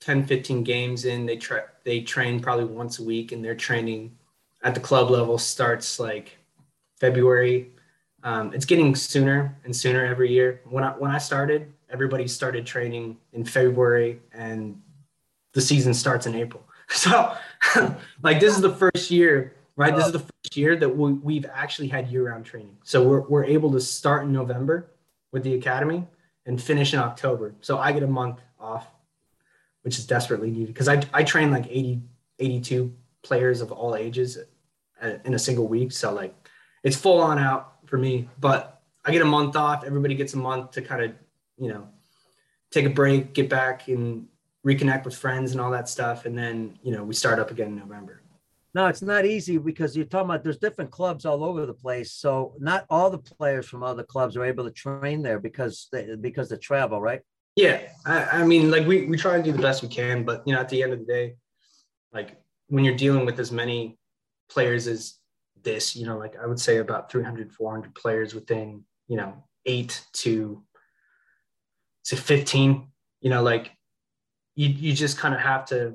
10, 0.01 0.25
15 0.25 0.65
games 0.65 1.05
in. 1.05 1.27
They 1.27 1.37
try 1.37 1.61
they 1.85 2.01
train 2.01 2.41
probably 2.41 2.65
once 2.65 2.99
a 3.01 3.05
week, 3.05 3.33
and 3.33 3.45
their 3.45 3.55
training 3.55 4.17
at 4.63 4.75
the 4.75 4.81
club 4.81 5.11
level 5.11 5.37
starts 5.37 6.01
like 6.01 6.39
February. 6.99 7.71
Um, 8.23 8.55
it's 8.55 8.65
getting 8.65 8.95
sooner 8.95 9.55
and 9.65 9.77
sooner 9.77 10.07
every 10.07 10.33
year. 10.33 10.63
When 10.65 10.85
I 10.85 10.93
when 10.93 11.11
I 11.11 11.19
started, 11.19 11.71
everybody 11.91 12.29
started 12.29 12.65
training 12.65 13.19
in 13.35 13.45
February 13.45 14.23
and 14.33 14.81
the 15.53 15.61
season 15.61 15.93
starts 15.93 16.27
in 16.27 16.35
April. 16.35 16.65
So, 16.91 17.35
like, 18.23 18.41
this 18.41 18.55
is 18.55 18.61
the 18.61 18.75
first 18.75 19.11
year, 19.11 19.55
right? 19.77 19.95
This 19.95 20.07
is 20.07 20.13
the 20.13 20.21
first 20.21 20.57
year 20.57 20.77
that 20.77 20.89
we, 20.89 21.13
we've 21.13 21.47
actually 21.53 21.89
had 21.89 22.09
year 22.09 22.29
round 22.29 22.45
training. 22.45 22.77
So, 22.85 23.03
we're, 23.03 23.21
we're 23.23 23.45
able 23.45 23.73
to 23.73 23.81
start 23.81 24.25
in 24.25 24.33
November 24.33 24.91
with 25.33 25.43
the 25.43 25.55
academy 25.55 26.07
and 26.47 26.63
finish 26.63 26.93
in 26.93 27.01
October. 27.01 27.55
So, 27.61 27.79
I 27.79 27.93
get 27.93 28.03
a 28.03 28.09
month 28.09 28.41
off, 28.59 28.87
which 29.83 29.99
is 29.99 30.07
desperately 30.07 30.51
needed 30.51 30.69
because 30.69 30.89
I, 30.89 31.03
I 31.13 31.25
train 31.25 31.51
like 31.51 31.67
80, 31.69 32.01
82 32.39 32.93
players 33.23 33.61
of 33.61 33.73
all 33.73 33.97
ages 33.97 34.39
uh, 35.03 35.13
in 35.25 35.35
a 35.35 35.39
single 35.39 35.67
week. 35.67 35.93
So, 35.93 36.13
like, 36.13 36.35
it's 36.83 36.97
full 36.97 37.21
on 37.21 37.39
out 37.39 37.77
for 37.87 37.99
me, 37.99 38.29
but 38.39 38.83
I 39.05 39.13
get 39.13 39.23
a 39.23 39.27
month 39.27 39.57
off. 39.57 39.85
Everybody 39.85 40.15
gets 40.15 40.35
a 40.35 40.39
month 40.39 40.73
to 40.73 40.83
kind 40.83 41.03
of 41.03 41.13
you 41.59 41.69
know, 41.69 41.89
take 42.71 42.87
a 42.87 42.91
break, 42.91 43.33
get 43.33 43.49
back 43.49 43.89
and 43.89 44.27
reconnect 44.65 45.05
with 45.05 45.17
friends 45.17 45.53
and 45.53 45.61
all 45.61 45.71
that 45.71 45.89
stuff. 45.89 46.27
And 46.27 46.37
then, 46.37 46.79
you 46.83 46.93
know, 46.93 47.05
we 47.05 47.15
start 47.15 47.39
up 47.39 47.51
again 47.51 47.69
in 47.69 47.77
November. 47.77 48.23
No, 48.75 48.87
it's 48.87 49.03
not 49.03 49.25
easy 49.25 49.59
because 49.59 49.97
you're 49.97 50.07
talking 50.07 50.31
about 50.31 50.43
there's 50.43 50.59
different 50.59 50.91
clubs 50.91 51.25
all 51.25 51.45
over 51.45 51.65
the 51.65 51.75
place. 51.75 52.13
So 52.13 52.55
not 52.59 52.87
all 52.91 53.09
the 53.09 53.19
players 53.19 53.67
from 53.69 53.85
other 53.85 54.03
clubs 54.03 54.37
are 54.37 54.45
able 54.45 54.65
to 54.65 54.71
train 54.71 55.23
there 55.23 55.39
because 55.39 55.89
they, 55.93 56.17
because 56.17 56.51
of 56.51 56.61
travel, 56.61 57.01
right? 57.01 57.21
Yeah, 57.55 57.83
I, 58.05 58.41
I 58.41 58.45
mean, 58.45 58.69
like 58.73 58.85
we 58.85 59.07
we 59.07 59.17
try 59.17 59.37
and 59.37 59.45
do 59.45 59.53
the 59.53 59.63
best 59.63 59.83
we 59.83 59.89
can, 59.89 60.25
but 60.25 60.43
you 60.45 60.53
know, 60.53 60.61
at 60.61 60.69
the 60.69 60.83
end 60.83 60.93
of 60.93 60.99
the 60.99 61.05
day, 61.05 61.37
like 62.13 62.37
when 62.67 62.83
you're 62.83 62.97
dealing 62.97 63.25
with 63.25 63.39
as 63.39 63.53
many 63.53 63.97
players 64.49 64.89
as 64.89 65.21
this, 65.63 65.95
you 65.95 66.05
know, 66.05 66.19
like 66.19 66.35
I 66.37 66.47
would 66.47 66.59
say 66.59 66.79
about 66.79 67.13
300, 67.13 67.53
400 67.53 67.95
players 67.95 68.35
within, 68.35 68.83
you 69.07 69.17
know, 69.17 69.45
eight 69.67 70.05
to 70.13 70.63
say 72.03 72.17
15 72.17 72.89
you 73.21 73.31
know 73.31 73.43
like 73.43 73.71
you, 74.55 74.69
you 74.69 74.93
just 74.93 75.19
kind 75.19 75.35
of 75.35 75.41
have 75.41 75.65
to 75.67 75.95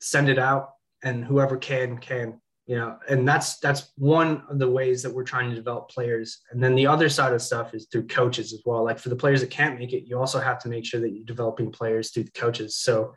send 0.00 0.28
it 0.28 0.38
out 0.38 0.70
and 1.02 1.24
whoever 1.24 1.56
can 1.56 1.98
can 1.98 2.40
you 2.66 2.76
know 2.76 2.98
and 3.08 3.26
that's 3.26 3.58
that's 3.58 3.92
one 3.96 4.42
of 4.48 4.58
the 4.58 4.68
ways 4.68 5.02
that 5.02 5.12
we're 5.12 5.24
trying 5.24 5.50
to 5.50 5.56
develop 5.56 5.88
players. 5.88 6.40
And 6.50 6.62
then 6.62 6.74
the 6.74 6.86
other 6.86 7.08
side 7.08 7.32
of 7.32 7.42
stuff 7.42 7.74
is 7.74 7.86
through 7.90 8.08
coaches 8.08 8.52
as 8.52 8.62
well. 8.66 8.84
Like 8.84 8.98
for 8.98 9.08
the 9.08 9.16
players 9.16 9.40
that 9.40 9.50
can't 9.50 9.78
make 9.78 9.92
it 9.92 10.04
you 10.06 10.18
also 10.18 10.40
have 10.40 10.58
to 10.60 10.68
make 10.68 10.84
sure 10.84 11.00
that 11.00 11.10
you're 11.10 11.24
developing 11.24 11.72
players 11.72 12.10
through 12.10 12.24
the 12.24 12.30
coaches. 12.32 12.76
So 12.76 13.14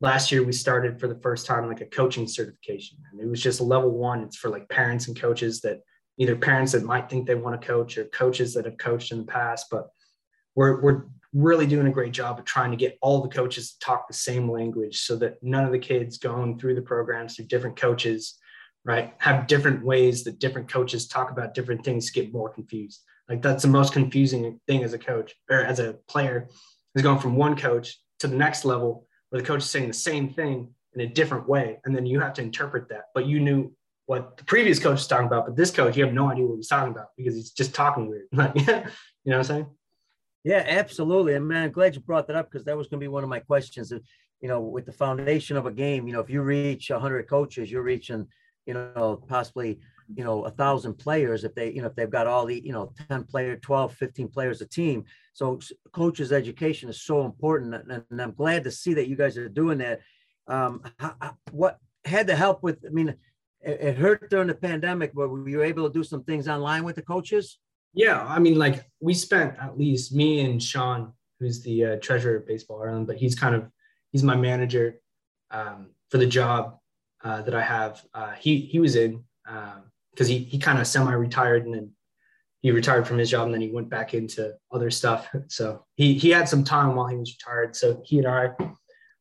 last 0.00 0.32
year 0.32 0.42
we 0.42 0.52
started 0.52 1.00
for 1.00 1.08
the 1.08 1.20
first 1.20 1.46
time 1.46 1.68
like 1.68 1.80
a 1.80 1.86
coaching 1.86 2.26
certification 2.26 2.98
and 3.10 3.20
it 3.20 3.28
was 3.28 3.42
just 3.42 3.60
level 3.60 3.90
one. 3.90 4.22
It's 4.22 4.36
for 4.36 4.50
like 4.50 4.68
parents 4.68 5.08
and 5.08 5.18
coaches 5.18 5.60
that 5.62 5.80
either 6.18 6.36
parents 6.36 6.72
that 6.72 6.84
might 6.84 7.08
think 7.08 7.26
they 7.26 7.34
want 7.34 7.60
to 7.60 7.66
coach 7.66 7.96
or 7.96 8.04
coaches 8.04 8.52
that 8.54 8.66
have 8.66 8.76
coached 8.76 9.12
in 9.12 9.18
the 9.18 9.24
past 9.24 9.66
but 9.70 9.88
we're, 10.56 10.80
we're 10.82 11.04
really 11.32 11.66
doing 11.66 11.86
a 11.86 11.92
great 11.92 12.12
job 12.12 12.38
of 12.38 12.44
trying 12.44 12.70
to 12.70 12.76
get 12.76 12.98
all 13.00 13.22
the 13.22 13.28
coaches 13.28 13.72
to 13.72 13.78
talk 13.78 14.08
the 14.08 14.14
same 14.14 14.50
language 14.50 15.00
so 15.02 15.16
that 15.16 15.42
none 15.42 15.64
of 15.64 15.72
the 15.72 15.78
kids 15.78 16.18
going 16.18 16.58
through 16.58 16.74
the 16.74 16.82
programs 16.82 17.36
through 17.36 17.46
different 17.46 17.76
coaches 17.76 18.38
right 18.84 19.14
have 19.18 19.46
different 19.46 19.84
ways 19.84 20.24
that 20.24 20.38
different 20.38 20.68
coaches 20.68 21.06
talk 21.06 21.30
about 21.30 21.54
different 21.54 21.84
things 21.84 22.06
to 22.06 22.12
get 22.12 22.32
more 22.32 22.48
confused. 22.48 23.02
Like 23.28 23.42
that's 23.42 23.62
the 23.62 23.68
most 23.68 23.92
confusing 23.92 24.58
thing 24.66 24.82
as 24.82 24.92
a 24.92 24.98
coach 24.98 25.34
or 25.48 25.58
as 25.58 25.78
a 25.78 25.98
player 26.08 26.48
is 26.94 27.02
going 27.02 27.20
from 27.20 27.36
one 27.36 27.56
coach 27.56 27.96
to 28.20 28.26
the 28.26 28.36
next 28.36 28.64
level 28.64 29.06
where 29.28 29.40
the 29.40 29.46
coach 29.46 29.60
is 29.60 29.70
saying 29.70 29.88
the 29.88 29.94
same 29.94 30.30
thing 30.30 30.74
in 30.94 31.02
a 31.02 31.06
different 31.06 31.48
way 31.48 31.78
and 31.84 31.94
then 31.94 32.06
you 32.06 32.18
have 32.20 32.34
to 32.34 32.42
interpret 32.42 32.88
that. 32.88 33.04
But 33.14 33.26
you 33.26 33.38
knew 33.38 33.72
what 34.06 34.36
the 34.36 34.44
previous 34.44 34.80
coach 34.80 34.94
was 34.94 35.06
talking 35.06 35.28
about 35.28 35.46
but 35.46 35.54
this 35.54 35.70
coach 35.70 35.96
you 35.96 36.04
have 36.04 36.12
no 36.12 36.28
idea 36.28 36.44
what 36.44 36.56
he's 36.56 36.66
talking 36.66 36.90
about 36.90 37.08
because 37.16 37.34
he's 37.36 37.52
just 37.52 37.72
talking 37.74 38.08
weird. 38.08 38.26
Like 38.32 38.56
you 38.56 39.32
know 39.32 39.36
what 39.36 39.36
i'm 39.36 39.44
saying 39.44 39.66
yeah, 40.44 40.64
absolutely. 40.66 41.34
And 41.34 41.46
man, 41.46 41.64
I'm 41.64 41.70
glad 41.70 41.94
you 41.94 42.00
brought 42.00 42.26
that 42.28 42.36
up 42.36 42.50
because 42.50 42.64
that 42.64 42.76
was 42.76 42.88
going 42.88 43.00
to 43.00 43.04
be 43.04 43.08
one 43.08 43.22
of 43.22 43.28
my 43.28 43.40
questions. 43.40 43.92
You 44.40 44.48
know, 44.48 44.60
with 44.60 44.86
the 44.86 44.92
foundation 44.92 45.56
of 45.56 45.66
a 45.66 45.72
game, 45.72 46.06
you 46.06 46.14
know, 46.14 46.20
if 46.20 46.30
you 46.30 46.40
reach 46.40 46.90
100 46.90 47.28
coaches, 47.28 47.70
you're 47.70 47.82
reaching, 47.82 48.26
you 48.64 48.72
know, 48.72 49.22
possibly, 49.28 49.80
you 50.14 50.24
know, 50.24 50.44
a 50.44 50.50
thousand 50.50 50.94
players 50.94 51.44
if 51.44 51.54
they, 51.54 51.70
you 51.72 51.82
know, 51.82 51.88
if 51.88 51.94
they've 51.94 52.10
got 52.10 52.26
all 52.26 52.46
the, 52.46 52.58
you 52.64 52.72
know, 52.72 52.92
10 53.10 53.24
player, 53.24 53.56
12, 53.56 53.92
15 53.94 54.28
players 54.28 54.62
a 54.62 54.66
team. 54.66 55.04
So 55.34 55.60
coaches 55.92 56.32
education 56.32 56.88
is 56.88 57.02
so 57.02 57.26
important. 57.26 57.74
And, 57.74 58.02
and 58.10 58.22
I'm 58.22 58.32
glad 58.32 58.64
to 58.64 58.70
see 58.70 58.94
that 58.94 59.08
you 59.08 59.16
guys 59.16 59.36
are 59.36 59.48
doing 59.48 59.78
that. 59.78 60.00
Um, 60.46 60.82
how, 60.98 61.36
what 61.52 61.78
had 62.06 62.28
to 62.28 62.34
help 62.34 62.62
with, 62.62 62.78
I 62.86 62.90
mean, 62.90 63.14
it, 63.60 63.80
it 63.80 63.98
hurt 63.98 64.30
during 64.30 64.48
the 64.48 64.54
pandemic, 64.54 65.12
but 65.14 65.28
were 65.28 65.46
you 65.46 65.62
able 65.62 65.86
to 65.86 65.92
do 65.92 66.02
some 66.02 66.24
things 66.24 66.48
online 66.48 66.84
with 66.84 66.96
the 66.96 67.02
coaches? 67.02 67.58
Yeah, 67.92 68.24
I 68.24 68.38
mean, 68.38 68.56
like 68.56 68.84
we 69.00 69.14
spent 69.14 69.56
at 69.60 69.78
least 69.78 70.14
me 70.14 70.40
and 70.40 70.62
Sean, 70.62 71.12
who's 71.38 71.62
the 71.62 71.84
uh, 71.84 71.96
treasurer 71.96 72.36
of 72.36 72.46
Baseball 72.46 72.82
Ireland, 72.82 73.06
but 73.06 73.16
he's 73.16 73.34
kind 73.34 73.54
of 73.54 73.68
he's 74.12 74.22
my 74.22 74.36
manager 74.36 75.00
um, 75.50 75.90
for 76.08 76.18
the 76.18 76.26
job 76.26 76.78
uh, 77.24 77.42
that 77.42 77.54
I 77.54 77.62
have. 77.62 78.02
Uh, 78.14 78.32
he 78.32 78.60
he 78.60 78.78
was 78.78 78.96
in 78.96 79.24
because 79.44 80.28
um, 80.28 80.32
he 80.32 80.38
he 80.38 80.58
kind 80.58 80.78
of 80.78 80.86
semi-retired 80.86 81.64
and 81.64 81.74
then 81.74 81.90
he 82.62 82.70
retired 82.70 83.06
from 83.06 83.18
his 83.18 83.30
job 83.30 83.46
and 83.46 83.54
then 83.54 83.62
he 83.62 83.70
went 83.70 83.88
back 83.88 84.14
into 84.14 84.54
other 84.70 84.90
stuff. 84.90 85.28
So 85.48 85.84
he 85.96 86.14
he 86.14 86.30
had 86.30 86.48
some 86.48 86.64
time 86.64 86.94
while 86.94 87.08
he 87.08 87.16
was 87.16 87.36
retired. 87.38 87.74
So 87.74 88.02
he 88.04 88.18
and 88.18 88.28
I 88.28 88.50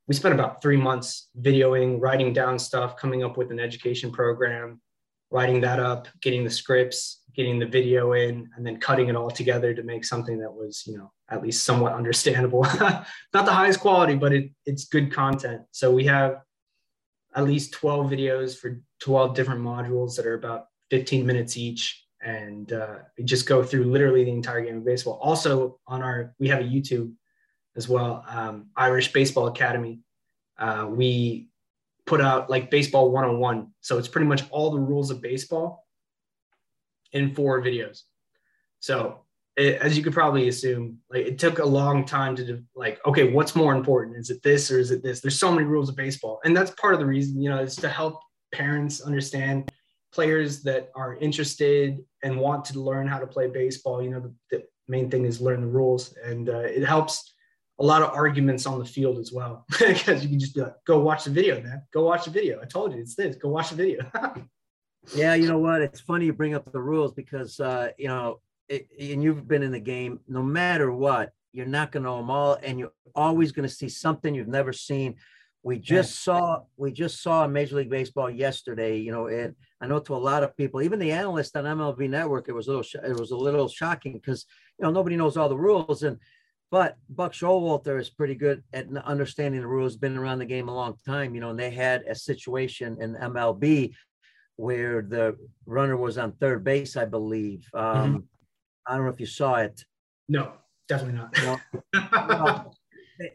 we 0.07 0.15
spent 0.15 0.33
about 0.33 0.61
three 0.61 0.75
months 0.77 1.29
videoing, 1.39 2.01
writing 2.01 2.33
down 2.33 2.57
stuff, 2.57 2.97
coming 2.97 3.23
up 3.23 3.37
with 3.37 3.51
an 3.51 3.59
education 3.59 4.11
program, 4.11 4.81
writing 5.31 5.61
that 5.61 5.79
up, 5.79 6.07
getting 6.21 6.43
the 6.43 6.49
scripts, 6.49 7.21
getting 7.35 7.59
the 7.59 7.65
video 7.65 8.13
in, 8.13 8.49
and 8.55 8.65
then 8.65 8.79
cutting 8.79 9.07
it 9.09 9.15
all 9.15 9.29
together 9.29 9.73
to 9.73 9.83
make 9.83 10.03
something 10.03 10.39
that 10.39 10.51
was, 10.51 10.83
you 10.85 10.97
know, 10.97 11.11
at 11.29 11.43
least 11.43 11.63
somewhat 11.63 11.93
understandable. 11.93 12.63
Not 12.79 13.05
the 13.45 13.53
highest 13.53 13.79
quality, 13.79 14.15
but 14.15 14.33
it, 14.33 14.51
it's 14.65 14.85
good 14.85 15.13
content. 15.13 15.61
So 15.71 15.91
we 15.91 16.05
have 16.05 16.41
at 17.35 17.45
least 17.45 17.73
12 17.73 18.09
videos 18.09 18.57
for 18.57 18.81
12 19.01 19.35
different 19.35 19.61
modules 19.61 20.15
that 20.15 20.25
are 20.25 20.33
about 20.33 20.65
15 20.89 21.25
minutes 21.25 21.57
each. 21.57 22.03
and 22.21 22.73
uh, 22.73 22.97
just 23.23 23.47
go 23.47 23.63
through 23.63 23.85
literally 23.85 24.25
the 24.25 24.31
entire 24.31 24.61
game 24.61 24.77
of 24.77 24.85
baseball. 24.85 25.19
Also, 25.21 25.79
on 25.87 26.01
our 26.01 26.33
we 26.39 26.49
have 26.49 26.59
a 26.59 26.63
YouTube 26.63 27.13
as 27.77 27.87
well, 27.87 28.25
um, 28.27 28.69
Irish 28.75 29.13
Baseball 29.13 29.47
Academy. 29.47 30.01
Uh, 30.57 30.87
we 30.89 31.47
put 32.09 32.19
out 32.19 32.49
like 32.49 32.71
baseball 32.71 33.11
101 33.11 33.67
so 33.81 33.99
it's 33.99 34.07
pretty 34.07 34.25
much 34.25 34.43
all 34.49 34.71
the 34.71 34.79
rules 34.79 35.11
of 35.11 35.21
baseball 35.21 35.85
in 37.11 37.35
four 37.35 37.61
videos. 37.61 38.01
So 38.79 39.19
it, 39.55 39.75
as 39.75 39.95
you 39.95 40.03
could 40.03 40.13
probably 40.13 40.47
assume 40.47 40.97
like 41.11 41.27
it 41.27 41.37
took 41.37 41.59
a 41.59 41.65
long 41.65 42.05
time 42.05 42.35
to 42.37 42.63
like 42.75 42.99
okay 43.05 43.31
what's 43.31 43.55
more 43.55 43.75
important? 43.75 44.17
Is 44.17 44.31
it 44.31 44.41
this 44.41 44.71
or 44.71 44.79
is 44.79 44.89
it 44.89 45.03
this? 45.03 45.21
There's 45.21 45.39
so 45.39 45.51
many 45.51 45.65
rules 45.67 45.89
of 45.89 45.95
baseball. 45.95 46.39
And 46.43 46.57
that's 46.57 46.71
part 46.71 46.95
of 46.95 46.99
the 46.99 47.05
reason 47.05 47.41
you 47.41 47.49
know 47.49 47.59
is 47.59 47.75
to 47.77 47.89
help 47.89 48.19
parents 48.51 49.01
understand 49.01 49.71
players 50.11 50.63
that 50.63 50.89
are 50.95 51.15
interested 51.17 51.99
and 52.23 52.39
want 52.39 52.65
to 52.65 52.79
learn 52.79 53.07
how 53.07 53.19
to 53.19 53.27
play 53.27 53.47
baseball. 53.47 54.01
You 54.01 54.09
know 54.11 54.19
the, 54.19 54.33
the 54.49 54.63
main 54.87 55.11
thing 55.11 55.25
is 55.25 55.41
learn 55.41 55.61
the 55.61 55.67
rules. 55.67 56.15
And 56.25 56.49
uh, 56.49 56.59
it 56.59 56.83
helps 56.83 57.33
a 57.79 57.83
lot 57.83 58.01
of 58.01 58.09
arguments 58.09 58.65
on 58.65 58.77
the 58.77 58.85
field 58.85 59.17
as 59.17 59.31
well 59.31 59.65
because 59.79 60.21
you 60.21 60.29
can 60.29 60.39
just 60.39 60.53
be 60.53 60.61
like, 60.61 60.75
go 60.85 60.99
watch 60.99 61.23
the 61.23 61.29
video, 61.29 61.61
man. 61.61 61.81
Go 61.93 62.03
watch 62.03 62.25
the 62.25 62.31
video. 62.31 62.59
I 62.61 62.65
told 62.65 62.93
you 62.93 62.99
it's 62.99 63.15
this. 63.15 63.35
Go 63.37 63.49
watch 63.49 63.69
the 63.69 63.75
video. 63.75 64.05
yeah, 65.15 65.33
you 65.35 65.47
know 65.47 65.59
what? 65.59 65.81
It's 65.81 66.01
funny 66.01 66.25
you 66.25 66.33
bring 66.33 66.53
up 66.53 66.69
the 66.71 66.81
rules 66.81 67.13
because 67.13 67.59
uh, 67.59 67.89
you 67.97 68.07
know, 68.07 68.41
it, 68.67 68.87
and 68.99 69.23
you've 69.23 69.47
been 69.47 69.63
in 69.63 69.71
the 69.71 69.79
game. 69.79 70.19
No 70.27 70.43
matter 70.43 70.91
what, 70.91 71.31
you're 71.53 71.65
not 71.65 71.91
going 71.91 72.03
to 72.03 72.09
know 72.09 72.17
them 72.17 72.29
all, 72.29 72.57
and 72.61 72.77
you're 72.77 72.91
always 73.15 73.51
going 73.51 73.67
to 73.67 73.73
see 73.73 73.89
something 73.89 74.35
you've 74.35 74.47
never 74.47 74.73
seen. 74.73 75.15
We 75.63 75.77
just 75.77 76.27
yeah. 76.27 76.33
saw 76.33 76.59
we 76.75 76.91
just 76.91 77.21
saw 77.21 77.47
Major 77.47 77.77
League 77.77 77.89
Baseball 77.89 78.29
yesterday. 78.29 78.97
You 78.97 79.11
know, 79.11 79.27
and 79.27 79.55
I 79.79 79.87
know 79.87 79.99
to 79.99 80.15
a 80.15 80.17
lot 80.17 80.43
of 80.43 80.55
people, 80.57 80.81
even 80.81 80.99
the 80.99 81.11
analysts 81.11 81.55
on 81.55 81.63
MLB 81.63 82.09
Network, 82.09 82.49
it 82.49 82.53
was 82.53 82.67
a 82.67 82.71
little 82.71 83.01
it 83.05 83.17
was 83.17 83.31
a 83.31 83.37
little 83.37 83.69
shocking 83.69 84.13
because 84.13 84.45
you 84.77 84.83
know 84.83 84.91
nobody 84.91 85.15
knows 85.15 85.37
all 85.37 85.49
the 85.49 85.57
rules 85.57 86.03
and 86.03 86.17
but 86.71 86.97
Buck 87.09 87.33
Showalter 87.33 87.99
is 87.99 88.09
pretty 88.09 88.35
good 88.35 88.63
at 88.73 88.87
understanding 89.05 89.61
the 89.61 89.67
rules, 89.67 89.97
been 89.97 90.17
around 90.17 90.39
the 90.39 90.45
game 90.45 90.69
a 90.69 90.75
long 90.75 90.95
time, 91.05 91.33
you 91.33 91.41
know, 91.41 91.49
and 91.49 91.59
they 91.59 91.71
had 91.71 92.03
a 92.03 92.13
situation 92.13 92.97
in 93.01 93.15
MLB 93.15 93.93
where 94.55 95.01
the 95.01 95.35
runner 95.65 95.97
was 95.97 96.17
on 96.17 96.33
third 96.33 96.63
base, 96.63 96.97
I 96.97 97.05
believe. 97.05 97.65
Um, 97.73 97.83
mm-hmm. 97.83 98.17
I 98.85 98.95
don't 98.95 99.05
know 99.05 99.11
if 99.11 99.19
you 99.19 99.25
saw 99.25 99.55
it. 99.55 99.83
No, 100.27 100.53
definitely 100.87 101.19
not. 101.19 101.61
no. 101.93 102.07
well, 102.27 102.75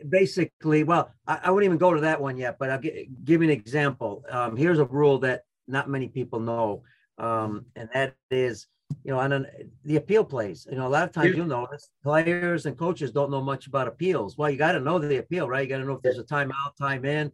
basically, 0.09 0.85
well, 0.85 1.11
I, 1.27 1.41
I, 1.45 1.51
wouldn't 1.51 1.67
even 1.67 1.79
go 1.79 1.95
to 1.95 2.03
that 2.03 2.21
one 2.21 2.37
yet, 2.37 2.57
but 2.59 2.71
I'll 2.71 2.79
give, 2.79 2.95
give 3.25 3.43
you 3.43 3.51
an 3.51 3.57
example. 3.57 4.25
Um, 4.31 4.57
here's 4.57 4.79
a 4.79 4.85
rule 4.85 5.19
that 5.21 5.43
not 5.67 5.89
many 5.89 6.09
people 6.09 6.41
know, 6.41 6.83
um, 7.19 7.67
and 7.75 7.89
that 7.95 8.15
is 8.31 8.67
you 9.05 9.13
know, 9.13 9.21
and 9.21 9.47
the 9.85 9.97
appeal 9.97 10.25
plays. 10.25 10.67
You 10.71 10.79
know, 10.79 10.87
a 10.87 10.89
lot 10.89 11.05
of 11.05 11.13
times 11.13 11.37
you'll 11.37 11.47
notice 11.47 11.91
players 12.03 12.65
and 12.65 12.77
coaches 12.77 13.13
don't 13.13 13.31
know 13.31 13.43
much 13.43 13.67
about 13.67 13.87
appeals. 13.87 14.39
Well, 14.39 14.49
you 14.49 14.57
got 14.57 14.73
to 14.73 14.81
know 14.81 14.99
the 14.99 15.19
appeal, 15.19 15.47
right? 15.47 15.63
You 15.63 15.69
got 15.69 15.79
to 15.79 15.85
know 15.85 15.93
if 15.93 16.03
there's 16.03 16.19
a 16.19 16.25
timeout, 16.25 16.77
time 16.81 17.05
in. 17.05 17.31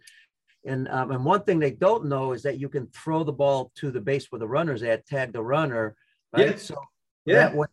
And 0.67 0.89
um, 0.89 1.13
and 1.13 1.25
one 1.25 1.43
thing 1.45 1.59
they 1.59 1.71
don't 1.71 2.07
know 2.07 2.33
is 2.33 2.43
that 2.43 2.59
you 2.59 2.69
can 2.69 2.89
throw 2.89 3.23
the 3.23 3.33
ball 3.33 3.71
to 3.77 3.91
the 3.91 4.01
base 4.01 4.31
where 4.31 4.41
the 4.41 4.49
runner's 4.49 4.83
at, 4.83 5.07
tag 5.07 5.33
the 5.33 5.43
runner, 5.43 5.97
right? 6.37 6.49
Yeah. 6.49 6.57
So 6.57 6.75
yeah. 7.25 7.35
That 7.35 7.57
way, 7.57 7.67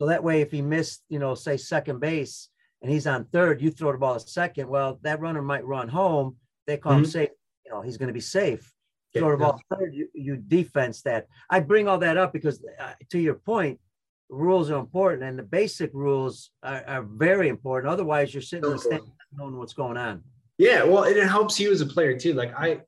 so 0.00 0.08
that 0.08 0.24
way, 0.24 0.40
if 0.40 0.50
he 0.50 0.60
missed, 0.60 1.02
you 1.08 1.20
know, 1.20 1.34
say 1.34 1.56
second 1.56 2.00
base 2.00 2.48
and 2.82 2.90
he's 2.90 3.06
on 3.06 3.24
third, 3.26 3.62
you 3.62 3.70
throw 3.70 3.92
the 3.92 3.98
ball 3.98 4.18
to 4.18 4.20
second. 4.20 4.68
Well, 4.68 4.98
that 5.02 5.20
runner 5.20 5.42
might 5.42 5.64
run 5.64 5.88
home. 5.88 6.36
They 6.66 6.76
call 6.76 6.92
mm-hmm. 6.92 7.04
him 7.04 7.10
safe. 7.10 7.30
You 7.64 7.72
know, 7.72 7.82
he's 7.82 7.96
going 7.96 8.08
to 8.08 8.14
be 8.14 8.20
safe 8.20 8.74
sort 9.18 9.34
of 9.34 9.42
all 9.42 9.60
third, 9.70 9.94
you, 9.94 10.08
you 10.14 10.36
defense 10.36 11.02
that. 11.02 11.26
I 11.50 11.60
bring 11.60 11.88
all 11.88 11.98
that 11.98 12.16
up 12.16 12.32
because, 12.32 12.64
uh, 12.80 12.92
to 13.10 13.18
your 13.18 13.34
point, 13.34 13.80
rules 14.28 14.70
are 14.70 14.78
important, 14.78 15.22
and 15.22 15.38
the 15.38 15.42
basic 15.42 15.90
rules 15.94 16.50
are, 16.62 16.84
are 16.86 17.02
very 17.02 17.48
important. 17.48 17.92
Otherwise, 17.92 18.32
you're 18.34 18.42
sitting 18.42 18.64
in 18.64 18.72
the 18.72 18.78
stand 18.78 19.02
knowing 19.32 19.56
what's 19.56 19.74
going 19.74 19.96
on. 19.96 20.22
Yeah, 20.58 20.82
well, 20.84 21.04
it 21.04 21.16
helps 21.26 21.60
you 21.60 21.72
as 21.72 21.80
a 21.80 21.86
player 21.86 22.18
too. 22.18 22.34
Like 22.34 22.52
I, 22.58 22.80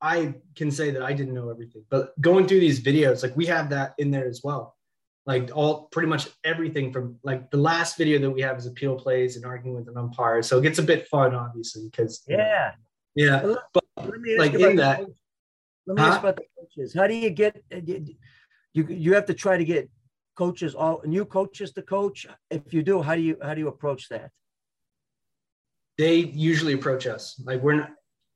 I 0.00 0.34
can 0.54 0.70
say 0.70 0.90
that 0.92 1.02
I 1.02 1.12
didn't 1.12 1.34
know 1.34 1.50
everything, 1.50 1.84
but 1.90 2.18
going 2.20 2.46
through 2.46 2.60
these 2.60 2.80
videos, 2.82 3.22
like 3.22 3.36
we 3.36 3.46
have 3.46 3.70
that 3.70 3.94
in 3.98 4.10
there 4.10 4.26
as 4.26 4.42
well. 4.44 4.76
Like 5.26 5.50
all 5.52 5.88
pretty 5.90 6.08
much 6.08 6.28
everything 6.44 6.92
from 6.92 7.18
like 7.24 7.50
the 7.50 7.56
last 7.56 7.98
video 7.98 8.20
that 8.20 8.30
we 8.30 8.42
have 8.42 8.58
is 8.58 8.66
appeal 8.66 8.94
plays 8.94 9.34
and 9.34 9.44
arguing 9.44 9.74
with 9.74 9.88
an 9.88 9.96
umpire. 9.96 10.40
So 10.42 10.58
it 10.58 10.62
gets 10.62 10.78
a 10.78 10.84
bit 10.84 11.08
fun, 11.08 11.34
obviously, 11.34 11.88
because 11.90 12.22
yeah, 12.28 12.72
yeah. 13.16 13.54
But 13.72 13.84
like 14.38 14.54
in 14.54 14.76
that, 14.76 15.00
let 15.86 15.96
me 15.96 16.02
huh? 16.02 16.08
ask 16.08 16.20
about 16.20 16.36
the 16.36 16.44
coaches. 16.58 16.94
How 16.94 17.06
do 17.06 17.14
you 17.14 17.30
get 17.30 17.62
uh, 17.72 17.80
you 18.72 18.86
you 18.88 19.14
have 19.14 19.26
to 19.26 19.34
try 19.34 19.56
to 19.56 19.64
get 19.64 19.88
coaches 20.36 20.74
all 20.74 21.00
new 21.04 21.24
coaches 21.24 21.72
to 21.72 21.82
coach? 21.82 22.26
If 22.50 22.72
you 22.72 22.82
do, 22.82 23.02
how 23.02 23.14
do 23.14 23.22
you 23.22 23.36
how 23.42 23.54
do 23.54 23.60
you 23.60 23.68
approach 23.68 24.08
that? 24.08 24.30
They 25.98 26.16
usually 26.16 26.74
approach 26.74 27.06
us. 27.06 27.40
Like 27.44 27.62
we're 27.62 27.74
not 27.74 27.90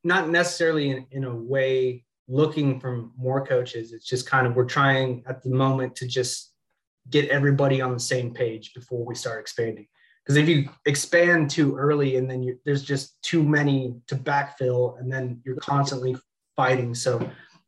not 0.05 0.31
necessarily 0.31 0.91
in, 0.91 1.07
in 1.11 1.25
a 1.25 1.35
way 1.35 2.05
looking 2.29 2.81
for 2.81 3.09
more 3.19 3.45
coaches. 3.45 3.93
It's 3.93 4.07
just 4.07 4.27
kind 4.27 4.47
of 4.47 4.55
we're 4.55 4.65
trying 4.65 5.25
at 5.27 5.43
the 5.43 5.51
moment 5.51 5.97
to 5.97 6.07
just 6.07 6.53
get 7.11 7.29
everybody 7.29 7.81
on 7.81 7.93
the 7.93 8.01
same 8.01 8.33
page 8.33 8.73
before 8.73 9.05
we 9.05 9.15
start 9.15 9.41
expanding. 9.41 9.89
Because 10.25 10.37
if 10.37 10.49
you 10.49 10.69
expand 10.87 11.51
too 11.51 11.77
early 11.77 12.17
and 12.17 12.31
then 12.31 12.59
there's 12.65 12.85
just 12.85 13.21
too 13.23 13.43
many 13.43 13.97
to 14.07 14.15
backfill, 14.15 14.99
and 15.01 15.13
then 15.13 15.41
you're 15.45 15.57
constantly 15.57 16.17
fighting. 16.61 16.94
So 16.94 17.11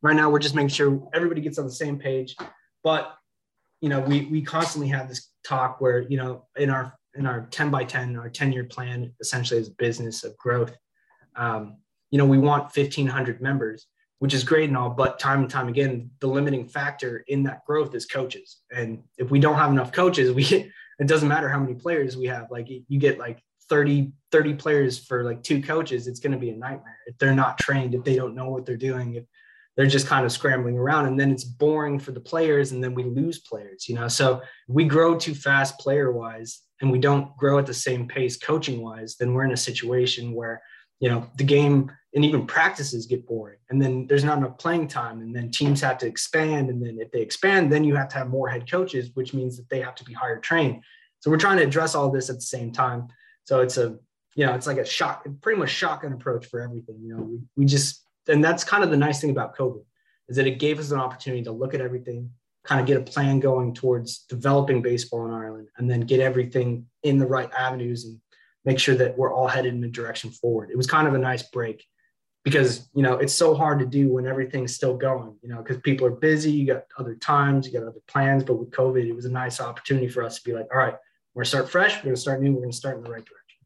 right 0.02 0.14
now 0.14 0.28
we're 0.28 0.44
just 0.46 0.55
making 0.55 0.68
sure 0.68 1.09
everybody 1.14 1.40
gets 1.40 1.59
on 1.59 1.64
the 1.64 1.78
same 1.85 1.98
page. 1.98 2.37
But 2.85 3.14
you 3.81 3.88
know, 3.88 4.00
we 4.00 4.26
we 4.26 4.42
constantly 4.42 4.88
have 4.88 5.09
this 5.09 5.31
talk 5.46 5.81
where 5.81 6.00
you 6.02 6.18
know 6.18 6.44
in 6.57 6.68
our 6.68 6.94
in 7.14 7.26
our 7.26 7.46
10 7.50 7.70
by 7.70 7.85
10 7.85 8.16
our 8.16 8.31
10 8.31 8.52
year 8.52 8.64
plan 8.64 9.12
essentially 9.20 9.61
is 9.61 9.68
business 9.68 10.24
of 10.24 10.37
growth 10.38 10.74
um, 11.37 11.76
you 12.11 12.18
know 12.18 12.24
we 12.24 12.38
want 12.38 12.64
1500 12.74 13.40
members 13.40 13.87
which 14.20 14.35
is 14.35 14.44
great 14.44 14.68
and 14.68 14.78
all 14.78 14.88
but 14.88 15.18
time 15.18 15.40
and 15.40 15.50
time 15.50 15.68
again 15.68 16.11
the 16.20 16.26
limiting 16.26 16.66
factor 16.66 17.24
in 17.28 17.42
that 17.42 17.64
growth 17.66 17.94
is 17.94 18.07
coaches 18.07 18.62
and 18.74 19.02
if 19.18 19.31
we 19.31 19.38
don't 19.38 19.57
have 19.57 19.70
enough 19.70 19.92
coaches 19.92 20.33
we 20.38 20.44
it 20.98 21.07
doesn't 21.07 21.28
matter 21.28 21.48
how 21.48 21.59
many 21.59 21.74
players 21.74 22.16
we 22.16 22.26
have 22.26 22.46
like 22.50 22.68
you 22.68 22.98
get 22.98 23.18
like 23.18 23.42
30 23.72 24.12
30 24.32 24.54
players 24.54 24.98
for 24.98 25.24
like 25.24 25.42
two 25.42 25.62
coaches 25.62 26.06
it's 26.06 26.20
going 26.20 26.32
to 26.32 26.38
be 26.38 26.50
a 26.50 26.54
nightmare. 26.54 26.98
If 27.06 27.16
they're 27.16 27.35
not 27.35 27.56
trained 27.58 27.94
if 27.94 28.04
they 28.04 28.16
don't 28.16 28.35
know 28.35 28.50
what 28.50 28.66
they're 28.66 28.76
doing 28.76 29.14
if 29.14 29.24
they're 29.78 29.87
just 29.87 30.06
kind 30.06 30.26
of 30.26 30.32
scrambling 30.32 30.76
around 30.76 31.06
and 31.06 31.18
then 31.18 31.30
it's 31.30 31.44
boring 31.44 31.98
for 31.98 32.12
the 32.12 32.20
players 32.20 32.72
and 32.72 32.85
then 32.85 32.92
we 32.92 33.04
lose 33.04 33.38
players 33.38 33.88
you 33.88 33.94
know? 33.94 34.08
So 34.08 34.42
we 34.68 34.85
grow 34.85 35.16
too 35.16 35.35
fast 35.35 35.78
player 35.78 36.12
wise 36.12 36.61
and 36.82 36.92
we 36.92 36.98
don't 36.98 37.35
grow 37.38 37.58
at 37.58 37.64
the 37.64 37.72
same 37.72 38.06
pace 38.06 38.37
coaching 38.37 38.82
wise 38.82 39.16
then 39.16 39.32
we're 39.32 39.46
in 39.46 39.52
a 39.52 39.66
situation 39.68 40.35
where 40.35 40.61
you 41.00 41.08
know 41.08 41.26
the 41.38 41.44
game 41.44 41.90
and 42.14 42.26
even 42.26 42.46
practices 42.46 43.06
get 43.06 43.26
boring 43.26 43.58
and 43.70 43.80
then 43.80 44.06
there's 44.06 44.22
not 44.22 44.37
enough 44.37 44.58
playing 44.58 44.87
time 44.87 45.22
and 45.22 45.35
then 45.35 45.50
teams 45.50 45.80
have 45.80 45.96
to 45.96 46.06
expand 46.06 46.68
and 46.68 46.85
then 46.85 46.98
if 47.00 47.11
they 47.11 47.22
expand 47.22 47.72
then 47.72 47.85
you 47.85 47.94
have 47.94 48.08
to 48.08 48.18
have 48.18 48.28
more 48.28 48.50
head 48.50 48.70
coaches 48.70 49.12
which 49.14 49.32
means 49.32 49.56
that 49.56 49.70
they 49.70 49.80
have 49.80 49.94
to 49.94 50.04
be 50.04 50.12
higher 50.12 50.38
trained. 50.38 50.82
So 51.20 51.30
we're 51.30 51.38
trying 51.46 51.56
to 51.56 51.64
address 51.64 51.94
all 51.94 52.11
this 52.11 52.28
at 52.28 52.37
the 52.37 52.50
same 52.56 52.70
time 52.70 53.08
so 53.44 53.61
it's 53.61 53.76
a, 53.76 53.98
you 54.35 54.46
know, 54.46 54.55
it's 54.55 54.66
like 54.66 54.78
a 54.78 54.85
shock, 54.85 55.26
pretty 55.40 55.59
much 55.59 55.70
shotgun 55.70 56.12
approach 56.12 56.46
for 56.46 56.61
everything. 56.61 56.98
You 57.02 57.16
know, 57.16 57.22
we, 57.22 57.38
we 57.57 57.64
just, 57.64 58.05
and 58.28 58.42
that's 58.42 58.64
kind 58.64 58.85
of 58.85 58.90
the 58.90 58.96
nice 58.96 59.20
thing 59.20 59.31
about 59.31 59.57
COVID 59.57 59.83
is 60.28 60.37
that 60.37 60.46
it 60.46 60.59
gave 60.59 60.78
us 60.78 60.90
an 60.90 61.00
opportunity 61.00 61.42
to 61.44 61.52
look 61.52 61.74
at 61.74 61.81
everything, 61.81 62.31
kind 62.64 62.81
of 62.81 62.87
get 62.87 62.96
a 62.96 63.02
plan 63.02 63.40
going 63.40 63.74
towards 63.74 64.20
developing 64.20 64.81
baseball 64.81 65.26
in 65.26 65.33
Ireland, 65.33 65.68
and 65.76 65.90
then 65.90 66.00
get 66.00 66.20
everything 66.20 66.87
in 67.02 67.18
the 67.18 67.26
right 67.26 67.50
avenues 67.59 68.05
and 68.05 68.18
make 68.64 68.78
sure 68.78 68.94
that 68.94 69.18
we're 69.18 69.33
all 69.33 69.48
headed 69.48 69.74
in 69.74 69.83
a 69.85 69.88
direction 69.88 70.31
forward. 70.31 70.70
It 70.70 70.76
was 70.76 70.87
kind 70.87 71.09
of 71.09 71.14
a 71.14 71.18
nice 71.18 71.42
break 71.42 71.85
because 72.44 72.88
you 72.94 73.02
know 73.02 73.14
it's 73.18 73.33
so 73.33 73.55
hard 73.55 73.78
to 73.78 73.87
do 73.87 74.12
when 74.12 74.26
everything's 74.26 74.74
still 74.74 74.96
going. 74.96 75.37
You 75.42 75.48
know, 75.48 75.59
because 75.59 75.78
people 75.78 76.07
are 76.07 76.11
busy, 76.11 76.52
you 76.52 76.66
got 76.66 76.85
other 76.98 77.16
times, 77.16 77.66
you 77.66 77.72
got 77.72 77.87
other 77.87 78.00
plans. 78.09 78.44
But 78.44 78.55
with 78.55 78.70
COVID, 78.70 79.05
it 79.05 79.14
was 79.14 79.24
a 79.24 79.31
nice 79.31 79.61
opportunity 79.61 80.09
for 80.09 80.22
us 80.22 80.38
to 80.38 80.44
be 80.44 80.55
like, 80.55 80.68
all 80.72 80.78
right, 80.78 80.96
we're 81.35 81.40
gonna 81.40 81.49
start 81.49 81.71
fresh. 81.71 81.97
We're 81.99 82.11
gonna 82.11 82.16
start 82.16 82.42
new. 82.42 82.53
We're 82.53 82.61
gonna 82.61 82.73
start 82.73 82.99
in 82.99 83.05
the 83.05 83.11
right 83.11 83.25
direction. 83.25 83.59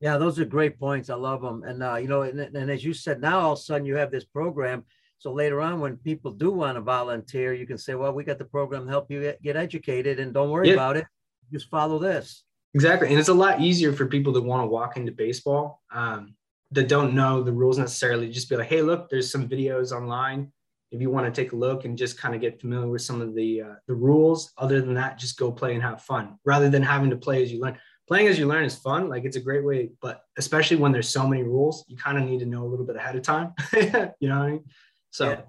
Yeah, 0.00 0.18
those 0.18 0.38
are 0.38 0.44
great 0.44 0.78
points. 0.78 1.10
I 1.10 1.14
love 1.14 1.42
them. 1.42 1.64
And 1.64 1.82
uh, 1.82 1.96
you 1.96 2.08
know, 2.08 2.22
and, 2.22 2.40
and 2.40 2.70
as 2.70 2.84
you 2.84 2.94
said, 2.94 3.20
now 3.20 3.40
all 3.40 3.52
of 3.52 3.58
a 3.58 3.62
sudden 3.62 3.86
you 3.86 3.96
have 3.96 4.10
this 4.10 4.24
program. 4.24 4.84
So 5.18 5.32
later 5.32 5.60
on, 5.60 5.80
when 5.80 5.96
people 5.98 6.32
do 6.32 6.50
want 6.50 6.76
to 6.76 6.80
volunteer, 6.80 7.54
you 7.54 7.66
can 7.66 7.78
say, 7.78 7.94
"Well, 7.94 8.12
we 8.12 8.24
got 8.24 8.38
the 8.38 8.44
program 8.44 8.84
to 8.84 8.90
help 8.90 9.10
you 9.10 9.34
get 9.42 9.56
educated, 9.56 10.20
and 10.20 10.32
don't 10.32 10.50
worry 10.50 10.68
yeah. 10.68 10.74
about 10.74 10.96
it. 10.96 11.06
Just 11.52 11.70
follow 11.70 11.98
this." 11.98 12.44
Exactly, 12.74 13.08
and 13.08 13.18
it's 13.18 13.28
a 13.28 13.34
lot 13.34 13.60
easier 13.60 13.92
for 13.92 14.06
people 14.06 14.32
that 14.32 14.42
want 14.42 14.62
to 14.62 14.66
walk 14.66 14.96
into 14.96 15.12
baseball 15.12 15.82
um, 15.92 16.34
that 16.70 16.88
don't 16.88 17.14
know 17.14 17.42
the 17.42 17.52
rules 17.52 17.78
necessarily. 17.78 18.30
Just 18.30 18.48
be 18.48 18.56
like, 18.56 18.68
"Hey, 18.68 18.82
look, 18.82 19.10
there's 19.10 19.30
some 19.30 19.48
videos 19.48 19.92
online 19.92 20.52
if 20.92 21.00
you 21.00 21.10
want 21.10 21.26
to 21.26 21.42
take 21.42 21.52
a 21.52 21.56
look 21.56 21.84
and 21.84 21.96
just 21.96 22.18
kind 22.18 22.34
of 22.34 22.40
get 22.40 22.60
familiar 22.60 22.88
with 22.88 23.02
some 23.02 23.20
of 23.20 23.34
the 23.34 23.62
uh, 23.62 23.74
the 23.88 23.94
rules 23.94 24.52
other 24.58 24.80
than 24.80 24.94
that 24.94 25.18
just 25.18 25.38
go 25.38 25.50
play 25.50 25.74
and 25.74 25.82
have 25.82 26.02
fun 26.02 26.36
rather 26.44 26.68
than 26.68 26.82
having 26.82 27.10
to 27.10 27.16
play 27.16 27.42
as 27.42 27.50
you 27.50 27.60
learn 27.60 27.76
playing 28.06 28.28
as 28.28 28.38
you 28.38 28.46
learn 28.46 28.64
is 28.64 28.76
fun 28.76 29.08
like 29.08 29.24
it's 29.24 29.36
a 29.36 29.40
great 29.40 29.64
way 29.64 29.90
but 30.00 30.22
especially 30.36 30.76
when 30.76 30.92
there's 30.92 31.08
so 31.08 31.26
many 31.26 31.42
rules 31.42 31.84
you 31.88 31.96
kind 31.96 32.18
of 32.18 32.24
need 32.24 32.40
to 32.40 32.46
know 32.46 32.64
a 32.64 32.68
little 32.68 32.86
bit 32.86 32.96
ahead 32.96 33.16
of 33.16 33.22
time 33.22 33.52
you 33.72 34.28
know 34.28 34.38
what 34.38 34.46
i 34.46 34.50
mean 34.50 34.64
so 35.10 35.30
yeah. 35.30 35.40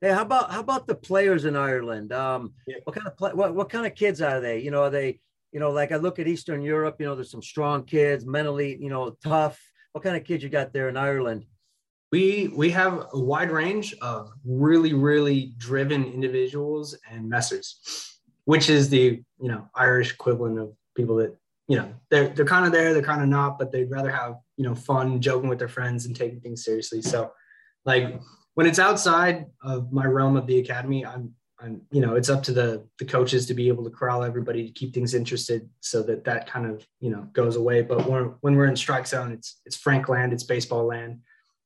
Hey, 0.00 0.14
how 0.14 0.22
about 0.22 0.50
how 0.50 0.60
about 0.60 0.86
the 0.86 0.94
players 0.94 1.44
in 1.44 1.56
Ireland? 1.56 2.10
Um, 2.10 2.54
yeah. 2.66 2.76
What 2.84 2.96
kind 2.96 3.06
of 3.06 3.18
play, 3.18 3.32
what 3.34 3.54
what 3.54 3.68
kind 3.68 3.84
of 3.84 3.94
kids 3.94 4.22
are 4.22 4.40
they? 4.40 4.60
You 4.60 4.70
know, 4.70 4.84
are 4.84 4.90
they 4.90 5.20
you 5.52 5.60
know 5.60 5.72
like 5.72 5.92
I 5.92 5.96
look 5.96 6.18
at 6.18 6.26
Eastern 6.26 6.62
Europe. 6.62 6.96
You 6.98 7.04
know, 7.04 7.14
there's 7.14 7.30
some 7.30 7.42
strong 7.42 7.84
kids, 7.84 8.24
mentally 8.24 8.78
you 8.80 8.88
know 8.88 9.14
tough. 9.22 9.60
What 9.92 10.02
kind 10.02 10.16
of 10.16 10.24
kids 10.24 10.42
you 10.42 10.48
got 10.48 10.72
there 10.72 10.88
in 10.88 10.96
Ireland? 10.96 11.44
We 12.12 12.48
we 12.54 12.70
have 12.70 13.06
a 13.12 13.18
wide 13.18 13.50
range 13.50 13.94
of 14.02 14.32
really 14.44 14.94
really 14.94 15.54
driven 15.58 16.04
individuals 16.04 16.96
and 17.10 17.30
messers, 17.30 17.74
which 18.44 18.68
is 18.68 18.88
the 18.88 19.22
you 19.40 19.48
know 19.48 19.68
Irish 19.74 20.12
equivalent 20.12 20.58
of 20.58 20.72
people 20.96 21.16
that 21.16 21.36
you 21.68 21.76
know 21.76 21.94
they're 22.10 22.28
they're 22.28 22.44
kind 22.44 22.66
of 22.66 22.72
there, 22.72 22.92
they're 22.92 23.02
kind 23.02 23.22
of 23.22 23.28
not, 23.28 23.58
but 23.58 23.70
they'd 23.70 23.90
rather 23.90 24.10
have 24.10 24.34
you 24.56 24.64
know 24.64 24.74
fun, 24.74 25.20
joking 25.20 25.48
with 25.48 25.58
their 25.58 25.68
friends, 25.68 26.06
and 26.06 26.16
taking 26.16 26.40
things 26.40 26.64
seriously. 26.64 27.00
So, 27.00 27.32
like 27.84 28.20
when 28.54 28.66
it's 28.66 28.80
outside 28.80 29.46
of 29.62 29.92
my 29.92 30.04
realm 30.04 30.36
of 30.36 30.46
the 30.46 30.58
academy, 30.58 31.06
I'm 31.06 31.32
I'm 31.60 31.82
you 31.92 32.00
know 32.00 32.14
it's 32.16 32.28
up 32.28 32.42
to 32.44 32.52
the 32.52 32.86
the 32.98 33.04
coaches 33.04 33.46
to 33.46 33.54
be 33.54 33.68
able 33.68 33.84
to 33.84 33.90
corral 33.90 34.24
everybody 34.24 34.66
to 34.66 34.72
keep 34.72 34.92
things 34.94 35.14
interested 35.14 35.68
so 35.80 36.02
that 36.02 36.24
that 36.24 36.48
kind 36.48 36.66
of 36.66 36.86
you 37.00 37.10
know 37.10 37.28
goes 37.32 37.56
away. 37.56 37.82
But 37.82 38.06
when 38.08 38.34
when 38.40 38.56
we're 38.56 38.66
in 38.66 38.76
strike 38.76 39.06
zone, 39.06 39.32
it's 39.32 39.60
it's 39.64 39.76
frank 39.76 40.08
land, 40.08 40.32
it's 40.32 40.44
baseball 40.44 40.86
land, 40.86 41.20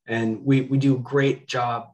and 0.06 0.44
we 0.44 0.62
we 0.62 0.78
do 0.78 0.94
a 0.96 0.98
great 0.98 1.46
job 1.46 1.88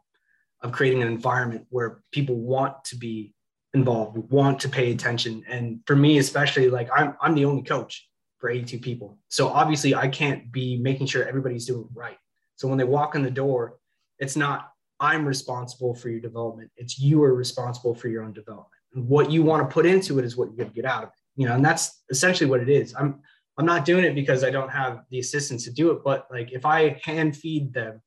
of 0.63 0.73
creating 0.73 1.03
an 1.03 1.09
environment 1.09 1.67
where 1.71 2.03
people 2.13 2.37
want 2.37 2.85
to 2.85 2.97
be 2.97 3.35
involved, 3.73 4.17
want 4.31 4.61
to 4.61 4.69
pay 4.69 4.93
attention. 4.93 5.43
And 5.49 5.81
for 5.87 5.97
me, 5.97 6.19
especially, 6.19 6.69
like 6.69 6.89
I'm 6.95 7.17
I'm 7.21 7.35
the 7.35 7.45
only 7.45 7.63
coach 7.63 8.09
for 8.39 8.51
82 8.51 8.79
people, 8.79 9.19
so 9.29 9.49
obviously 9.49 9.95
I 9.95 10.09
can't 10.09 10.51
be 10.51 10.79
making 10.79 11.07
sure 11.07 11.27
everybody's 11.27 11.67
doing 11.67 11.89
right. 11.95 12.19
So 12.57 12.69
when 12.69 12.79
they 12.79 12.85
walk 12.85 13.15
in 13.15 13.23
the 13.23 13.31
door, 13.31 13.79
it's 14.19 14.37
not 14.37 14.71
I'm 15.01 15.27
responsible 15.27 15.95
for 15.95 16.11
your 16.11 16.21
development. 16.21 16.71
It's 16.77 16.99
you 16.99 17.23
are 17.23 17.35
responsible 17.35 17.95
for 17.95 18.09
your 18.09 18.23
own 18.23 18.33
development. 18.33 18.69
What 18.93 19.31
you 19.31 19.43
want 19.43 19.69
to 19.69 19.73
put 19.73 19.87
into 19.87 20.19
it 20.19 20.25
is 20.25 20.37
what 20.37 20.49
you're 20.49 20.57
going 20.57 20.69
to 20.69 20.75
get 20.75 20.85
out 20.85 21.05
of 21.05 21.09
it. 21.09 21.15
You 21.37 21.49
know, 21.49 21.55
and 21.55 21.65
that's 21.65 22.03
essentially 22.11 22.51
what 22.51 22.61
it 22.61 22.69
is. 22.69 22.95
I'm 22.99 23.21
I'm 23.59 23.67
not 23.67 23.85
doing 23.85 24.05
it 24.05 24.15
because 24.15 24.43
I 24.45 24.51
don't 24.51 24.71
have 24.71 25.05
the 25.11 25.19
assistants 25.19 25.65
to 25.65 25.73
do 25.73 25.91
it, 25.91 26.03
but 26.05 26.27
like 26.31 26.53
if 26.53 26.65
I 26.65 27.01
hand 27.05 27.37
feed 27.37 27.73
them, 27.73 28.01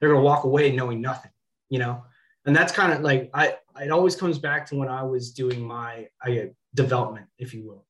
they're 0.00 0.12
to 0.12 0.20
walk 0.20 0.44
away 0.44 0.70
knowing 0.74 1.00
nothing. 1.00 1.30
You 1.70 1.78
know, 1.78 2.04
and 2.44 2.54
that's 2.54 2.72
kind 2.72 2.92
of 2.92 3.00
like 3.00 3.30
I 3.34 3.56
it 3.80 3.90
always 3.90 4.16
comes 4.16 4.38
back 4.38 4.66
to 4.68 4.76
when 4.76 4.88
I 4.88 5.02
was 5.02 5.32
doing 5.32 5.60
my 5.60 6.06
I, 6.22 6.50
development, 6.74 7.26
if 7.38 7.54
you 7.54 7.66
will. 7.66 7.86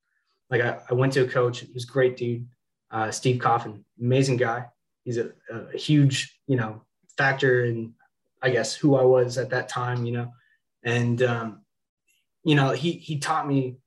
Like 0.50 0.62
I, 0.62 0.78
I 0.88 0.94
went 0.94 1.12
to 1.14 1.24
a 1.24 1.28
coach, 1.28 1.62
It 1.62 1.74
was 1.74 1.84
great 1.84 2.16
dude, 2.16 2.46
uh, 2.90 3.10
Steve 3.10 3.40
Coffin, 3.40 3.84
amazing 4.00 4.36
guy. 4.36 4.66
He's 5.04 5.18
a, 5.18 5.32
a 5.50 5.76
huge, 5.76 6.38
you 6.46 6.56
know, 6.56 6.82
factor 7.18 7.64
in 7.64 7.94
I 8.42 8.50
guess 8.50 8.74
who 8.74 8.94
I 8.94 9.02
was 9.02 9.38
at 9.38 9.50
that 9.50 9.70
time, 9.70 10.04
you 10.04 10.12
know, 10.12 10.32
and 10.82 11.22
um, 11.22 11.62
you 12.44 12.54
know 12.54 12.70
he 12.70 12.92
he 12.92 13.18
taught 13.18 13.48
me 13.48 13.78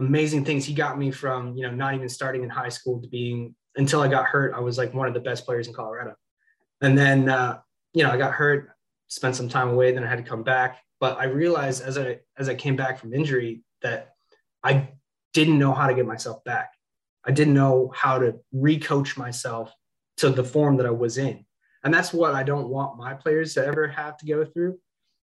amazing 0.00 0.44
things. 0.44 0.64
He 0.64 0.74
got 0.74 0.98
me 0.98 1.10
from 1.10 1.56
you 1.56 1.62
know 1.62 1.70
not 1.70 1.94
even 1.94 2.08
starting 2.08 2.42
in 2.42 2.50
high 2.50 2.68
school 2.68 3.00
to 3.00 3.08
being 3.08 3.54
until 3.76 4.00
I 4.00 4.08
got 4.08 4.26
hurt. 4.26 4.54
I 4.54 4.60
was 4.60 4.78
like 4.78 4.92
one 4.94 5.08
of 5.08 5.14
the 5.14 5.20
best 5.20 5.44
players 5.44 5.68
in 5.68 5.74
Colorado, 5.74 6.14
and 6.80 6.96
then 6.96 7.28
uh, 7.28 7.58
you 7.92 8.02
know 8.02 8.10
I 8.10 8.16
got 8.16 8.32
hurt, 8.32 8.70
spent 9.08 9.36
some 9.36 9.48
time 9.48 9.70
away, 9.70 9.92
then 9.92 10.04
I 10.04 10.08
had 10.08 10.22
to 10.22 10.28
come 10.28 10.42
back. 10.42 10.78
But 10.98 11.18
I 11.18 11.24
realized 11.24 11.82
as 11.82 11.96
I 11.98 12.20
as 12.38 12.48
I 12.48 12.54
came 12.54 12.76
back 12.76 12.98
from 12.98 13.14
injury 13.14 13.62
that 13.82 14.14
I 14.62 14.88
didn't 15.32 15.58
know 15.58 15.72
how 15.72 15.86
to 15.86 15.94
get 15.94 16.06
myself 16.06 16.42
back. 16.44 16.70
I 17.24 17.32
didn't 17.32 17.54
know 17.54 17.92
how 17.94 18.18
to 18.18 18.36
recoach 18.54 19.16
myself 19.16 19.72
to 20.16 20.30
the 20.30 20.44
form 20.44 20.78
that 20.78 20.86
I 20.86 20.90
was 20.90 21.18
in 21.18 21.44
and 21.82 21.92
that's 21.92 22.12
what 22.12 22.34
I 22.34 22.42
don't 22.42 22.68
want 22.68 22.98
my 22.98 23.14
players 23.14 23.54
to 23.54 23.64
ever 23.64 23.88
have 23.88 24.16
to 24.18 24.26
go 24.26 24.44
through 24.44 24.78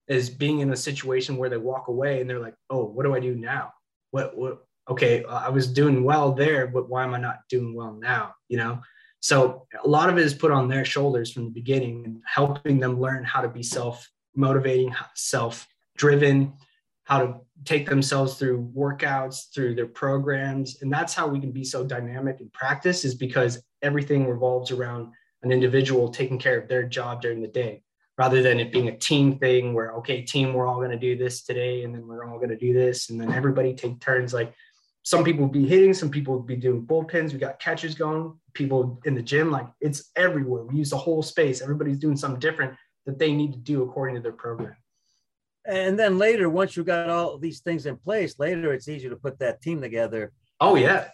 is 0.08 0.30
being 0.30 0.60
in 0.60 0.72
a 0.72 0.76
situation 0.76 1.38
where 1.38 1.50
they 1.50 1.58
walk 1.58 1.88
away 1.88 2.22
and 2.22 2.30
they're 2.30 2.40
like, 2.40 2.56
oh, 2.70 2.86
what 2.86 3.04
do 3.04 3.14
I 3.14 3.20
do 3.20 3.36
now? 3.36 3.74
What, 4.12 4.38
what, 4.38 4.66
okay, 4.90 5.24
I 5.26 5.50
was 5.50 5.68
doing 5.68 6.04
well 6.04 6.32
there, 6.32 6.68
but 6.68 6.90
why 6.90 7.04
am 7.04 7.14
I 7.14 7.20
not 7.20 7.40
doing 7.50 7.76
well 7.76 7.94
now? 7.94 8.34
You 8.48 8.58
know? 8.58 8.82
So 9.20 9.68
a 9.84 9.88
lot 9.88 10.10
of 10.10 10.18
it 10.18 10.26
is 10.26 10.34
put 10.34 10.52
on 10.52 10.68
their 10.68 10.86
shoulders 10.86 11.32
from 11.32 11.46
the 11.46 11.52
beginning 11.52 12.06
and 12.06 12.22
helping 12.26 12.80
them 12.80 13.02
learn 13.02 13.24
how 13.24 13.42
to 13.42 13.50
be 13.50 13.64
self 13.64 14.10
motivating, 14.36 14.94
self 15.16 15.68
driven, 15.98 16.54
how 17.04 17.20
to 17.20 17.36
take 17.66 17.90
themselves 17.90 18.36
through 18.36 18.72
workouts, 18.76 19.54
through 19.54 19.76
their 19.76 19.88
programs. 19.88 20.82
And 20.82 20.92
that's 20.92 21.14
how 21.14 21.28
we 21.28 21.40
can 21.40 21.52
be 21.52 21.64
so 21.64 21.84
dynamic 21.84 22.40
in 22.40 22.50
practice 22.52 23.04
is 23.04 23.16
because 23.16 23.62
everything 23.82 24.28
revolves 24.28 24.72
around 24.72 25.12
an 25.44 25.52
individual 25.52 26.10
taking 26.10 26.38
care 26.38 26.60
of 26.60 26.68
their 26.68 26.84
job 26.84 27.22
during 27.22 27.42
the 27.42 27.48
day 27.48 27.82
rather 28.18 28.42
than 28.42 28.60
it 28.60 28.72
being 28.72 28.88
a 28.88 28.98
team 28.98 29.38
thing 29.38 29.74
where 29.74 29.92
okay 29.94 30.22
team 30.22 30.54
we're 30.54 30.66
all 30.66 30.78
going 30.78 30.92
to 30.92 30.98
do 30.98 31.16
this 31.16 31.44
today 31.44 31.84
and 31.84 31.94
then 31.94 32.08
we're 32.08 32.26
all 32.26 32.38
going 32.38 32.50
to 32.50 32.58
do 32.58 32.74
this 32.74 33.10
and 33.10 33.22
then 33.22 33.32
everybody 33.32 33.74
take 33.74 34.00
turns 34.00 34.34
like 34.34 34.54
some 35.08 35.24
people 35.24 35.44
will 35.46 35.52
be 35.62 35.66
hitting 35.66 35.94
some 35.94 36.12
people 36.12 36.34
will 36.34 36.42
be 36.42 36.58
doing 36.58 36.86
bullpens 36.86 37.32
we 37.32 37.40
got 37.40 37.58
catches 37.62 37.96
going 37.96 38.38
people 38.54 39.00
in 39.06 39.16
the 39.16 39.22
gym 39.22 39.50
like 39.50 39.66
it's 39.80 40.12
everywhere 40.18 40.64
we 40.64 40.76
use 40.76 40.90
the 40.90 40.98
whole 40.98 41.24
space 41.24 41.62
everybody's 41.62 41.98
doing 41.98 42.18
something 42.18 42.42
different 42.42 42.74
that 43.06 43.18
they 43.18 43.32
need 43.32 43.54
to 43.54 43.60
do 43.60 43.84
according 43.84 44.16
to 44.16 44.22
their 44.22 44.34
program 44.34 44.76
and 45.66 45.98
then 45.98 46.18
later 46.18 46.50
once 46.50 46.76
you 46.76 46.84
got 46.84 47.10
all 47.10 47.38
these 47.38 47.62
things 47.62 47.86
in 47.86 47.96
place 47.96 48.38
later 48.38 48.74
it's 48.74 48.90
easier 48.90 49.10
to 49.10 49.16
put 49.16 49.40
that 49.40 49.62
team 49.62 49.80
together 49.80 50.34
oh 50.60 50.76
yeah 50.76 51.08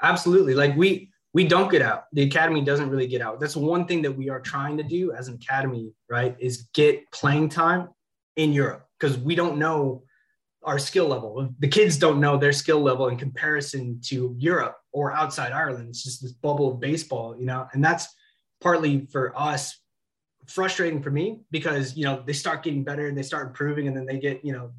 absolutely 0.00 0.54
like 0.54 0.76
we 0.76 1.10
we 1.32 1.42
don't 1.42 1.68
get 1.68 1.82
out. 1.82 2.04
The 2.12 2.22
academy 2.22 2.60
doesn't 2.60 2.88
really 2.88 3.08
get 3.08 3.20
out. 3.20 3.40
That's 3.40 3.56
one 3.56 3.86
thing 3.86 4.02
that 4.02 4.12
we 4.12 4.30
are 4.30 4.38
trying 4.38 4.76
to 4.76 4.84
do 4.84 5.10
as 5.10 5.26
an 5.26 5.34
academy, 5.34 5.92
right? 6.08 6.36
Is 6.38 6.68
get 6.74 7.10
playing 7.10 7.48
time 7.48 7.88
in 8.36 8.52
Europe 8.52 8.86
because 9.00 9.18
we 9.18 9.34
don't 9.34 9.58
know 9.58 10.04
our 10.64 10.78
skill 10.78 11.06
level. 11.06 11.48
The 11.58 11.68
kids 11.68 11.96
don't 11.98 12.20
know 12.20 12.36
their 12.36 12.52
skill 12.52 12.80
level 12.80 13.08
in 13.08 13.16
comparison 13.16 14.00
to 14.04 14.34
Europe 14.38 14.76
or 14.92 15.12
outside 15.12 15.52
Ireland. 15.52 15.88
It's 15.88 16.02
just 16.02 16.22
this 16.22 16.32
bubble 16.32 16.72
of 16.72 16.80
baseball, 16.80 17.36
you 17.38 17.46
know, 17.46 17.66
and 17.72 17.84
that's 17.84 18.08
partly 18.60 19.06
for 19.12 19.38
us 19.38 19.78
frustrating 20.46 21.02
for 21.02 21.10
me 21.10 21.40
because 21.50 21.96
you 21.96 22.04
know 22.04 22.22
they 22.26 22.32
start 22.34 22.62
getting 22.62 22.84
better 22.84 23.08
and 23.08 23.16
they 23.16 23.22
start 23.22 23.46
improving 23.46 23.88
and 23.88 23.96
then 23.96 24.04
they 24.04 24.18
get 24.18 24.44
you 24.44 24.52
know 24.52 24.70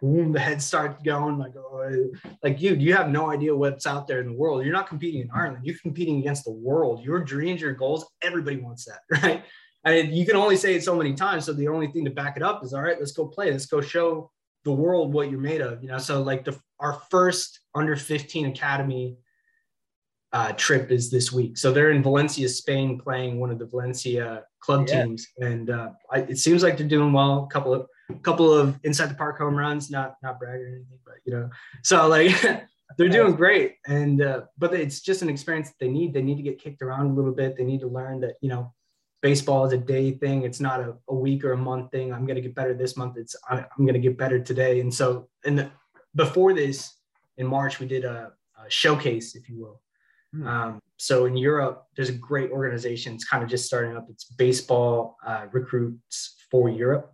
boom, 0.00 0.32
the 0.32 0.40
head 0.40 0.62
starts 0.62 1.02
going 1.02 1.38
like, 1.38 1.54
oh, 1.56 2.10
like 2.42 2.60
you, 2.60 2.74
you 2.74 2.94
have 2.94 3.10
no 3.10 3.30
idea 3.30 3.54
what's 3.54 3.86
out 3.86 4.06
there 4.06 4.20
in 4.20 4.26
the 4.26 4.32
world. 4.32 4.64
You're 4.64 4.72
not 4.72 4.88
competing 4.88 5.20
in 5.20 5.30
Ireland. 5.30 5.64
You're 5.64 5.76
competing 5.82 6.18
against 6.18 6.44
the 6.44 6.52
world. 6.52 7.04
Your 7.04 7.20
dreams, 7.20 7.60
your 7.60 7.74
goals, 7.74 8.06
everybody 8.22 8.56
wants 8.56 8.86
that, 8.86 9.00
right? 9.22 9.44
And 9.84 10.14
you 10.14 10.26
can 10.26 10.36
only 10.36 10.56
say 10.56 10.74
it 10.74 10.84
so 10.84 10.96
many 10.96 11.14
times. 11.14 11.46
So 11.46 11.52
the 11.52 11.68
only 11.68 11.88
thing 11.88 12.04
to 12.04 12.10
back 12.10 12.36
it 12.36 12.42
up 12.42 12.64
is, 12.64 12.72
all 12.72 12.82
right, 12.82 12.98
let's 12.98 13.12
go 13.12 13.26
play. 13.26 13.50
Let's 13.50 13.66
go 13.66 13.80
show 13.80 14.30
the 14.64 14.72
world 14.72 15.12
what 15.12 15.30
you're 15.30 15.40
made 15.40 15.60
of. 15.60 15.82
You 15.82 15.88
know, 15.88 15.98
so 15.98 16.22
like 16.22 16.44
the 16.44 16.58
our 16.78 16.94
first 17.10 17.60
under 17.74 17.96
15 17.96 18.46
academy 18.46 19.16
uh, 20.32 20.52
trip 20.52 20.90
is 20.90 21.10
this 21.10 21.32
week. 21.32 21.58
So 21.58 21.72
they're 21.72 21.90
in 21.90 22.02
Valencia, 22.02 22.48
Spain, 22.48 22.98
playing 22.98 23.40
one 23.40 23.50
of 23.50 23.58
the 23.58 23.66
Valencia 23.66 24.44
club 24.60 24.86
yeah. 24.88 25.04
teams, 25.04 25.26
and 25.38 25.70
uh, 25.70 25.90
I, 26.10 26.18
it 26.20 26.38
seems 26.38 26.62
like 26.62 26.76
they're 26.76 26.86
doing 26.88 27.12
well. 27.12 27.48
A 27.50 27.52
couple 27.52 27.74
of 27.74 27.86
couple 28.22 28.52
of 28.52 28.78
inside 28.84 29.10
the 29.10 29.14
park 29.14 29.38
home 29.38 29.56
runs, 29.56 29.90
not 29.90 30.14
not 30.22 30.38
brag 30.38 30.60
or 30.60 30.68
anything, 30.68 30.98
but 31.04 31.16
you 31.24 31.32
know, 31.32 31.50
so 31.82 32.06
like 32.08 32.30
they're 32.96 33.08
doing 33.08 33.34
great. 33.34 33.76
And 33.86 34.22
uh, 34.22 34.42
but 34.58 34.74
it's 34.74 35.00
just 35.00 35.22
an 35.22 35.28
experience 35.28 35.68
that 35.68 35.78
they 35.80 35.88
need. 35.88 36.12
They 36.14 36.22
need 36.22 36.36
to 36.36 36.42
get 36.42 36.60
kicked 36.60 36.82
around 36.82 37.10
a 37.10 37.14
little 37.14 37.32
bit. 37.32 37.56
They 37.56 37.64
need 37.64 37.80
to 37.80 37.88
learn 37.88 38.20
that 38.20 38.34
you 38.40 38.50
know, 38.50 38.72
baseball 39.22 39.64
is 39.64 39.72
a 39.72 39.78
day 39.78 40.12
thing. 40.12 40.42
It's 40.42 40.60
not 40.60 40.80
a, 40.80 40.94
a 41.08 41.14
week 41.14 41.44
or 41.44 41.52
a 41.52 41.56
month 41.56 41.90
thing. 41.90 42.12
I'm 42.12 42.26
gonna 42.26 42.40
get 42.40 42.54
better 42.54 42.74
this 42.74 42.96
month. 42.96 43.16
It's 43.16 43.36
I, 43.48 43.58
am 43.58 43.86
gonna 43.86 43.98
get 43.98 44.16
better 44.16 44.40
today. 44.40 44.80
And 44.80 44.92
so, 44.92 45.28
and 45.44 45.70
before 46.14 46.54
this, 46.54 46.94
in 47.36 47.46
March, 47.46 47.80
we 47.80 47.86
did 47.86 48.04
a, 48.04 48.32
a 48.58 48.70
showcase, 48.70 49.34
if 49.34 49.48
you 49.48 49.60
will. 49.60 49.80
Hmm. 50.32 50.46
Um, 50.46 50.80
so 50.96 51.24
in 51.24 51.36
Europe, 51.36 51.86
there's 51.96 52.10
a 52.10 52.14
great 52.14 52.50
organization. 52.50 53.14
It's 53.14 53.24
kind 53.24 53.42
of 53.42 53.48
just 53.48 53.64
starting 53.64 53.96
up. 53.96 54.06
It's 54.10 54.24
baseball 54.24 55.16
uh, 55.26 55.46
recruits 55.50 56.36
for 56.50 56.68
Europe. 56.68 57.12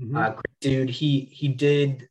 Mm-hmm. 0.00 0.16
Uh, 0.16 0.30
great 0.30 0.60
dude. 0.60 0.90
He 0.90 1.28
he 1.32 1.48
did 1.48 2.08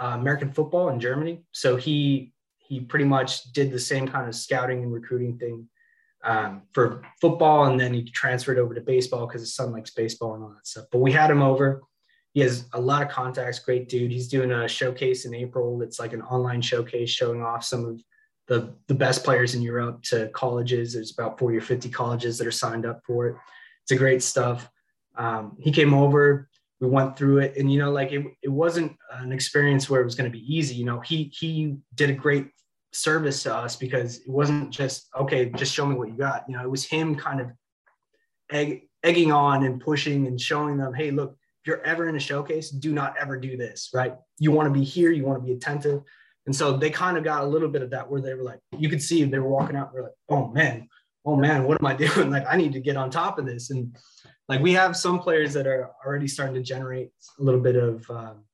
uh, 0.00 0.16
American 0.18 0.52
football 0.52 0.88
in 0.88 0.98
Germany, 1.00 1.44
so 1.52 1.76
he 1.76 2.32
he 2.58 2.80
pretty 2.80 3.04
much 3.04 3.52
did 3.52 3.70
the 3.70 3.78
same 3.78 4.08
kind 4.08 4.28
of 4.28 4.34
scouting 4.34 4.82
and 4.82 4.92
recruiting 4.92 5.38
thing 5.38 5.68
um, 6.26 6.62
for 6.72 7.02
football, 7.20 7.66
and 7.66 7.78
then 7.80 7.94
he 7.94 8.04
transferred 8.04 8.58
over 8.58 8.74
to 8.74 8.80
baseball 8.80 9.26
because 9.26 9.40
his 9.40 9.54
son 9.54 9.72
likes 9.72 9.90
baseball 9.90 10.34
and 10.34 10.42
all 10.42 10.50
that 10.50 10.66
stuff. 10.66 10.86
But 10.92 10.98
we 10.98 11.12
had 11.12 11.30
him 11.30 11.40
over. 11.40 11.82
He 12.34 12.40
has 12.40 12.66
a 12.74 12.80
lot 12.80 13.02
of 13.02 13.08
contacts. 13.08 13.60
Great 13.60 13.88
dude. 13.88 14.10
He's 14.10 14.28
doing 14.28 14.52
a 14.52 14.68
showcase 14.68 15.24
in 15.24 15.34
April. 15.34 15.80
It's 15.82 15.98
like 15.98 16.12
an 16.12 16.22
online 16.22 16.60
showcase 16.60 17.08
showing 17.08 17.42
off 17.42 17.64
some 17.64 17.84
of 17.86 18.02
the 18.48 18.74
the 18.88 18.94
best 18.94 19.24
players 19.24 19.54
in 19.54 19.62
Europe 19.62 20.02
to 20.04 20.28
colleges. 20.34 20.92
There's 20.92 21.12
about 21.12 21.38
40 21.38 21.56
or 21.56 21.62
50 21.62 21.88
colleges 21.88 22.36
that 22.38 22.46
are 22.46 22.52
signed 22.52 22.84
up 22.84 23.00
for 23.06 23.28
it. 23.28 23.36
It's 23.84 23.92
a 23.92 23.96
great 23.96 24.22
stuff. 24.22 24.68
Um, 25.16 25.56
he 25.58 25.72
came 25.72 25.94
over 25.94 26.48
we 26.80 26.88
went 26.88 27.16
through 27.16 27.38
it 27.38 27.56
and 27.56 27.72
you 27.72 27.78
know 27.78 27.90
like 27.90 28.12
it, 28.12 28.24
it 28.42 28.48
wasn't 28.48 28.94
an 29.12 29.32
experience 29.32 29.88
where 29.88 30.00
it 30.00 30.04
was 30.04 30.14
going 30.14 30.30
to 30.30 30.38
be 30.38 30.54
easy 30.54 30.74
you 30.74 30.84
know 30.84 31.00
he 31.00 31.32
he 31.34 31.76
did 31.94 32.10
a 32.10 32.12
great 32.12 32.48
service 32.96 33.42
to 33.42 33.54
us 33.54 33.76
because 33.76 34.18
it 34.18 34.28
wasn't 34.28 34.70
just 34.70 35.08
okay 35.18 35.50
just 35.50 35.74
show 35.74 35.86
me 35.86 35.94
what 35.94 36.08
you 36.08 36.14
got 36.14 36.44
you 36.48 36.56
know 36.56 36.62
it 36.62 36.70
was 36.70 36.84
him 36.84 37.14
kind 37.14 37.40
of 37.40 37.48
egg, 38.50 38.88
egging 39.02 39.32
on 39.32 39.64
and 39.64 39.80
pushing 39.80 40.26
and 40.26 40.40
showing 40.40 40.76
them 40.76 40.94
hey 40.94 41.10
look 41.10 41.36
if 41.66 41.70
you're 41.70 41.82
ever 41.82 42.08
in 42.08 42.14
a 42.14 42.20
showcase, 42.20 42.70
do 42.70 42.92
not 42.92 43.16
ever 43.20 43.36
do 43.36 43.56
this, 43.56 43.90
right? 43.92 44.14
You 44.38 44.52
want 44.52 44.72
to 44.72 44.72
be 44.72 44.84
here, 44.84 45.10
you 45.10 45.24
want 45.24 45.42
to 45.42 45.44
be 45.44 45.52
attentive. 45.52 46.00
And 46.46 46.54
so 46.54 46.76
they 46.76 46.90
kind 46.90 47.18
of 47.18 47.24
got 47.24 47.42
a 47.42 47.46
little 47.46 47.68
bit 47.68 47.82
of 47.82 47.90
that 47.90 48.08
where 48.08 48.20
they 48.20 48.34
were 48.34 48.44
like, 48.44 48.60
you 48.78 48.88
could 48.88 49.02
see 49.02 49.24
they 49.24 49.40
were 49.40 49.48
walking 49.48 49.74
out, 49.74 49.92
they're 49.92 50.04
like, 50.04 50.12
oh 50.28 50.46
man, 50.46 50.88
oh 51.24 51.34
man, 51.34 51.64
what 51.64 51.80
am 51.80 51.86
I 51.88 51.94
doing? 52.06 52.30
Like, 52.30 52.46
I 52.48 52.56
need 52.56 52.72
to 52.74 52.80
get 52.80 52.96
on 52.96 53.10
top 53.10 53.40
of 53.40 53.46
this. 53.46 53.70
And 53.70 53.96
like, 54.48 54.60
we 54.60 54.74
have 54.74 54.96
some 54.96 55.18
players 55.18 55.54
that 55.54 55.66
are 55.66 55.90
already 56.06 56.28
starting 56.28 56.54
to 56.54 56.62
generate 56.62 57.10
a 57.40 57.42
little 57.42 57.58
bit 57.58 57.74
of, 57.74 58.08
um, 58.12 58.44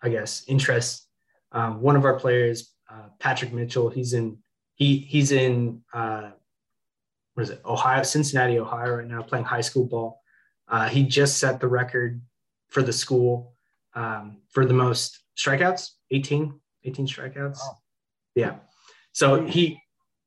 I 0.00 0.10
guess, 0.10 0.44
interest. 0.46 1.08
Um, 1.50 1.80
one 1.80 1.96
of 1.96 2.04
our 2.04 2.20
players, 2.20 2.72
uh, 2.90 3.08
Patrick 3.18 3.52
Mitchell, 3.52 3.88
he's 3.88 4.12
in, 4.12 4.38
he 4.74 4.98
he's 4.98 5.32
in, 5.32 5.82
uh, 5.92 6.30
what 7.34 7.42
is 7.44 7.50
it, 7.50 7.60
Ohio, 7.64 8.02
Cincinnati, 8.02 8.58
Ohio, 8.58 8.96
right 8.96 9.06
now, 9.06 9.22
playing 9.22 9.44
high 9.44 9.60
school 9.60 9.86
ball. 9.86 10.20
Uh, 10.68 10.88
he 10.88 11.02
just 11.02 11.38
set 11.38 11.60
the 11.60 11.68
record 11.68 12.20
for 12.68 12.82
the 12.82 12.92
school 12.92 13.54
um, 13.94 14.38
for 14.50 14.64
the 14.66 14.74
most 14.74 15.20
strikeouts 15.36 15.90
18 16.10 16.60
18 16.84 17.06
strikeouts. 17.06 17.58
Yeah. 18.34 18.56
So 19.12 19.44
he 19.44 19.80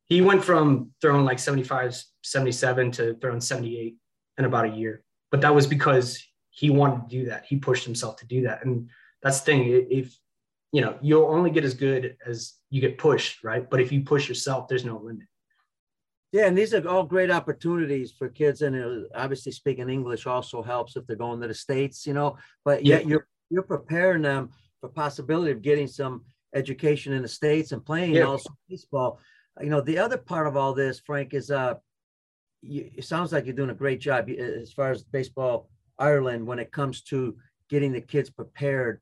he 0.05 0.21
went 0.21 0.43
from 0.43 0.91
throwing 1.01 1.25
like 1.25 1.39
75 1.39 2.01
77 2.23 2.91
to 2.93 3.15
throwing 3.15 3.41
78 3.41 3.95
in 4.37 4.45
about 4.45 4.65
a 4.65 4.69
year. 4.69 5.03
But 5.31 5.41
that 5.41 5.53
was 5.53 5.67
because 5.67 6.23
he 6.49 6.69
wanted 6.69 7.09
to 7.09 7.17
do 7.17 7.25
that. 7.25 7.45
He 7.45 7.57
pushed 7.57 7.85
himself 7.85 8.17
to 8.17 8.25
do 8.25 8.43
that. 8.43 8.65
And 8.65 8.89
that's 9.21 9.39
the 9.41 9.45
thing 9.45 9.87
if 9.89 10.17
you 10.71 10.81
know 10.81 10.97
you'll 11.01 11.27
only 11.27 11.49
get 11.49 11.63
as 11.63 11.73
good 11.73 12.17
as 12.25 12.53
you 12.69 12.81
get 12.81 12.97
pushed 12.97 13.43
right 13.43 13.69
but 13.69 13.79
if 13.79 13.91
you 13.91 14.01
push 14.01 14.27
yourself 14.27 14.67
there's 14.67 14.85
no 14.85 14.97
limit 14.97 15.27
yeah, 16.33 16.47
and 16.47 16.57
these 16.57 16.73
are 16.73 16.87
all 16.87 17.03
great 17.03 17.31
opportunities 17.31 18.11
for 18.11 18.27
kids, 18.27 18.61
and 18.61 18.75
uh, 18.75 19.07
obviously 19.15 19.51
speaking 19.51 19.89
English 19.89 20.27
also 20.27 20.61
helps 20.61 20.97
if 20.97 21.07
they're 21.07 21.15
going 21.15 21.39
to 21.39 21.47
the 21.47 21.53
states, 21.53 22.05
you 22.05 22.13
know. 22.13 22.37
But 22.65 22.85
yeah, 22.85 22.99
you're 22.99 23.27
you're 23.49 23.63
preparing 23.63 24.23
them 24.23 24.49
for 24.81 24.89
possibility 24.89 25.51
of 25.51 25.61
getting 25.61 25.87
some 25.87 26.25
education 26.53 27.13
in 27.13 27.21
the 27.21 27.27
states 27.27 27.71
and 27.71 27.85
playing 27.85 28.15
yeah. 28.15 28.23
also 28.23 28.49
baseball. 28.69 29.19
You 29.61 29.69
know, 29.69 29.81
the 29.81 29.99
other 29.99 30.17
part 30.17 30.47
of 30.47 30.57
all 30.57 30.73
this, 30.73 30.99
Frank, 30.99 31.33
is 31.33 31.49
uh, 31.49 31.75
you, 32.61 32.91
it 32.93 33.05
sounds 33.05 33.31
like 33.31 33.45
you're 33.45 33.55
doing 33.55 33.69
a 33.69 33.75
great 33.75 34.01
job 34.01 34.29
as 34.29 34.73
far 34.73 34.91
as 34.91 35.03
baseball 35.03 35.69
Ireland 35.97 36.45
when 36.45 36.59
it 36.59 36.73
comes 36.73 37.01
to 37.03 37.37
getting 37.69 37.93
the 37.93 38.01
kids 38.01 38.29
prepared 38.29 38.99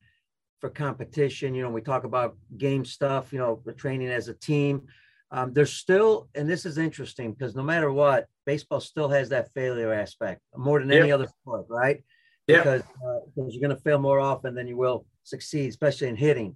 for 0.60 0.70
competition. 0.70 1.56
You 1.56 1.64
know, 1.64 1.70
we 1.70 1.82
talk 1.82 2.04
about 2.04 2.38
game 2.58 2.86
stuff. 2.86 3.34
You 3.34 3.40
know, 3.40 3.62
the 3.66 3.74
training 3.74 4.10
as 4.10 4.28
a 4.28 4.34
team 4.34 4.88
um, 5.32 5.54
there's 5.54 5.74
still, 5.74 6.30
and 6.36 6.50
this 6.50 6.66
is 6.66 6.78
interesting 6.78 7.34
because 7.34 7.56
no 7.56 7.64
matter 7.64 7.92
what, 7.92 8.28
baseball 8.46 8.80
still 8.80 9.10
has 9.10 9.30
that 9.30 9.52
failure 9.54 9.92
aspect 9.92 10.42
more 10.56 10.80
than 10.80 10.92
any 10.92 11.12
other 11.12 11.28
sport, 11.28 11.66
right? 11.68 12.04
Yeah. 12.48 12.60
Because, 12.60 12.82
uh, 12.82 13.20
because 13.36 13.54
you're 13.54 13.68
going 13.68 13.76
to 13.76 13.84
fail 13.84 14.00
more 14.00 14.20
often 14.20 14.54
than 14.54 14.68
you 14.68 14.78
will 14.78 15.06
succeed, 15.24 15.70
especially 15.70 16.10
in 16.10 16.16
hitting. 16.16 16.56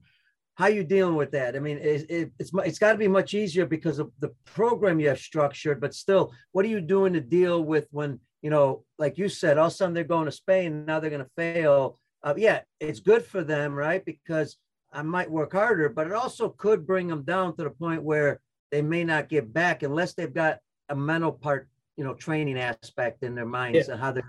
How 0.53 0.67
you 0.67 0.83
dealing 0.83 1.15
with 1.15 1.31
that? 1.31 1.55
I 1.55 1.59
mean, 1.59 1.77
it, 1.77 2.05
it, 2.09 2.31
it's 2.37 2.51
it's 2.65 2.79
got 2.79 2.91
to 2.91 2.97
be 2.97 3.07
much 3.07 3.33
easier 3.33 3.65
because 3.65 3.97
of 3.97 4.11
the 4.19 4.33
program 4.45 4.99
you 4.99 5.07
have 5.07 5.19
structured, 5.19 5.79
but 5.79 5.93
still, 5.93 6.33
what 6.51 6.65
are 6.65 6.69
you 6.69 6.81
doing 6.81 7.13
to 7.13 7.21
deal 7.21 7.63
with 7.63 7.87
when 7.91 8.19
you 8.41 8.49
know, 8.49 8.83
like 8.97 9.17
you 9.17 9.29
said, 9.29 9.57
all 9.57 9.67
of 9.67 9.73
a 9.73 9.75
sudden 9.75 9.93
they're 9.93 10.03
going 10.03 10.25
to 10.25 10.31
Spain, 10.31 10.85
now 10.85 10.99
they're 10.99 11.09
going 11.09 11.23
to 11.23 11.31
fail. 11.37 11.97
Uh, 12.23 12.33
yeah, 12.37 12.61
it's 12.79 12.99
good 12.99 13.25
for 13.25 13.43
them, 13.43 13.73
right? 13.73 14.03
Because 14.03 14.57
I 14.91 15.01
might 15.01 15.29
work 15.29 15.53
harder, 15.53 15.89
but 15.89 16.07
it 16.07 16.13
also 16.13 16.49
could 16.49 16.85
bring 16.85 17.07
them 17.07 17.23
down 17.23 17.55
to 17.55 17.63
the 17.63 17.69
point 17.69 18.03
where 18.03 18.39
they 18.71 18.81
may 18.81 19.03
not 19.03 19.29
get 19.29 19.53
back 19.53 19.83
unless 19.83 20.13
they've 20.13 20.33
got 20.33 20.59
a 20.89 20.95
mental 20.95 21.31
part, 21.31 21.67
you 21.95 22.03
know, 22.03 22.13
training 22.13 22.57
aspect 22.57 23.23
in 23.23 23.35
their 23.35 23.45
minds 23.45 23.87
yeah. 23.87 23.93
and 23.93 24.01
how 24.01 24.11
they 24.11 24.21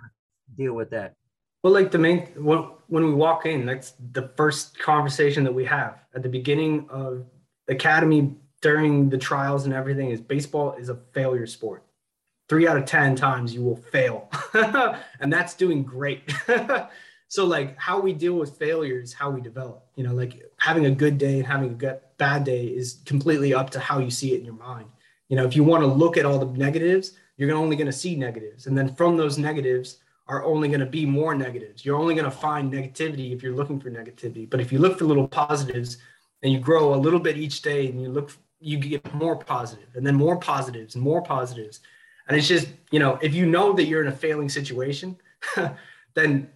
deal 0.56 0.74
with 0.74 0.90
that. 0.90 1.14
Well, 1.62 1.72
like 1.72 1.90
the 1.90 1.98
main 1.98 2.26
when 2.36 2.58
when 2.88 3.04
we 3.04 3.12
walk 3.12 3.44
in, 3.44 3.66
that's 3.66 3.92
the 4.12 4.30
first 4.36 4.78
conversation 4.78 5.44
that 5.44 5.52
we 5.52 5.64
have 5.66 5.98
at 6.14 6.22
the 6.22 6.28
beginning 6.28 6.86
of 6.88 7.26
academy 7.68 8.34
during 8.62 9.10
the 9.10 9.18
trials 9.18 9.64
and 9.64 9.74
everything 9.74 10.10
is 10.10 10.20
baseball 10.20 10.74
is 10.78 10.88
a 10.88 10.98
failure 11.12 11.46
sport. 11.46 11.84
Three 12.48 12.66
out 12.66 12.78
of 12.78 12.86
ten 12.86 13.14
times 13.14 13.54
you 13.54 13.62
will 13.62 13.76
fail, 13.76 14.30
and 15.20 15.32
that's 15.32 15.54
doing 15.54 15.82
great. 15.82 16.32
so 17.30 17.46
like 17.46 17.78
how 17.78 18.00
we 18.00 18.12
deal 18.12 18.34
with 18.34 18.58
failures 18.58 19.12
how 19.12 19.30
we 19.30 19.40
develop 19.40 19.86
you 19.94 20.04
know 20.04 20.12
like 20.12 20.42
having 20.58 20.86
a 20.86 20.90
good 20.90 21.16
day 21.16 21.38
and 21.38 21.46
having 21.46 21.70
a 21.70 21.74
good 21.74 22.00
bad 22.18 22.44
day 22.44 22.66
is 22.66 23.00
completely 23.06 23.54
up 23.54 23.70
to 23.70 23.78
how 23.80 23.98
you 23.98 24.10
see 24.10 24.34
it 24.34 24.40
in 24.40 24.44
your 24.44 24.54
mind. 24.54 24.88
You 25.28 25.36
know 25.36 25.46
if 25.46 25.56
you 25.56 25.64
want 25.64 25.82
to 25.82 25.86
look 25.86 26.16
at 26.16 26.26
all 26.26 26.38
the 26.38 26.58
negatives 26.58 27.12
you're 27.36 27.54
only 27.56 27.76
going 27.76 27.86
to 27.86 27.92
see 27.92 28.16
negatives 28.16 28.66
and 28.66 28.76
then 28.76 28.94
from 28.96 29.16
those 29.16 29.38
negatives 29.38 29.98
are 30.26 30.44
only 30.44 30.68
going 30.68 30.80
to 30.80 30.86
be 30.86 31.04
more 31.04 31.34
negatives. 31.34 31.84
You're 31.84 31.96
only 31.96 32.14
going 32.14 32.24
to 32.24 32.30
find 32.30 32.72
negativity 32.72 33.32
if 33.32 33.42
you're 33.42 33.56
looking 33.56 33.80
for 33.80 33.90
negativity. 33.90 34.48
But 34.48 34.60
if 34.60 34.70
you 34.70 34.78
look 34.78 34.96
for 34.96 35.04
little 35.04 35.26
positives 35.26 35.96
and 36.42 36.52
you 36.52 36.60
grow 36.60 36.94
a 36.94 37.02
little 37.04 37.18
bit 37.18 37.36
each 37.36 37.62
day 37.62 37.88
and 37.88 38.00
you 38.00 38.08
look 38.08 38.32
you 38.60 38.76
get 38.76 39.14
more 39.14 39.36
positive 39.36 39.88
and 39.94 40.06
then 40.06 40.14
more 40.14 40.36
positives 40.36 40.94
and 40.94 41.02
more 41.02 41.22
positives 41.22 41.80
and 42.28 42.36
it's 42.36 42.48
just 42.48 42.68
you 42.90 42.98
know 42.98 43.18
if 43.22 43.34
you 43.34 43.46
know 43.46 43.72
that 43.72 43.84
you're 43.84 44.02
in 44.02 44.08
a 44.08 44.12
failing 44.12 44.48
situation 44.48 45.16
then 46.14 46.50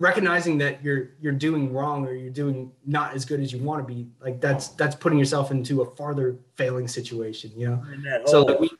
recognizing 0.00 0.56
that 0.58 0.82
you're 0.82 1.10
you're 1.20 1.32
doing 1.32 1.72
wrong 1.72 2.06
or 2.06 2.14
you're 2.14 2.32
doing 2.32 2.72
not 2.86 3.14
as 3.14 3.24
good 3.24 3.38
as 3.38 3.52
you 3.52 3.62
want 3.62 3.86
to 3.86 3.94
be 3.94 4.08
like 4.20 4.40
that's 4.40 4.68
that's 4.68 4.96
putting 4.96 5.18
yourself 5.18 5.50
into 5.50 5.82
a 5.82 5.94
farther 5.94 6.36
failing 6.56 6.88
situation 6.88 7.52
you 7.54 7.68
know? 7.68 8.22
So 8.24 8.42
like 8.42 8.58
we, 8.58 8.70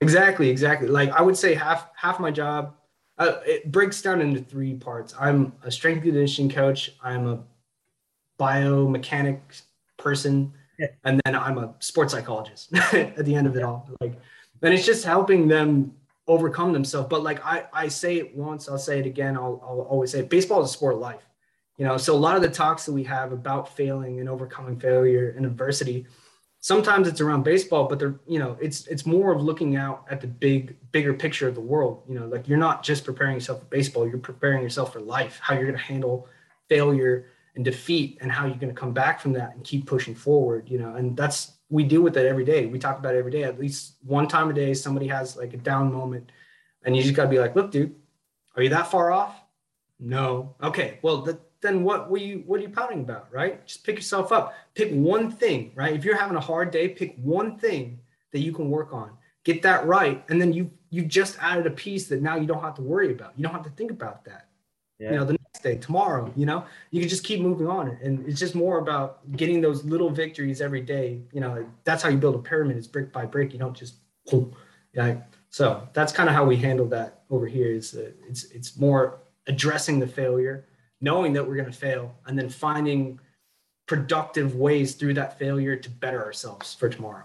exactly 0.00 0.50
exactly. 0.50 0.88
Like 0.88 1.10
i 1.12 1.22
would 1.22 1.36
say 1.36 1.54
half 1.54 1.88
half 1.96 2.20
my 2.20 2.30
job 2.30 2.74
uh, 3.16 3.38
it 3.46 3.70
breaks 3.70 4.02
down 4.02 4.20
into 4.20 4.40
three 4.40 4.74
parts. 4.74 5.14
I'm 5.20 5.52
a 5.62 5.70
strength 5.70 6.02
conditioning 6.02 6.50
coach 6.50 6.92
i'm 7.02 7.28
a 7.28 7.38
biomechanics 8.38 9.62
person 9.96 10.52
yeah. 10.76 10.88
and 11.04 11.20
then 11.24 11.36
i'm 11.36 11.56
a 11.56 11.72
sports 11.78 12.12
psychologist 12.12 12.74
at 12.92 13.24
the 13.24 13.34
end 13.34 13.46
of 13.46 13.56
it 13.56 13.62
all. 13.62 13.88
Like 14.00 14.20
and 14.60 14.74
it's 14.74 14.84
just 14.84 15.04
helping 15.04 15.46
them 15.46 15.94
overcome 16.26 16.72
themselves. 16.72 17.08
But 17.08 17.22
like 17.22 17.44
I, 17.44 17.64
I 17.72 17.88
say 17.88 18.16
it 18.16 18.34
once, 18.34 18.68
I'll 18.68 18.78
say 18.78 18.98
it 18.98 19.06
again. 19.06 19.36
I'll, 19.36 19.60
I'll 19.66 19.86
always 19.88 20.12
say 20.12 20.20
it. 20.20 20.30
baseball 20.30 20.62
is 20.62 20.70
a 20.70 20.72
sport 20.72 20.94
of 20.94 21.00
life. 21.00 21.26
You 21.76 21.84
know, 21.84 21.96
so 21.96 22.14
a 22.14 22.16
lot 22.16 22.36
of 22.36 22.42
the 22.42 22.50
talks 22.50 22.86
that 22.86 22.92
we 22.92 23.02
have 23.04 23.32
about 23.32 23.76
failing 23.76 24.20
and 24.20 24.28
overcoming 24.28 24.78
failure 24.78 25.34
and 25.36 25.44
adversity, 25.44 26.06
sometimes 26.60 27.08
it's 27.08 27.20
around 27.20 27.42
baseball, 27.42 27.88
but 27.88 27.98
they're, 27.98 28.20
you 28.28 28.38
know, 28.38 28.56
it's 28.60 28.86
it's 28.86 29.04
more 29.04 29.32
of 29.32 29.42
looking 29.42 29.74
out 29.74 30.04
at 30.08 30.20
the 30.20 30.28
big, 30.28 30.76
bigger 30.92 31.12
picture 31.12 31.48
of 31.48 31.56
the 31.56 31.60
world. 31.60 32.04
You 32.08 32.18
know, 32.18 32.26
like 32.26 32.46
you're 32.46 32.58
not 32.58 32.84
just 32.84 33.04
preparing 33.04 33.34
yourself 33.34 33.58
for 33.58 33.66
baseball, 33.66 34.08
you're 34.08 34.18
preparing 34.18 34.62
yourself 34.62 34.92
for 34.92 35.00
life, 35.00 35.40
how 35.42 35.54
you're 35.54 35.66
gonna 35.66 35.78
handle 35.78 36.28
failure 36.68 37.26
and 37.56 37.64
defeat 37.64 38.18
and 38.20 38.30
how 38.30 38.46
you're 38.46 38.56
gonna 38.56 38.72
come 38.72 38.92
back 38.92 39.20
from 39.20 39.32
that 39.32 39.54
and 39.56 39.64
keep 39.64 39.84
pushing 39.84 40.14
forward, 40.14 40.70
you 40.70 40.78
know, 40.78 40.94
and 40.94 41.16
that's 41.16 41.53
we 41.70 41.84
deal 41.84 42.02
with 42.02 42.16
it 42.16 42.26
every 42.26 42.44
day. 42.44 42.66
We 42.66 42.78
talk 42.78 42.98
about 42.98 43.14
it 43.14 43.18
every 43.18 43.30
day. 43.32 43.44
At 43.44 43.58
least 43.58 43.96
one 44.02 44.28
time 44.28 44.50
a 44.50 44.52
day, 44.52 44.74
somebody 44.74 45.08
has 45.08 45.36
like 45.36 45.54
a 45.54 45.58
down 45.58 45.92
moment, 45.92 46.30
and 46.84 46.96
you 46.96 47.02
just 47.02 47.14
gotta 47.14 47.28
be 47.28 47.38
like, 47.38 47.56
"Look, 47.56 47.70
dude, 47.70 47.94
are 48.56 48.62
you 48.62 48.68
that 48.70 48.90
far 48.90 49.10
off? 49.10 49.40
No. 49.98 50.54
Okay. 50.62 50.98
Well, 51.02 51.22
the, 51.22 51.38
then 51.60 51.82
what 51.82 52.10
were 52.10 52.18
you 52.18 52.42
what 52.46 52.60
are 52.60 52.62
you 52.62 52.68
pouting 52.68 53.00
about, 53.00 53.32
right? 53.32 53.66
Just 53.66 53.84
pick 53.84 53.96
yourself 53.96 54.32
up. 54.32 54.54
Pick 54.74 54.90
one 54.92 55.30
thing, 55.30 55.72
right? 55.74 55.94
If 55.94 56.04
you're 56.04 56.16
having 56.16 56.36
a 56.36 56.40
hard 56.40 56.70
day, 56.70 56.88
pick 56.88 57.16
one 57.16 57.58
thing 57.58 58.00
that 58.32 58.40
you 58.40 58.52
can 58.52 58.70
work 58.70 58.92
on. 58.92 59.12
Get 59.44 59.62
that 59.62 59.86
right, 59.86 60.24
and 60.28 60.40
then 60.40 60.52
you 60.52 60.70
you 60.90 61.04
just 61.04 61.38
added 61.40 61.66
a 61.66 61.70
piece 61.70 62.06
that 62.08 62.22
now 62.22 62.36
you 62.36 62.46
don't 62.46 62.62
have 62.62 62.74
to 62.76 62.82
worry 62.82 63.12
about. 63.12 63.32
You 63.36 63.42
don't 63.42 63.52
have 63.52 63.64
to 63.64 63.70
think 63.70 63.90
about 63.90 64.24
that. 64.26 64.48
Yeah. 64.98 65.10
You 65.10 65.16
know, 65.16 65.24
the 65.24 65.38
day, 65.64 65.76
tomorrow, 65.76 66.32
you 66.36 66.46
know, 66.46 66.64
you 66.92 67.00
can 67.00 67.08
just 67.08 67.24
keep 67.24 67.40
moving 67.40 67.66
on. 67.66 67.98
And 68.02 68.24
it's 68.28 68.38
just 68.38 68.54
more 68.54 68.78
about 68.78 69.08
getting 69.36 69.60
those 69.60 69.84
little 69.84 70.10
victories 70.10 70.60
every 70.60 70.82
day. 70.82 71.22
You 71.32 71.40
know, 71.40 71.66
that's 71.82 72.02
how 72.02 72.10
you 72.10 72.18
build 72.18 72.36
a 72.36 72.38
pyramid 72.38 72.76
is 72.76 72.86
brick 72.86 73.12
by 73.12 73.26
brick. 73.26 73.52
You 73.52 73.58
don't 73.58 73.76
just, 73.76 73.94
yeah. 74.94 75.16
So 75.50 75.88
that's 75.92 76.12
kind 76.12 76.28
of 76.28 76.34
how 76.34 76.44
we 76.44 76.56
handle 76.56 76.86
that 76.88 77.24
over 77.30 77.46
here 77.46 77.72
is 77.72 77.94
uh, 77.94 78.10
it's, 78.28 78.44
it's 78.52 78.78
more 78.78 79.20
addressing 79.46 79.98
the 79.98 80.06
failure, 80.06 80.66
knowing 81.00 81.32
that 81.32 81.46
we're 81.46 81.56
going 81.56 81.70
to 81.70 81.78
fail 81.78 82.14
and 82.26 82.38
then 82.38 82.48
finding 82.48 83.18
productive 83.86 84.56
ways 84.56 84.94
through 84.94 85.14
that 85.14 85.38
failure 85.38 85.76
to 85.76 85.90
better 85.90 86.24
ourselves 86.24 86.74
for 86.74 86.88
tomorrow. 86.88 87.24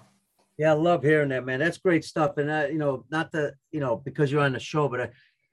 Yeah, 0.58 0.72
I 0.72 0.76
love 0.76 1.04
hearing 1.04 1.30
that, 1.30 1.46
man. 1.46 1.60
That's 1.60 1.78
great 1.78 2.04
stuff. 2.04 2.38
And 2.38 2.50
uh, 2.50 2.68
you 2.70 2.78
know, 2.78 3.06
not 3.10 3.32
the, 3.32 3.54
you 3.72 3.80
know, 3.80 3.96
because 3.96 4.32
you're 4.32 4.42
on 4.42 4.54
the 4.54 4.60
show, 4.60 4.90
but 4.90 5.02
I, 5.02 5.10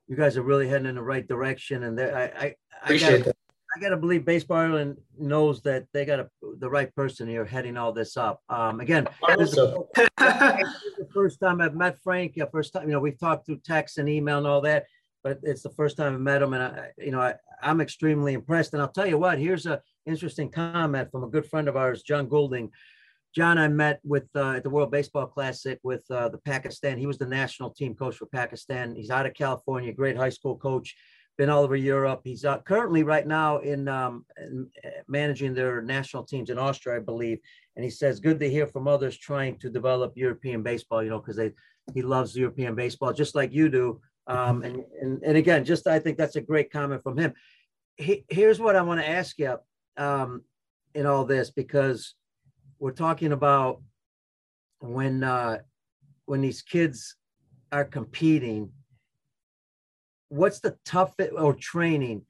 you 0.08 0.16
guys 0.16 0.36
are 0.36 0.42
really 0.42 0.68
heading 0.68 0.88
in 0.88 0.96
the 0.96 1.02
right 1.02 1.26
direction. 1.26 1.84
And 1.84 2.00
I, 2.00 2.32
I, 2.38 2.54
I 2.86 2.98
gotta, 2.98 3.34
I 3.76 3.80
gotta 3.80 3.96
believe 3.96 4.24
Baseball 4.24 4.58
Ireland 4.58 4.96
knows 5.18 5.60
that 5.62 5.86
they 5.92 6.04
got 6.04 6.20
a, 6.20 6.30
the 6.58 6.70
right 6.70 6.94
person 6.94 7.28
here 7.28 7.44
heading 7.44 7.76
all 7.76 7.92
this 7.92 8.16
up. 8.16 8.40
Um, 8.48 8.80
again, 8.80 9.08
this 9.36 9.50
is 9.50 9.56
the 9.56 11.08
first 11.12 11.40
time 11.40 11.60
I've 11.60 11.74
met 11.74 11.98
Frank. 12.02 12.34
Yeah, 12.36 12.44
first 12.50 12.72
time, 12.72 12.84
you 12.84 12.92
know, 12.92 13.00
we've 13.00 13.18
talked 13.18 13.46
through 13.46 13.60
text 13.64 13.98
and 13.98 14.08
email 14.08 14.38
and 14.38 14.46
all 14.46 14.60
that, 14.62 14.86
but 15.24 15.40
it's 15.42 15.62
the 15.62 15.70
first 15.70 15.96
time 15.96 16.14
I 16.14 16.18
met 16.18 16.42
him, 16.42 16.54
and 16.54 16.62
I, 16.62 16.90
you 16.96 17.10
know, 17.10 17.20
I, 17.20 17.34
I'm 17.60 17.80
extremely 17.80 18.34
impressed. 18.34 18.72
And 18.72 18.80
I'll 18.80 18.88
tell 18.88 19.06
you 19.06 19.18
what, 19.18 19.38
here's 19.38 19.66
a 19.66 19.82
interesting 20.06 20.50
comment 20.50 21.10
from 21.10 21.24
a 21.24 21.28
good 21.28 21.46
friend 21.46 21.68
of 21.68 21.76
ours, 21.76 22.02
John 22.02 22.28
Goulding. 22.28 22.70
John, 23.34 23.58
I 23.58 23.68
met 23.68 24.00
with 24.02 24.28
uh, 24.34 24.52
at 24.52 24.62
the 24.62 24.70
World 24.70 24.90
Baseball 24.90 25.26
Classic 25.26 25.78
with 25.82 26.04
uh, 26.10 26.30
the 26.30 26.38
Pakistan. 26.38 26.96
He 26.96 27.06
was 27.06 27.18
the 27.18 27.26
national 27.26 27.70
team 27.70 27.94
coach 27.94 28.16
for 28.16 28.26
Pakistan. 28.26 28.94
He's 28.94 29.10
out 29.10 29.26
of 29.26 29.34
California, 29.34 29.92
great 29.92 30.16
high 30.16 30.30
school 30.30 30.56
coach. 30.56 30.96
Been 31.36 31.50
all 31.50 31.62
over 31.62 31.76
Europe. 31.76 32.22
He's 32.24 32.44
uh, 32.44 32.58
currently 32.60 33.02
right 33.02 33.26
now 33.26 33.58
in, 33.58 33.88
um, 33.88 34.24
in, 34.38 34.68
uh, 34.84 34.88
managing 35.08 35.54
their 35.54 35.82
national 35.82 36.24
teams 36.24 36.50
in 36.50 36.58
Austria, 36.58 36.96
I 36.96 37.00
believe. 37.00 37.38
And 37.76 37.84
he 37.84 37.90
says, 37.90 38.20
good 38.20 38.40
to 38.40 38.50
hear 38.50 38.66
from 38.66 38.88
others 38.88 39.18
trying 39.18 39.58
to 39.58 39.70
develop 39.70 40.12
European 40.16 40.62
baseball, 40.62 41.02
you 41.02 41.10
know, 41.10 41.18
because 41.18 41.36
they 41.36 41.52
he 41.94 42.02
loves 42.02 42.36
European 42.36 42.74
baseball 42.74 43.12
just 43.12 43.34
like 43.34 43.52
you 43.52 43.68
do. 43.68 44.00
Um, 44.26 44.62
and, 44.62 44.82
and, 45.00 45.22
and 45.22 45.36
again, 45.36 45.64
just 45.64 45.86
I 45.86 45.98
think 45.98 46.18
that's 46.18 46.36
a 46.36 46.40
great 46.40 46.72
comment 46.72 47.02
from 47.02 47.16
him. 47.16 47.32
He, 47.96 48.24
here's 48.28 48.58
what 48.58 48.76
I 48.76 48.82
want 48.82 49.00
to 49.00 49.08
ask 49.08 49.38
you 49.38 49.56
um, 49.96 50.42
in 50.94 51.06
all 51.06 51.24
this 51.24 51.50
because 51.50 52.14
we're 52.78 52.90
talking 52.90 53.32
about 53.32 53.82
when 54.80 55.22
uh, 55.22 55.58
when 56.24 56.40
these 56.40 56.62
kids 56.62 57.16
are 57.72 57.84
competing. 57.84 58.72
What's 60.28 60.60
the 60.60 60.76
toughest 60.84 61.32
or 61.36 61.54
training? 61.54 62.22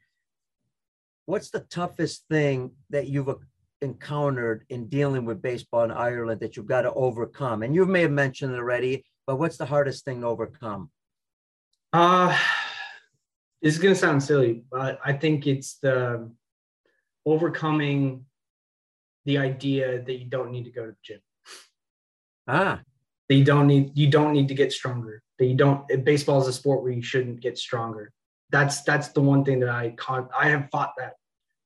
What's 1.25 1.51
the 1.51 1.61
toughest 1.61 2.25
thing 2.31 2.73
that 2.91 3.09
you've 3.09 3.35
encountered 3.83 4.65
in 4.69 4.89
dealing 4.89 5.25
with 5.25 5.43
baseball 5.43 5.85
in 5.85 5.91
Ireland 5.91 6.41
that 6.41 6.57
you've 6.57 6.67
got 6.67 6.83
to 6.83 6.93
overcome? 6.93 7.63
And 7.63 7.75
you 7.75 7.85
may 7.87 8.03
have 8.03 8.11
mentioned 8.11 8.55
it 8.55 8.59
already, 8.59 9.05
but 9.27 9.37
what's 9.37 9.57
the 9.57 9.67
hardest 9.67 10.05
thing 10.05 10.21
to 10.21 10.27
overcome? 10.27 10.91
Uh, 11.93 12.37
this 13.63 13.75
is 13.75 13.81
going 13.81 13.95
to 13.95 14.01
sound 14.01 14.23
silly, 14.23 14.63
but 14.71 15.01
I 15.05 15.13
think 15.13 15.47
it's 15.47 15.79
the 15.79 16.31
overcoming 17.25 18.25
the 19.25 19.39
idea 19.39 20.03
that 20.03 20.15
you 20.15 20.27
don't 20.27 20.53
need 20.53 20.65
to 20.65 20.71
go 20.71 20.87
to 20.87 20.93
the 20.93 20.97
gym. 21.03 21.21
Ah. 22.47 22.81
That 23.29 23.35
you 23.35 23.45
don't 23.45 23.67
need 23.67 23.97
you 23.97 24.09
don't 24.09 24.33
need 24.33 24.49
to 24.49 24.55
get 24.55 24.73
stronger. 24.73 25.23
That 25.39 25.47
you 25.47 25.55
don't 25.55 25.85
eh, 25.91 25.97
baseball 25.97 26.41
is 26.41 26.49
a 26.49 26.53
sport 26.53 26.83
where 26.83 26.93
you 26.93 27.03
shouldn't 27.03 27.41
get 27.41 27.59
stronger. 27.59 28.13
That's 28.51 28.83
that's 28.83 29.09
the 29.09 29.21
one 29.21 29.45
thing 29.45 29.61
that 29.61 29.69
I 29.69 29.95
I 30.37 30.49
have 30.49 30.69
fought 30.71 30.93
that 30.99 31.15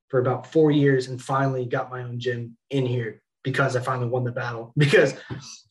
for 0.09 0.21
about 0.21 0.47
four 0.47 0.71
years 0.71 1.09
and 1.09 1.21
finally 1.21 1.65
got 1.65 1.91
my 1.91 2.03
own 2.03 2.19
gym 2.19 2.57
in 2.71 2.85
here 2.85 3.23
because 3.43 3.77
I 3.77 3.81
finally 3.81 4.09
won 4.09 4.25
the 4.25 4.33
battle. 4.33 4.73
Because 4.79 5.15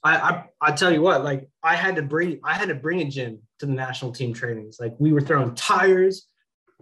I, 0.03 0.17
I 0.17 0.43
I 0.61 0.71
tell 0.71 0.91
you 0.91 1.01
what, 1.01 1.23
like 1.23 1.49
I 1.63 1.75
had 1.75 1.95
to 1.97 2.01
bring 2.01 2.39
I 2.43 2.53
had 2.53 2.69
to 2.69 2.75
bring 2.75 3.01
a 3.01 3.05
gym 3.05 3.39
to 3.59 3.65
the 3.65 3.73
national 3.73 4.11
team 4.11 4.33
trainings. 4.33 4.77
Like 4.79 4.95
we 4.99 5.11
were 5.11 5.21
throwing 5.21 5.55
tires, 5.55 6.27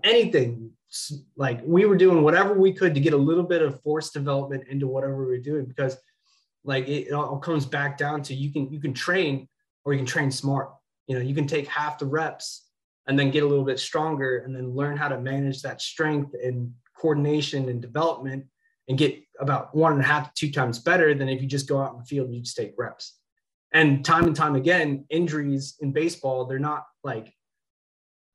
anything. 0.04 0.72
Like 1.36 1.62
we 1.66 1.86
were 1.86 1.98
doing 1.98 2.24
whatever 2.24 2.54
we 2.54 2.72
could 2.74 2.94
to 2.94 3.02
get 3.02 3.14
a 3.14 3.18
little 3.18 3.44
bit 3.44 3.62
of 3.62 3.82
force 3.82 4.12
development 4.12 4.66
into 4.70 4.88
whatever 4.88 5.18
we 5.18 5.26
were 5.26 5.38
doing 5.38 5.66
because 5.66 5.98
like 6.68 6.88
it, 6.88 7.08
it 7.08 7.14
all 7.14 7.40
comes 7.40 7.66
back 7.66 7.98
down 7.98 8.22
to 8.24 8.36
you 8.36 8.52
can 8.52 8.72
you 8.72 8.80
can 8.80 8.94
train 8.94 9.48
or 9.86 9.94
you 9.94 10.00
can 10.00 10.06
train 10.06 10.30
smart. 10.30 10.70
You 11.08 11.16
know, 11.16 11.22
you 11.22 11.34
can 11.34 11.48
take 11.48 11.68
half 11.68 11.98
the 11.98 12.06
reps 12.06 12.68
and 13.08 13.18
then 13.18 13.32
get 13.32 13.44
a 13.44 13.48
little 13.48 13.64
bit 13.64 13.80
stronger 13.80 14.40
and 14.40 14.54
then 14.54 14.76
learn 14.76 14.98
how 14.98 15.08
to 15.08 15.20
manage 15.20 15.62
that 15.62 15.82
strength 15.82 16.36
and 16.44 16.72
coordination 16.96 17.70
and 17.70 17.82
development 17.82 18.46
and 18.90 18.98
get 18.98 19.18
about 19.40 19.74
one 19.74 19.94
and 19.94 20.02
a 20.02 20.06
half 20.06 20.34
to 20.34 20.48
two 20.48 20.52
times 20.52 20.80
better 20.80 21.14
than 21.14 21.30
if 21.30 21.42
you 21.42 21.48
just 21.48 21.70
go 21.70 21.82
out 21.82 21.94
in 21.94 22.00
the 22.00 22.06
field 22.06 22.28
and 22.28 22.36
you 22.36 22.42
just 22.42 22.58
take 22.58 22.74
reps. 22.78 23.18
And 23.72 24.04
time 24.04 24.26
and 24.26 24.36
time 24.36 24.56
again, 24.56 25.06
injuries 25.10 25.76
in 25.80 25.94
baseball, 25.94 26.46
they're 26.46 26.60
not 26.60 26.86
like 27.04 27.34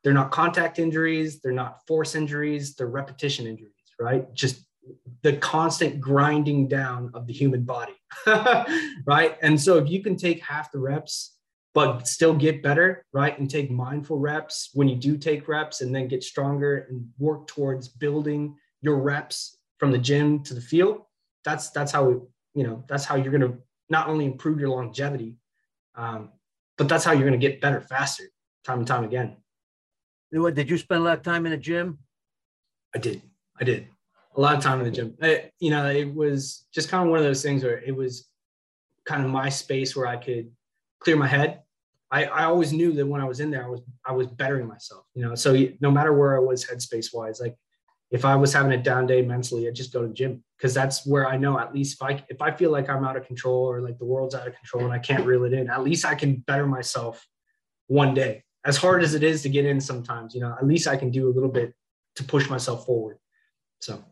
they're 0.03 0.13
not 0.13 0.31
contact 0.31 0.79
injuries, 0.79 1.41
they're 1.41 1.53
not 1.53 1.87
force 1.87 2.15
injuries, 2.15 2.75
they're 2.75 2.89
repetition 2.89 3.47
injuries, 3.47 3.73
right? 4.01 4.33
Just 4.35 4.67
the 5.23 5.37
constant 5.37 6.01
grinding 6.01 6.69
down 6.69 7.11
of 7.15 7.27
the 7.27 7.33
human 7.33 7.63
body, 7.63 7.95
right? 9.07 9.37
And 9.43 9.61
so 9.61 9.79
if 9.79 9.89
you 9.89 10.03
can 10.03 10.17
take 10.17 10.43
half 10.43 10.73
the 10.73 10.79
reps, 10.79 11.39
but 11.75 12.07
still 12.07 12.35
get 12.35 12.63
better, 12.63 13.05
right? 13.13 13.39
And 13.39 13.49
take 13.49 13.71
mindful 13.71 14.19
reps 14.19 14.71
when 14.75 14.89
you 14.89 14.97
do 14.97 15.17
take 15.17 15.49
reps 15.49 15.81
and 15.81 15.95
then 15.95 16.09
get 16.09 16.23
stronger 16.23 16.87
and 16.91 17.09
work 17.19 17.47
towards 17.47 17.89
building 17.89 18.57
your 18.83 18.97
reps 18.97 19.59
from 19.79 19.91
the 19.91 19.99
gym 19.99 20.43
to 20.45 20.55
the 20.55 20.61
field, 20.61 21.03
that's 21.45 21.71
that's 21.71 21.93
how 21.93 22.09
you 22.55 22.65
know 22.65 22.85
that's 22.89 23.05
how 23.05 23.17
you're 23.17 23.37
going 23.37 23.53
to 23.53 23.59
not 23.89 24.09
only 24.09 24.27
improve 24.27 24.61
your 24.61 24.69
longevity, 24.69 25.37
um, 25.95 26.31
but 26.77 26.89
that's 26.89 27.05
how 27.05 27.13
you're 27.13 27.29
going 27.29 27.41
to 27.41 27.49
get 27.49 27.61
better 27.61 27.81
faster, 27.81 28.25
time 28.65 28.79
and 28.79 28.87
time 28.87 29.05
again. 29.05 29.37
Did 30.33 30.71
you 30.71 30.79
spend 30.79 31.03
a 31.03 31.05
lot 31.05 31.19
of 31.19 31.23
time 31.23 31.47
in 31.47 31.53
the 31.53 31.59
gym? 31.59 31.99
I 32.95 32.99
did. 32.99 33.23
I 33.59 33.65
did 33.65 33.89
a 34.35 34.41
lot 34.41 34.57
of 34.57 34.63
time 34.63 34.79
in 34.81 34.85
the 34.85 34.91
gym. 34.91 35.15
I, 35.23 35.51
you 35.61 35.71
know, 35.71 35.89
it 35.89 36.13
was 36.13 36.67
just 36.73 36.89
kind 36.89 37.05
of 37.05 37.11
one 37.11 37.19
of 37.19 37.25
those 37.25 37.43
things 37.43 37.63
where 37.63 37.79
it 37.79 37.95
was 37.95 38.29
kind 39.07 39.25
of 39.25 39.31
my 39.31 39.49
space 39.49 39.95
where 39.95 40.07
I 40.07 40.17
could 40.17 40.51
clear 41.01 41.17
my 41.17 41.27
head. 41.27 41.61
I, 42.11 42.25
I 42.25 42.45
always 42.45 42.73
knew 42.73 42.93
that 42.93 43.07
when 43.07 43.21
I 43.21 43.25
was 43.25 43.41
in 43.41 43.51
there, 43.51 43.65
I 43.65 43.69
was 43.69 43.81
I 44.05 44.13
was 44.13 44.27
bettering 44.27 44.69
myself. 44.69 45.05
You 45.15 45.27
know, 45.27 45.35
so 45.35 45.57
no 45.81 45.91
matter 45.91 46.13
where 46.13 46.37
I 46.37 46.41
was 46.41 46.65
headspace 46.65 47.15
wise, 47.15 47.41
like 47.41 47.57
if 48.11 48.27
I 48.27 48.37
was 48.37 48.53
having 48.53 48.73
a 48.73 48.83
down 48.83 49.07
day 49.07 49.23
mentally, 49.23 49.67
I'd 49.67 49.75
just 49.75 49.93
go 49.93 50.03
to 50.03 50.09
the 50.09 50.15
gym 50.15 50.45
because 50.59 50.75
that's 50.75 51.07
where 51.07 51.27
I 51.27 51.39
know 51.39 51.59
at 51.59 51.75
least 51.75 51.95
if 51.95 52.03
I 52.03 52.23
if 52.29 52.43
I 52.43 52.51
feel 52.51 52.71
like 52.71 52.91
I'm 52.91 53.05
out 53.05 53.17
of 53.17 53.27
control 53.27 53.65
or 53.65 53.81
like 53.81 53.99
the 53.99 54.05
world's 54.05 54.35
out 54.35 54.47
of 54.47 54.55
control 54.55 54.85
and 54.85 54.93
I 54.93 54.99
can't 54.99 55.25
reel 55.25 55.45
it 55.45 55.55
in, 55.55 55.71
at 55.71 55.83
least 55.83 56.05
I 56.05 56.15
can 56.15 56.37
better 56.47 56.67
myself 56.67 57.27
one 57.87 58.13
day. 58.13 58.45
As 58.65 58.77
hard 58.77 59.03
as 59.03 59.15
it 59.15 59.23
is 59.23 59.43
to 59.43 59.49
get 59.49 59.65
in 59.65 59.81
sometimes, 59.81 60.35
you 60.35 60.41
know, 60.41 60.55
at 60.57 60.67
least 60.67 60.87
I 60.87 60.97
can 60.97 61.11
do 61.11 61.29
a 61.29 61.33
little 61.33 61.49
bit 61.49 61.75
to 62.17 62.25
push 62.25 62.49
myself 62.49 62.87
forward. 62.87 63.19
So, 63.81 64.05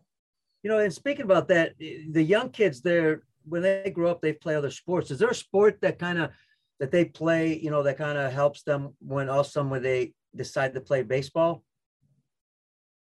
you 0.63 0.71
know, 0.71 0.79
and 0.79 0.93
speaking 0.93 1.25
about 1.25 1.49
that, 1.49 1.75
the 1.79 2.23
young 2.23 2.51
kids 2.51 2.81
there 2.81 3.23
when 3.45 3.63
they 3.63 3.91
grow 3.95 4.11
up, 4.11 4.21
they 4.21 4.33
play 4.33 4.55
other 4.55 4.71
sports. 4.71 5.11
Is 5.11 5.19
there 5.19 5.31
a 5.31 5.35
sport 5.35 5.81
that 5.81 5.99
kind 5.99 6.19
of 6.19 6.31
that 6.79 6.91
they 6.91 7.05
play, 7.05 7.59
you 7.59 7.71
know, 7.71 7.83
that 7.83 7.99
kind 7.99 8.19
of 8.19 8.33
helps 8.33 8.63
them 8.63 8.95
when 9.01 9.29
also 9.29 9.63
when 9.65 9.83
they 9.83 10.15
decide 10.35 10.75
to 10.75 10.81
play 10.81 11.03
baseball? 11.03 11.65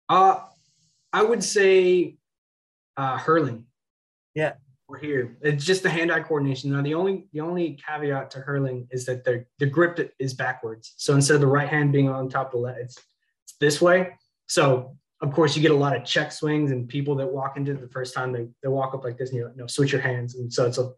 Uh 0.10 0.40
I 1.14 1.24
would 1.24 1.44
say 1.44 2.18
uh, 2.96 3.18
hurling. 3.18 3.66
Yeah, 4.36 4.54
we're 4.88 5.00
here. 5.00 5.38
It's 5.42 5.66
just 5.66 5.84
the 5.84 5.90
hand-eye 5.90 6.22
coordination. 6.22 6.72
Now, 6.72 6.82
the 6.82 6.94
only 6.94 7.28
the 7.34 7.42
only 7.42 7.80
caveat 7.88 8.32
to 8.32 8.40
hurling 8.40 8.88
is 8.92 9.06
that 9.06 9.24
their 9.24 9.48
the 9.60 9.66
grip 9.66 10.14
is 10.20 10.34
backwards. 10.34 10.94
So 10.98 11.14
instead 11.14 11.36
of 11.36 11.42
the 11.42 11.48
right 11.48 11.68
hand 11.68 11.92
being 11.92 12.10
on 12.10 12.30
top 12.30 12.48
of 12.48 12.52
the 12.54 12.58
left, 12.60 12.80
it's, 12.80 12.98
it's 13.46 13.54
this 13.60 13.82
way. 13.82 14.12
So 14.48 14.98
of 15.22 15.32
course, 15.34 15.56
you 15.56 15.62
get 15.62 15.72
a 15.72 15.76
lot 15.76 15.96
of 15.96 16.06
check 16.06 16.32
swings 16.32 16.72
and 16.72 16.88
people 16.88 17.16
that 17.16 17.28
walk 17.28 17.58
into 17.58 17.74
the 17.74 17.88
first 17.90 18.14
time 18.14 18.32
they, 18.32 18.48
they 18.62 18.70
walk 18.70 18.94
up 18.94 19.04
like 19.04 19.18
this 19.18 19.32
and 19.32 19.40
you 19.40 19.52
know 19.56 19.68
switch 19.68 19.92
your 19.92 20.02
hands. 20.02 20.36
And 20.36 20.52
so 20.52 20.66
it's 20.66 20.78
a 20.78 20.92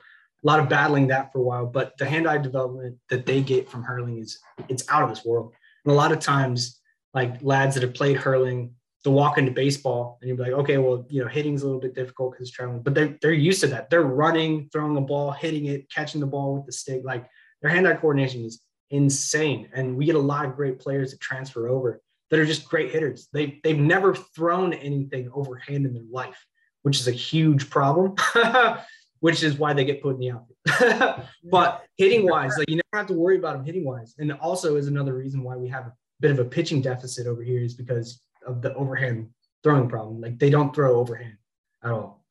lot 0.43 0.59
of 0.59 0.67
battling 0.67 1.07
that 1.07 1.31
for 1.31 1.39
a 1.39 1.43
while. 1.43 1.65
But 1.65 1.97
the 1.97 2.05
hand-eye 2.05 2.39
development 2.39 2.97
that 3.09 3.25
they 3.25 3.41
get 3.41 3.69
from 3.69 3.83
hurling 3.83 4.19
is 4.19 4.39
it's 4.67 4.87
out 4.89 5.03
of 5.03 5.09
this 5.09 5.23
world. 5.23 5.53
And 5.85 5.93
a 5.93 5.95
lot 5.95 6.11
of 6.11 6.19
times, 6.19 6.79
like 7.13 7.41
lads 7.41 7.75
that 7.75 7.83
have 7.83 7.93
played 7.93 8.17
hurling 8.17 8.73
to 9.03 9.09
walk 9.09 9.37
into 9.37 9.51
baseball 9.51 10.17
and 10.21 10.27
you'd 10.27 10.37
be 10.37 10.43
like, 10.43 10.51
okay, 10.51 10.77
well, 10.77 11.05
you 11.09 11.21
know, 11.21 11.27
hitting's 11.27 11.63
a 11.63 11.65
little 11.65 11.79
bit 11.79 11.95
difficult 11.95 12.33
because 12.33 12.51
traveling, 12.51 12.81
but 12.81 12.93
they're, 12.93 13.17
they're 13.21 13.31
used 13.31 13.61
to 13.61 13.67
that. 13.67 13.89
They're 13.89 14.03
running, 14.03 14.69
throwing 14.71 14.97
a 14.97 15.01
ball, 15.01 15.31
hitting 15.31 15.65
it, 15.67 15.89
catching 15.89 16.19
the 16.19 16.27
ball 16.27 16.55
with 16.55 16.65
the 16.65 16.73
stick. 16.73 17.01
Like 17.05 17.25
their 17.61 17.71
hand 17.71 17.87
eye 17.87 17.95
coordination 17.95 18.43
is 18.43 18.61
insane. 18.89 19.69
And 19.73 19.95
we 19.95 20.05
get 20.05 20.15
a 20.15 20.19
lot 20.19 20.45
of 20.45 20.55
great 20.55 20.79
players 20.79 21.11
that 21.11 21.21
transfer 21.21 21.69
over 21.69 22.01
that 22.29 22.39
are 22.39 22.45
just 22.45 22.69
great 22.69 22.91
hitters. 22.91 23.27
They, 23.33 23.59
they've 23.63 23.79
never 23.79 24.15
thrown 24.15 24.73
anything 24.73 25.29
overhand 25.33 25.85
in 25.85 25.93
their 25.93 26.03
life, 26.11 26.45
which 26.83 26.99
is 26.99 27.07
a 27.07 27.11
huge 27.11 27.69
problem, 27.69 28.15
which 29.19 29.43
is 29.43 29.57
why 29.57 29.73
they 29.73 29.85
get 29.85 30.01
put 30.01 30.15
in 30.15 30.19
the 30.19 30.31
outfield. 30.31 31.25
but 31.51 31.85
hitting 31.97 32.27
wise, 32.27 32.57
like 32.57 32.69
you 32.69 32.75
never 32.75 33.01
have 33.01 33.07
to 33.07 33.13
worry 33.13 33.37
about 33.37 33.57
them 33.57 33.65
hitting 33.65 33.85
wise. 33.85 34.15
And 34.17 34.31
also 34.33 34.75
is 34.75 34.87
another 34.87 35.15
reason 35.15 35.43
why 35.43 35.55
we 35.55 35.67
have 35.69 35.87
a 35.87 35.93
bit 36.19 36.31
of 36.31 36.39
a 36.39 36.45
pitching 36.45 36.81
deficit 36.81 37.27
over 37.27 37.43
here 37.43 37.61
is 37.61 37.73
because 37.73 38.21
of 38.45 38.61
the 38.61 38.73
overhand 38.75 39.29
throwing 39.63 39.89
problem. 39.89 40.21
Like 40.21 40.39
they 40.39 40.49
don't 40.49 40.73
throw 40.73 40.99
overhand 40.99 41.37
at 41.83 41.91
all. 41.91 42.23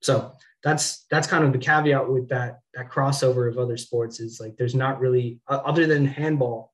So 0.00 0.32
that's 0.62 1.04
that's 1.10 1.26
kind 1.26 1.44
of 1.44 1.52
the 1.52 1.58
caveat 1.58 2.08
with 2.08 2.28
that 2.28 2.60
that 2.74 2.90
crossover 2.90 3.48
of 3.48 3.58
other 3.58 3.76
sports 3.76 4.20
is 4.20 4.40
like 4.40 4.56
there's 4.56 4.74
not 4.74 5.00
really 5.00 5.40
uh, 5.48 5.60
other 5.64 5.86
than 5.86 6.06
handball, 6.06 6.71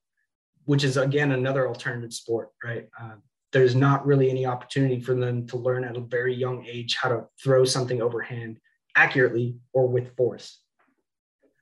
which 0.68 0.84
is 0.84 0.98
again 0.98 1.32
another 1.32 1.66
alternative 1.66 2.12
sport, 2.12 2.50
right? 2.62 2.90
Uh, 3.00 3.14
there's 3.52 3.74
not 3.74 4.06
really 4.06 4.28
any 4.28 4.44
opportunity 4.44 5.00
for 5.00 5.14
them 5.14 5.46
to 5.46 5.56
learn 5.56 5.82
at 5.82 5.96
a 5.96 6.00
very 6.00 6.34
young 6.34 6.62
age 6.66 6.94
how 6.94 7.08
to 7.08 7.24
throw 7.42 7.64
something 7.64 8.02
overhand 8.02 8.58
accurately 8.94 9.56
or 9.72 9.88
with 9.88 10.14
force. 10.14 10.60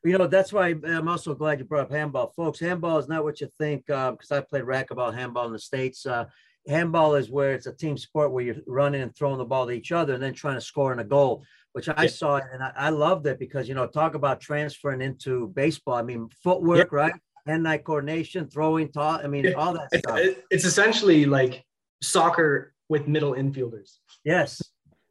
You 0.03 0.19
know, 0.19 0.27
that's 0.27 0.53
why 0.53 0.75
I'm 0.85 1.07
also 1.07 1.37
glad 1.37 1.61
you 1.61 1.65
brought 1.65 1.83
up 1.83 1.93
handball. 1.93 2.33
Folks, 2.35 2.59
handball 2.59 2.99
is 2.99 3.07
not 3.07 3.23
what 3.23 3.41
you 3.41 3.49
think 3.59 3.87
because 3.87 4.33
uh, 4.33 4.39
I 4.39 4.41
played 4.41 4.65
racquetball 4.65 5.15
handball 5.15 5.47
in 5.47 5.53
the 5.53 5.61
States. 5.61 6.05
Uh, 6.05 6.25
handball 6.67 7.15
is 7.15 7.31
where 7.31 7.55
it's 7.55 7.67
a 7.67 7.73
team 7.73 7.97
sport 7.97 8.33
where 8.33 8.43
you're 8.43 8.57
running 8.67 9.03
and 9.03 9.15
throwing 9.15 9.39
the 9.39 9.45
ball 9.45 9.67
to 9.67 9.73
each 9.73 9.93
other 9.93 10.15
and 10.15 10.23
then 10.23 10.35
trying 10.35 10.57
to 10.57 10.61
score 10.61 10.93
in 10.93 10.99
a 10.99 11.05
goal, 11.05 11.45
which 11.75 11.89
I 11.89 12.03
yeah. 12.03 12.09
saw 12.09 12.41
and 12.53 12.61
I, 12.61 12.73
I, 12.75 12.89
loved 12.89 13.25
it 13.29 13.39
because 13.39 13.69
you 13.69 13.77
know 13.77 13.87
talk 13.87 14.17
about 14.17 14.41
transferring 14.41 15.01
into 15.01 15.47
baseball. 15.55 15.95
I 15.95 16.03
mean 16.03 16.29
footwork, 16.43 16.91
yeah. 16.91 16.99
right? 16.99 17.15
Hand-eye 17.47 17.79
coordination, 17.79 18.49
throwing, 18.49 18.91
tall. 18.91 19.21
I 19.23 19.27
mean 19.27 19.55
all 19.55 19.73
that 19.75 19.95
stuff. 19.95 20.19
It's 20.51 20.65
essentially 20.65 21.27
like 21.27 21.65
soccer 22.03 22.75
with 22.89 23.09
middle 23.09 23.33
infielders. 23.33 23.99
Yes, 24.25 24.63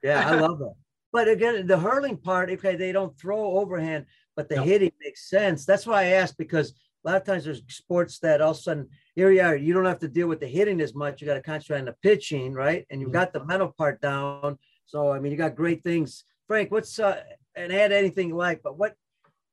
yeah, 0.03 0.27
I 0.27 0.35
love 0.35 0.59
that. 0.59 0.73
But 1.13 1.29
again, 1.29 1.65
the 1.65 1.77
hurling 1.77 2.17
part, 2.17 2.49
okay, 2.49 2.75
they 2.75 2.91
don't 2.91 3.17
throw 3.17 3.57
overhand, 3.57 4.05
but 4.35 4.49
the 4.49 4.57
no. 4.57 4.63
hitting 4.63 4.91
makes 5.01 5.29
sense. 5.29 5.65
That's 5.65 5.87
why 5.87 6.01
I 6.01 6.07
asked 6.07 6.37
because 6.37 6.73
a 7.05 7.09
lot 7.09 7.15
of 7.15 7.23
times 7.23 7.45
there's 7.45 7.61
sports 7.69 8.19
that 8.19 8.41
all 8.41 8.51
of 8.51 8.57
a 8.57 8.59
sudden 8.59 8.89
here 9.15 9.31
you 9.31 9.41
are, 9.41 9.55
you 9.55 9.73
don't 9.73 9.85
have 9.85 9.99
to 9.99 10.09
deal 10.09 10.27
with 10.27 10.41
the 10.41 10.47
hitting 10.47 10.81
as 10.81 10.93
much. 10.93 11.21
You 11.21 11.27
got 11.27 11.35
to 11.35 11.41
concentrate 11.41 11.79
on 11.79 11.85
the 11.85 11.95
pitching, 12.01 12.53
right? 12.53 12.85
And 12.89 12.99
you've 12.99 13.13
got 13.13 13.31
the 13.31 13.45
mental 13.45 13.69
part 13.77 14.01
down. 14.01 14.57
So 14.85 15.11
I 15.11 15.19
mean, 15.19 15.31
you 15.31 15.37
got 15.37 15.55
great 15.55 15.83
things. 15.83 16.25
Frank, 16.47 16.69
what's 16.69 16.99
uh, 16.99 17.21
and 17.55 17.71
add 17.71 17.93
anything 17.93 18.29
you 18.29 18.35
like, 18.35 18.61
but 18.61 18.77
what 18.77 18.95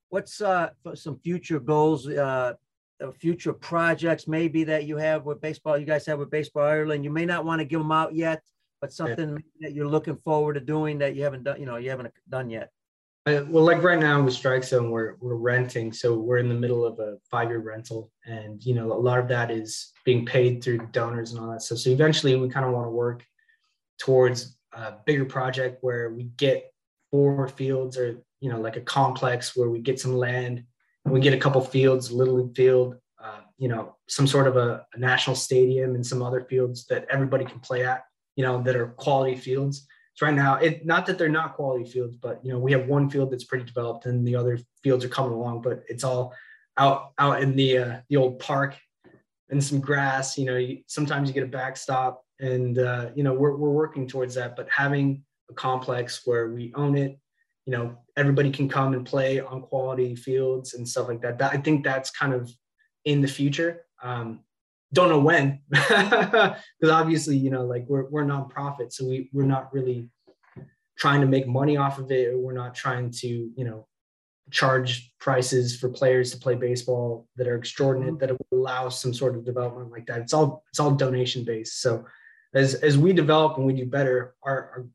what's 0.08 0.40
uh 0.40 0.70
some 0.94 1.18
future 1.20 1.60
goals, 1.60 2.08
uh, 2.08 2.54
future 3.10 3.52
projects 3.52 4.28
maybe 4.28 4.62
that 4.64 4.84
you 4.84 4.96
have 4.98 5.24
with 5.24 5.40
baseball? 5.40 5.76
You 5.76 5.86
guys 5.86 6.06
have 6.06 6.20
with 6.20 6.30
Baseball 6.30 6.62
Ireland. 6.62 7.02
You 7.02 7.10
may 7.10 7.24
not 7.24 7.44
want 7.44 7.58
to 7.60 7.64
give 7.64 7.80
them 7.80 7.90
out 7.90 8.14
yet, 8.14 8.42
but 8.80 8.92
something 8.92 9.30
yeah. 9.30 9.68
that 9.68 9.74
you're 9.74 9.88
looking 9.88 10.16
forward 10.16 10.54
to 10.54 10.60
doing 10.60 10.98
that 10.98 11.16
you 11.16 11.24
haven't 11.24 11.44
done, 11.44 11.58
you 11.58 11.66
know, 11.66 11.76
you 11.76 11.90
haven't 11.90 12.12
done 12.28 12.50
yet. 12.50 12.70
Uh, 13.24 13.44
well, 13.48 13.64
like 13.64 13.82
right 13.84 14.00
now 14.00 14.20
with 14.20 14.34
Strike 14.34 14.64
Zone, 14.64 14.90
we're 14.90 15.14
we're 15.20 15.36
renting, 15.36 15.92
so 15.92 16.18
we're 16.18 16.38
in 16.38 16.48
the 16.48 16.54
middle 16.56 16.84
of 16.84 16.98
a 16.98 17.18
five-year 17.30 17.60
rental, 17.60 18.10
and 18.26 18.64
you 18.64 18.74
know 18.74 18.92
a 18.92 18.94
lot 18.94 19.20
of 19.20 19.28
that 19.28 19.48
is 19.48 19.92
being 20.04 20.26
paid 20.26 20.62
through 20.62 20.88
donors 20.90 21.30
and 21.30 21.40
all 21.40 21.52
that 21.52 21.62
stuff. 21.62 21.78
So 21.78 21.90
eventually, 21.90 22.34
we 22.34 22.48
kind 22.48 22.66
of 22.66 22.72
want 22.72 22.86
to 22.86 22.90
work 22.90 23.24
towards 24.00 24.58
a 24.72 24.94
bigger 25.06 25.24
project 25.24 25.78
where 25.82 26.10
we 26.10 26.24
get 26.36 26.72
four 27.12 27.46
fields, 27.46 27.96
or 27.96 28.18
you 28.40 28.50
know, 28.50 28.60
like 28.60 28.76
a 28.76 28.80
complex 28.80 29.54
where 29.54 29.70
we 29.70 29.78
get 29.78 30.00
some 30.00 30.16
land, 30.16 30.58
and 30.58 30.66
we 31.04 31.20
get 31.20 31.34
a 31.34 31.38
couple 31.38 31.60
fields, 31.60 32.10
little 32.10 32.34
league 32.34 32.56
field, 32.56 32.96
uh, 33.22 33.40
you 33.58 33.68
know, 33.68 33.96
some 34.08 34.26
sort 34.26 34.46
of 34.46 34.56
a, 34.56 34.86
a 34.94 34.98
national 34.98 35.36
stadium, 35.36 35.94
and 35.94 36.06
some 36.06 36.22
other 36.22 36.42
fields 36.42 36.86
that 36.86 37.06
everybody 37.10 37.44
can 37.44 37.60
play 37.60 37.84
at, 37.84 38.04
you 38.36 38.44
know, 38.44 38.62
that 38.62 38.76
are 38.76 38.88
quality 38.88 39.36
fields 39.36 39.86
so 40.14 40.26
right 40.26 40.34
now, 40.34 40.56
it 40.56 40.84
not 40.84 41.06
that 41.06 41.18
they're 41.18 41.28
not 41.28 41.54
quality 41.54 41.84
fields, 41.84 42.16
but 42.16 42.44
you 42.44 42.52
know 42.52 42.58
we 42.58 42.72
have 42.72 42.86
one 42.86 43.08
field 43.08 43.30
that's 43.30 43.44
pretty 43.44 43.64
developed, 43.64 44.06
and 44.06 44.26
the 44.26 44.36
other 44.36 44.58
fields 44.82 45.04
are 45.04 45.08
coming 45.08 45.32
along. 45.32 45.62
But 45.62 45.84
it's 45.88 46.04
all 46.04 46.34
out 46.76 47.12
out 47.18 47.42
in 47.42 47.56
the 47.56 47.78
uh, 47.78 47.96
the 48.08 48.16
old 48.16 48.38
park 48.38 48.76
and 49.48 49.62
some 49.62 49.80
grass. 49.80 50.36
You 50.36 50.44
know, 50.44 50.56
you, 50.58 50.82
sometimes 50.86 51.28
you 51.28 51.34
get 51.34 51.44
a 51.44 51.46
backstop, 51.46 52.22
and 52.40 52.78
uh, 52.78 53.10
you 53.14 53.22
know 53.22 53.32
we're 53.32 53.56
we're 53.56 53.70
working 53.70 54.06
towards 54.06 54.34
that. 54.34 54.54
But 54.54 54.68
having 54.68 55.24
a 55.50 55.54
complex 55.54 56.22
where 56.26 56.50
we 56.50 56.74
own 56.74 56.96
it, 56.96 57.18
you 57.66 57.72
know, 57.72 57.96
everybody 58.16 58.50
can 58.50 58.68
come 58.68 58.92
and 58.92 59.06
play 59.06 59.40
on 59.40 59.62
quality 59.62 60.16
fields 60.16 60.74
and 60.74 60.88
stuff 60.88 61.08
like 61.08 61.22
that. 61.22 61.38
That 61.38 61.52
I 61.52 61.58
think 61.58 61.84
that's 61.84 62.10
kind 62.10 62.34
of 62.34 62.50
in 63.04 63.20
the 63.20 63.28
future. 63.28 63.82
Um, 64.02 64.40
don't 64.92 65.08
know 65.08 65.20
when 65.20 65.60
because 65.70 66.90
obviously 66.90 67.36
you 67.36 67.50
know 67.50 67.64
like 67.64 67.84
we're, 67.88 68.08
we're 68.10 68.24
nonprofit 68.24 68.92
so 68.92 69.06
we, 69.06 69.30
we're 69.32 69.44
not 69.44 69.72
really 69.72 70.08
trying 70.98 71.20
to 71.20 71.26
make 71.26 71.46
money 71.46 71.76
off 71.76 71.98
of 71.98 72.10
it 72.10 72.38
we're 72.38 72.52
not 72.52 72.74
trying 72.74 73.10
to 73.10 73.26
you 73.26 73.64
know 73.64 73.86
charge 74.50 75.14
prices 75.18 75.78
for 75.78 75.88
players 75.88 76.30
to 76.30 76.36
play 76.36 76.54
baseball 76.54 77.26
that 77.36 77.48
are 77.48 77.56
extraordinary 77.56 78.12
that 78.18 78.36
allow 78.52 78.88
some 78.88 79.14
sort 79.14 79.34
of 79.34 79.44
development 79.44 79.90
like 79.90 80.04
that 80.06 80.20
it's 80.20 80.34
all 80.34 80.62
it's 80.68 80.80
all 80.80 80.90
donation 80.90 81.44
based 81.44 81.80
so 81.80 82.04
as 82.54 82.74
as 82.74 82.98
we 82.98 83.12
develop 83.12 83.56
and 83.56 83.66
we 83.66 83.72
do 83.72 83.86
better 83.86 84.34
our, 84.42 84.52
our 84.52 84.86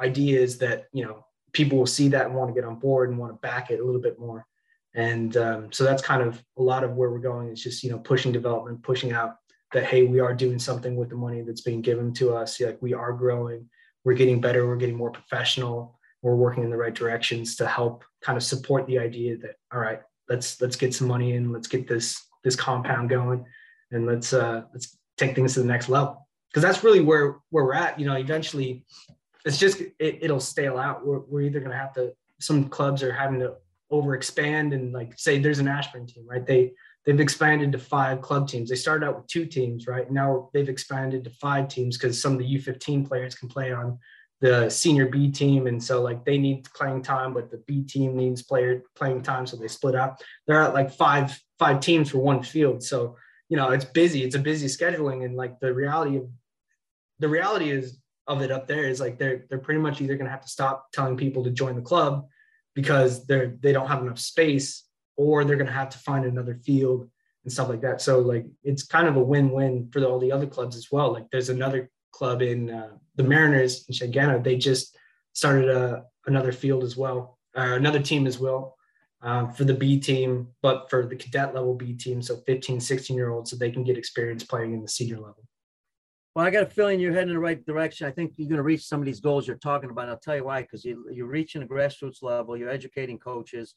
idea 0.00 0.40
is 0.40 0.58
that 0.58 0.86
you 0.92 1.04
know 1.04 1.24
people 1.56 1.78
will 1.78 1.86
see 1.86 2.08
that 2.08 2.26
and 2.26 2.34
want 2.34 2.54
to 2.54 2.54
get 2.54 2.68
on 2.68 2.78
board 2.78 3.08
and 3.08 3.18
want 3.18 3.32
to 3.32 3.38
back 3.38 3.70
it 3.70 3.80
a 3.80 3.84
little 3.84 4.00
bit 4.00 4.18
more. 4.18 4.46
And 4.94 5.34
um, 5.38 5.72
so 5.72 5.84
that's 5.84 6.02
kind 6.02 6.22
of 6.22 6.42
a 6.58 6.62
lot 6.62 6.84
of 6.84 6.92
where 6.96 7.10
we're 7.10 7.18
going. 7.18 7.48
It's 7.48 7.62
just 7.62 7.82
you 7.82 7.90
know 7.90 7.98
pushing 7.98 8.30
development, 8.30 8.82
pushing 8.82 9.12
out 9.12 9.36
that 9.72 9.84
hey, 9.84 10.02
we 10.04 10.20
are 10.20 10.34
doing 10.34 10.58
something 10.58 10.96
with 10.96 11.08
the 11.08 11.16
money 11.16 11.40
that's 11.42 11.62
being 11.62 11.80
given 11.80 12.12
to 12.14 12.34
us. 12.34 12.60
Like 12.60 12.80
we 12.82 12.92
are 12.92 13.12
growing, 13.12 13.68
we're 14.04 14.14
getting 14.14 14.40
better, 14.40 14.66
we're 14.66 14.76
getting 14.76 14.96
more 14.96 15.10
professional, 15.10 15.98
we're 16.22 16.36
working 16.36 16.62
in 16.62 16.70
the 16.70 16.76
right 16.76 16.94
directions 16.94 17.56
to 17.56 17.66
help 17.66 18.04
kind 18.22 18.36
of 18.36 18.42
support 18.42 18.86
the 18.86 18.98
idea 18.98 19.38
that 19.38 19.56
all 19.72 19.80
right, 19.80 20.00
let's 20.28 20.60
let's 20.60 20.76
get 20.76 20.94
some 20.94 21.08
money 21.08 21.32
in, 21.32 21.52
let's 21.52 21.68
get 21.68 21.88
this 21.88 22.22
this 22.44 22.56
compound 22.56 23.08
going, 23.08 23.44
and 23.92 24.06
let's 24.06 24.34
uh, 24.34 24.62
let's 24.74 24.96
take 25.16 25.34
things 25.34 25.54
to 25.54 25.60
the 25.60 25.66
next 25.66 25.88
level. 25.88 26.26
Because 26.50 26.62
that's 26.62 26.84
really 26.84 27.00
where 27.00 27.36
where 27.50 27.64
we're 27.64 27.74
at. 27.74 27.98
You 27.98 28.06
know, 28.06 28.16
eventually, 28.16 28.84
it's 29.46 29.58
just 29.58 29.80
it, 29.80 30.18
it'll 30.20 30.40
stale 30.40 30.76
out. 30.76 31.06
We're, 31.06 31.20
we're 31.20 31.42
either 31.42 31.60
going 31.60 31.70
to 31.70 31.78
have 31.78 31.94
to. 31.94 32.12
Some 32.40 32.68
clubs 32.68 33.02
are 33.02 33.12
having 33.12 33.40
to 33.40 33.54
over 33.90 34.14
expand 34.14 34.72
and 34.72 34.92
like 34.92 35.16
say 35.16 35.38
there's 35.38 35.60
an 35.60 35.68
Ashbourne 35.68 36.06
team, 36.06 36.26
right? 36.28 36.44
They 36.44 36.72
they've 37.04 37.20
expanded 37.20 37.72
to 37.72 37.78
five 37.78 38.20
club 38.20 38.48
teams. 38.48 38.68
They 38.68 38.76
started 38.76 39.06
out 39.06 39.16
with 39.16 39.28
two 39.28 39.46
teams, 39.46 39.86
right? 39.86 40.10
Now 40.10 40.50
they've 40.52 40.68
expanded 40.68 41.24
to 41.24 41.30
five 41.30 41.68
teams 41.68 41.96
because 41.96 42.20
some 42.20 42.32
of 42.32 42.38
the 42.40 42.58
U15 42.58 43.06
players 43.06 43.36
can 43.36 43.48
play 43.48 43.72
on 43.72 43.98
the 44.40 44.68
senior 44.68 45.06
B 45.06 45.30
team, 45.30 45.66
and 45.66 45.82
so 45.82 46.02
like 46.02 46.24
they 46.24 46.36
need 46.36 46.68
playing 46.74 47.02
time, 47.02 47.32
but 47.32 47.50
the 47.50 47.62
B 47.66 47.84
team 47.84 48.16
needs 48.16 48.42
player 48.42 48.82
playing 48.94 49.22
time, 49.22 49.46
so 49.46 49.56
they 49.56 49.68
split 49.68 49.94
up. 49.94 50.20
They're 50.46 50.60
at 50.60 50.74
like 50.74 50.90
five 50.90 51.40
five 51.58 51.80
teams 51.80 52.10
for 52.10 52.18
one 52.18 52.42
field, 52.42 52.82
so 52.82 53.16
you 53.48 53.56
know 53.56 53.70
it's 53.70 53.84
busy. 53.84 54.24
It's 54.24 54.34
a 54.34 54.40
busy 54.40 54.66
scheduling, 54.66 55.24
and 55.24 55.36
like 55.36 55.58
the 55.60 55.72
reality 55.72 56.16
of 56.16 56.28
the 57.18 57.28
reality 57.28 57.70
is 57.70 57.98
of 58.26 58.42
it 58.42 58.50
up 58.50 58.66
there 58.66 58.84
is 58.84 59.00
like 59.00 59.18
they're 59.18 59.46
they're 59.48 59.58
pretty 59.58 59.80
much 59.80 60.00
either 60.00 60.16
going 60.16 60.26
to 60.26 60.30
have 60.30 60.42
to 60.42 60.48
stop 60.48 60.86
telling 60.92 61.16
people 61.16 61.44
to 61.44 61.50
join 61.50 61.76
the 61.76 61.82
club 61.82 62.26
because 62.74 63.26
they're 63.26 63.56
they 63.60 63.72
don't 63.72 63.88
have 63.88 64.02
enough 64.02 64.18
space 64.18 64.84
or 65.16 65.44
they're 65.44 65.56
going 65.56 65.66
to 65.66 65.72
have 65.72 65.90
to 65.90 65.98
find 65.98 66.24
another 66.24 66.54
field 66.54 67.08
and 67.44 67.52
stuff 67.52 67.68
like 67.68 67.80
that. 67.82 68.00
So 68.00 68.18
like 68.18 68.46
it's 68.64 68.82
kind 68.82 69.08
of 69.08 69.16
a 69.16 69.22
win-win 69.22 69.88
for 69.92 70.04
all 70.04 70.18
the 70.18 70.32
other 70.32 70.46
clubs 70.46 70.76
as 70.76 70.88
well. 70.90 71.12
Like 71.12 71.30
there's 71.30 71.48
another 71.48 71.90
club 72.16 72.42
in 72.42 72.70
uh, 72.70 72.92
the 73.16 73.22
mariners 73.22 73.84
in 73.88 73.94
Shanganagh. 73.94 74.42
they 74.42 74.56
just 74.56 74.96
started 75.32 75.68
a, 75.68 75.78
uh, 75.78 76.00
another 76.26 76.52
field 76.52 76.82
as 76.82 76.96
well 76.96 77.38
uh, 77.56 77.74
another 77.74 78.00
team 78.00 78.26
as 78.26 78.38
well 78.38 78.76
uh, 79.22 79.46
for 79.48 79.64
the 79.64 79.74
b 79.74 80.00
team 80.00 80.48
but 80.62 80.88
for 80.88 81.06
the 81.06 81.16
cadet 81.16 81.54
level 81.54 81.74
b 81.74 81.92
team 81.92 82.22
so 82.22 82.36
15 82.46 82.80
16 82.80 83.16
year 83.16 83.30
olds 83.30 83.50
so 83.50 83.56
they 83.56 83.70
can 83.70 83.84
get 83.84 83.98
experience 83.98 84.42
playing 84.44 84.72
in 84.72 84.80
the 84.80 84.88
senior 84.88 85.16
level 85.16 85.46
well, 86.36 86.44
I 86.44 86.50
got 86.50 86.64
a 86.64 86.66
feeling 86.66 87.00
you're 87.00 87.14
heading 87.14 87.30
in 87.30 87.36
the 87.36 87.40
right 87.40 87.64
direction. 87.64 88.06
I 88.06 88.10
think 88.10 88.34
you're 88.36 88.50
going 88.50 88.58
to 88.58 88.62
reach 88.62 88.84
some 88.84 89.00
of 89.00 89.06
these 89.06 89.20
goals 89.20 89.48
you're 89.48 89.56
talking 89.56 89.88
about. 89.88 90.10
I'll 90.10 90.18
tell 90.18 90.36
you 90.36 90.44
why, 90.44 90.60
because 90.60 90.84
you, 90.84 91.06
you're 91.10 91.26
reaching 91.26 91.62
a 91.62 91.66
grassroots 91.66 92.22
level, 92.22 92.58
you're 92.58 92.68
educating 92.68 93.18
coaches, 93.18 93.74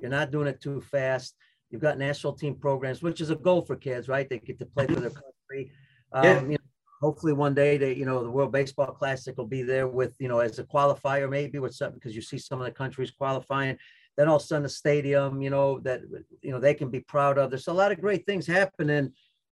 you're 0.00 0.10
not 0.10 0.32
doing 0.32 0.48
it 0.48 0.60
too 0.60 0.80
fast. 0.80 1.36
You've 1.70 1.82
got 1.82 1.98
national 1.98 2.32
team 2.32 2.56
programs, 2.56 3.00
which 3.00 3.20
is 3.20 3.30
a 3.30 3.36
goal 3.36 3.62
for 3.62 3.76
kids, 3.76 4.08
right? 4.08 4.28
They 4.28 4.40
get 4.40 4.58
to 4.58 4.66
play 4.66 4.88
for 4.88 4.98
their 4.98 5.10
country. 5.10 5.70
Um, 6.12 6.24
yeah. 6.24 6.40
you 6.40 6.48
know, 6.48 6.56
hopefully 7.00 7.32
one 7.32 7.54
day 7.54 7.78
they, 7.78 7.94
you 7.94 8.06
know, 8.06 8.24
the 8.24 8.30
World 8.32 8.50
Baseball 8.50 8.90
Classic 8.90 9.38
will 9.38 9.46
be 9.46 9.62
there 9.62 9.86
with, 9.86 10.16
you 10.18 10.26
know, 10.26 10.40
as 10.40 10.58
a 10.58 10.64
qualifier, 10.64 11.30
maybe 11.30 11.60
with 11.60 11.76
something 11.76 12.00
because 12.00 12.16
you 12.16 12.22
see 12.22 12.38
some 12.38 12.58
of 12.60 12.64
the 12.64 12.72
countries 12.72 13.12
qualifying. 13.12 13.78
Then 14.16 14.26
all 14.26 14.38
of 14.38 14.42
a 14.42 14.46
sudden, 14.46 14.64
the 14.64 14.68
stadium, 14.68 15.40
you 15.40 15.50
know, 15.50 15.78
that 15.84 16.00
you 16.42 16.50
know 16.50 16.58
they 16.58 16.74
can 16.74 16.90
be 16.90 17.00
proud 17.00 17.38
of. 17.38 17.50
There's 17.50 17.68
a 17.68 17.72
lot 17.72 17.92
of 17.92 18.00
great 18.00 18.26
things 18.26 18.48
happening 18.48 19.12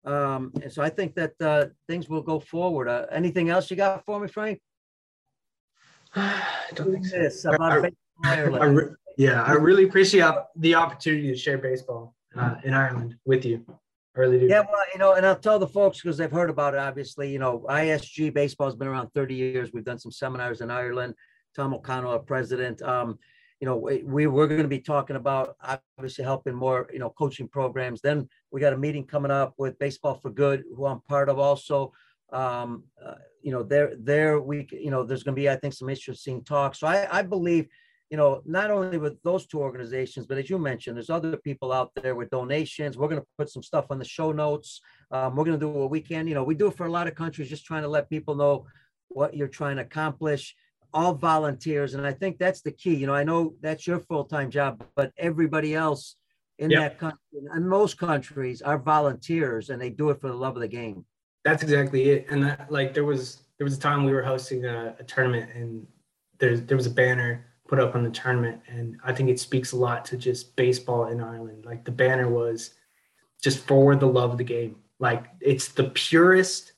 um, 0.04 0.52
and 0.62 0.72
so 0.72 0.82
I 0.82 0.88
think 0.88 1.14
that 1.14 1.32
uh, 1.40 1.66
things 1.88 2.08
will 2.08 2.22
go 2.22 2.40
forward. 2.40 2.88
Uh, 2.88 3.06
anything 3.12 3.50
else 3.50 3.70
you 3.70 3.76
got 3.76 4.04
for 4.04 4.20
me, 4.20 4.28
Frank? 4.28 4.60
I 6.14 6.42
don't 6.74 6.92
think 6.92 7.32
so. 7.32 7.52
I, 7.60 7.90
I, 8.24 8.74
yeah, 9.16 9.42
I 9.42 9.52
really 9.52 9.84
appreciate 9.84 10.32
the 10.56 10.74
opportunity 10.74 11.28
to 11.28 11.36
share 11.36 11.58
baseball 11.58 12.14
uh, 12.36 12.56
in 12.64 12.74
Ireland 12.74 13.16
with 13.24 13.44
you. 13.44 13.64
I 14.16 14.20
really 14.20 14.40
do. 14.40 14.46
Yeah, 14.46 14.60
well, 14.60 14.82
you 14.92 14.98
know, 14.98 15.14
and 15.14 15.24
I'll 15.24 15.36
tell 15.36 15.58
the 15.58 15.68
folks 15.68 16.00
because 16.00 16.16
they've 16.16 16.30
heard 16.30 16.50
about 16.50 16.74
it. 16.74 16.78
Obviously, 16.80 17.30
you 17.30 17.38
know, 17.38 17.64
ISG 17.68 18.32
baseball 18.32 18.66
has 18.66 18.76
been 18.76 18.88
around 18.88 19.10
30 19.10 19.34
years. 19.34 19.70
We've 19.72 19.84
done 19.84 19.98
some 19.98 20.12
seminars 20.12 20.60
in 20.60 20.70
Ireland. 20.70 21.14
Tom 21.54 21.74
O'Connell, 21.74 22.12
our 22.12 22.18
president. 22.18 22.82
Um, 22.82 23.18
you 23.60 23.66
know, 23.66 23.76
we, 23.76 24.26
we're 24.26 24.46
going 24.46 24.62
to 24.62 24.68
be 24.68 24.80
talking 24.80 25.16
about 25.16 25.54
obviously 25.98 26.24
helping 26.24 26.54
more, 26.54 26.88
you 26.92 26.98
know, 26.98 27.10
coaching 27.10 27.46
programs. 27.46 28.00
Then 28.00 28.26
we 28.50 28.60
got 28.60 28.72
a 28.72 28.78
meeting 28.78 29.06
coming 29.06 29.30
up 29.30 29.52
with 29.58 29.78
Baseball 29.78 30.14
for 30.14 30.30
Good, 30.30 30.64
who 30.74 30.86
I'm 30.86 31.00
part 31.02 31.28
of 31.28 31.38
also. 31.38 31.92
Um, 32.32 32.84
uh, 33.04 33.16
you 33.42 33.52
know, 33.52 33.62
there, 33.62 33.92
there 33.98 34.40
we, 34.40 34.66
you 34.72 34.90
know, 34.90 35.04
there's 35.04 35.22
going 35.22 35.34
to 35.34 35.40
be, 35.40 35.50
I 35.50 35.56
think, 35.56 35.74
some 35.74 35.90
interesting 35.90 36.42
talks. 36.42 36.80
So 36.80 36.86
I, 36.86 37.06
I 37.18 37.22
believe, 37.22 37.68
you 38.08 38.16
know, 38.16 38.40
not 38.46 38.70
only 38.70 38.96
with 38.96 39.22
those 39.22 39.46
two 39.46 39.60
organizations, 39.60 40.26
but 40.26 40.38
as 40.38 40.48
you 40.48 40.58
mentioned, 40.58 40.96
there's 40.96 41.10
other 41.10 41.36
people 41.36 41.70
out 41.70 41.90
there 41.96 42.14
with 42.14 42.30
donations. 42.30 42.96
We're 42.96 43.08
going 43.08 43.20
to 43.20 43.26
put 43.36 43.50
some 43.50 43.62
stuff 43.62 43.86
on 43.90 43.98
the 43.98 44.04
show 44.06 44.32
notes. 44.32 44.80
Um, 45.10 45.36
we're 45.36 45.44
going 45.44 45.60
to 45.60 45.66
do 45.66 45.70
what 45.70 45.90
we 45.90 46.00
can. 46.00 46.26
You 46.26 46.34
know, 46.34 46.44
we 46.44 46.54
do 46.54 46.68
it 46.68 46.76
for 46.76 46.86
a 46.86 46.90
lot 46.90 47.08
of 47.08 47.14
countries, 47.14 47.50
just 47.50 47.66
trying 47.66 47.82
to 47.82 47.88
let 47.88 48.08
people 48.08 48.34
know 48.34 48.66
what 49.08 49.36
you're 49.36 49.48
trying 49.48 49.76
to 49.76 49.82
accomplish 49.82 50.54
all 50.92 51.14
volunteers. 51.14 51.94
And 51.94 52.06
I 52.06 52.12
think 52.12 52.38
that's 52.38 52.60
the 52.60 52.72
key. 52.72 52.94
You 52.94 53.06
know, 53.06 53.14
I 53.14 53.24
know 53.24 53.54
that's 53.60 53.86
your 53.86 54.00
full 54.00 54.24
time 54.24 54.50
job, 54.50 54.84
but 54.94 55.12
everybody 55.16 55.74
else 55.74 56.16
in 56.58 56.70
yep. 56.70 56.80
that 56.80 56.98
country 56.98 57.18
and 57.52 57.68
most 57.68 57.98
countries 57.98 58.60
are 58.62 58.78
volunteers 58.78 59.70
and 59.70 59.80
they 59.80 59.90
do 59.90 60.10
it 60.10 60.20
for 60.20 60.28
the 60.28 60.34
love 60.34 60.56
of 60.56 60.62
the 60.62 60.68
game. 60.68 61.04
That's 61.44 61.62
exactly 61.62 62.10
it. 62.10 62.26
And 62.30 62.44
that, 62.44 62.70
like 62.70 62.92
there 62.92 63.04
was 63.04 63.38
there 63.58 63.64
was 63.64 63.76
a 63.76 63.80
time 63.80 64.04
we 64.04 64.12
were 64.12 64.22
hosting 64.22 64.66
a, 64.66 64.94
a 64.98 65.04
tournament 65.04 65.50
and 65.54 65.86
there's 66.38 66.62
there 66.62 66.76
was 66.76 66.86
a 66.86 66.90
banner 66.90 67.46
put 67.66 67.78
up 67.78 67.94
on 67.94 68.02
the 68.02 68.10
tournament 68.10 68.60
and 68.68 68.98
I 69.04 69.12
think 69.12 69.30
it 69.30 69.40
speaks 69.40 69.72
a 69.72 69.76
lot 69.76 70.04
to 70.06 70.16
just 70.16 70.54
baseball 70.56 71.06
in 71.06 71.20
Ireland. 71.20 71.64
Like 71.64 71.84
the 71.84 71.92
banner 71.92 72.28
was 72.28 72.74
just 73.42 73.60
for 73.60 73.96
the 73.96 74.06
love 74.06 74.32
of 74.32 74.38
the 74.38 74.44
game. 74.44 74.76
Like 74.98 75.26
it's 75.40 75.68
the 75.68 75.84
purest 75.84 76.72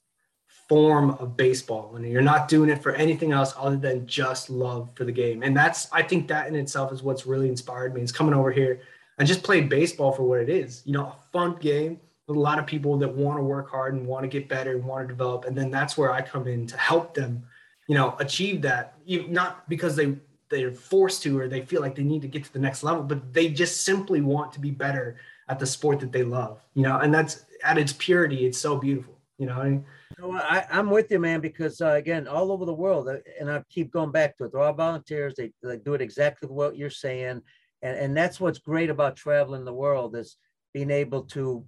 form 0.73 1.11
of 1.23 1.37
baseball 1.37 1.95
and 1.97 2.07
you're 2.07 2.23
not 2.23 2.49
doing 2.49 2.71
it 2.71 2.83
for 2.83 2.93
anything 2.93 3.33
else 3.33 3.53
other 3.59 3.77
than 3.77 4.07
just 4.07 4.49
love 4.49 4.89
for 4.95 5.05
the 5.05 5.13
game 5.13 5.43
and 5.43 5.57
that's 5.57 5.89
i 5.93 6.03
think 6.03 6.27
that 6.29 6.47
in 6.47 6.55
itself 6.55 6.93
is 6.93 7.03
what's 7.03 7.27
really 7.27 7.49
inspired 7.49 7.95
me 7.95 8.01
is 8.01 8.13
coming 8.13 8.35
over 8.35 8.51
here 8.51 8.81
and 9.19 9.29
just 9.29 9.43
playing 9.43 9.69
baseball 9.69 10.13
for 10.13 10.23
what 10.25 10.41
it 10.41 10.49
is. 10.49 10.83
You 10.85 10.93
know, 10.93 11.07
a 11.07 11.17
fun 11.33 11.57
game 11.61 12.01
with 12.27 12.37
a 12.37 12.41
lot 12.41 12.59
of 12.59 12.67
people 12.67 12.97
that 12.99 13.09
want 13.09 13.39
to 13.39 13.43
work 13.43 13.71
hard 13.71 13.95
and 13.95 14.07
want 14.07 14.25
to 14.25 14.29
get 14.29 14.49
better 14.49 14.73
and 14.73 14.85
want 14.85 15.07
to 15.07 15.13
develop. 15.13 15.45
And 15.45 15.57
then 15.57 15.71
that's 15.71 15.97
where 15.97 16.13
I 16.13 16.23
come 16.23 16.47
in 16.47 16.67
to 16.69 16.77
help 16.77 17.15
them, 17.15 17.45
you 17.89 17.95
know, 17.95 18.17
achieve 18.19 18.63
that. 18.63 18.95
Not 19.07 19.69
because 19.69 19.97
they 19.97 20.17
they're 20.49 20.73
forced 20.73 21.23
to 21.23 21.39
or 21.39 21.49
they 21.49 21.63
feel 21.63 21.81
like 21.81 21.95
they 21.95 22.03
need 22.03 22.21
to 22.23 22.29
get 22.29 22.45
to 22.45 22.53
the 22.53 22.59
next 22.59 22.83
level, 22.83 23.03
but 23.03 23.33
they 23.33 23.49
just 23.49 23.85
simply 23.85 24.21
want 24.21 24.53
to 24.53 24.61
be 24.61 24.71
better 24.71 25.17
at 25.49 25.59
the 25.59 25.67
sport 25.67 26.01
that 26.01 26.13
they 26.13 26.25
love. 26.25 26.61
You 26.75 26.83
know, 26.83 26.99
and 26.99 27.13
that's 27.13 27.45
at 27.65 27.79
its 27.79 27.93
purity. 27.93 28.45
It's 28.47 28.59
so 28.59 28.77
beautiful. 28.77 29.15
You 29.43 29.49
know. 29.49 29.57
I 29.59 29.69
mean? 29.71 29.85
I, 30.23 30.65
am 30.71 30.89
with 30.89 31.11
you, 31.11 31.19
man, 31.19 31.41
because 31.41 31.81
uh, 31.81 31.95
again, 31.95 32.29
all 32.29 32.53
over 32.53 32.65
the 32.65 32.73
world, 32.73 33.09
uh, 33.09 33.17
and 33.41 33.51
I 33.51 33.61
keep 33.69 33.91
going 33.91 34.13
back 34.13 34.37
to 34.37 34.45
it. 34.45 34.53
They're 34.53 34.61
all 34.61 34.73
volunteers. 34.73 35.35
They, 35.37 35.51
they 35.65 35.79
do 35.79 35.95
it 35.95 36.01
exactly 36.01 36.49
what 36.49 36.77
you're 36.77 36.91
saying, 36.91 37.43
and 37.83 37.99
and 37.99 38.17
that's 38.17 38.39
what's 38.39 38.61
great 38.61 38.89
about 38.89 39.17
traveling 39.17 39.65
the 39.65 39.73
world 39.75 40.15
is 40.15 40.37
being 40.73 40.93
able 40.93 41.23
to 41.25 41.65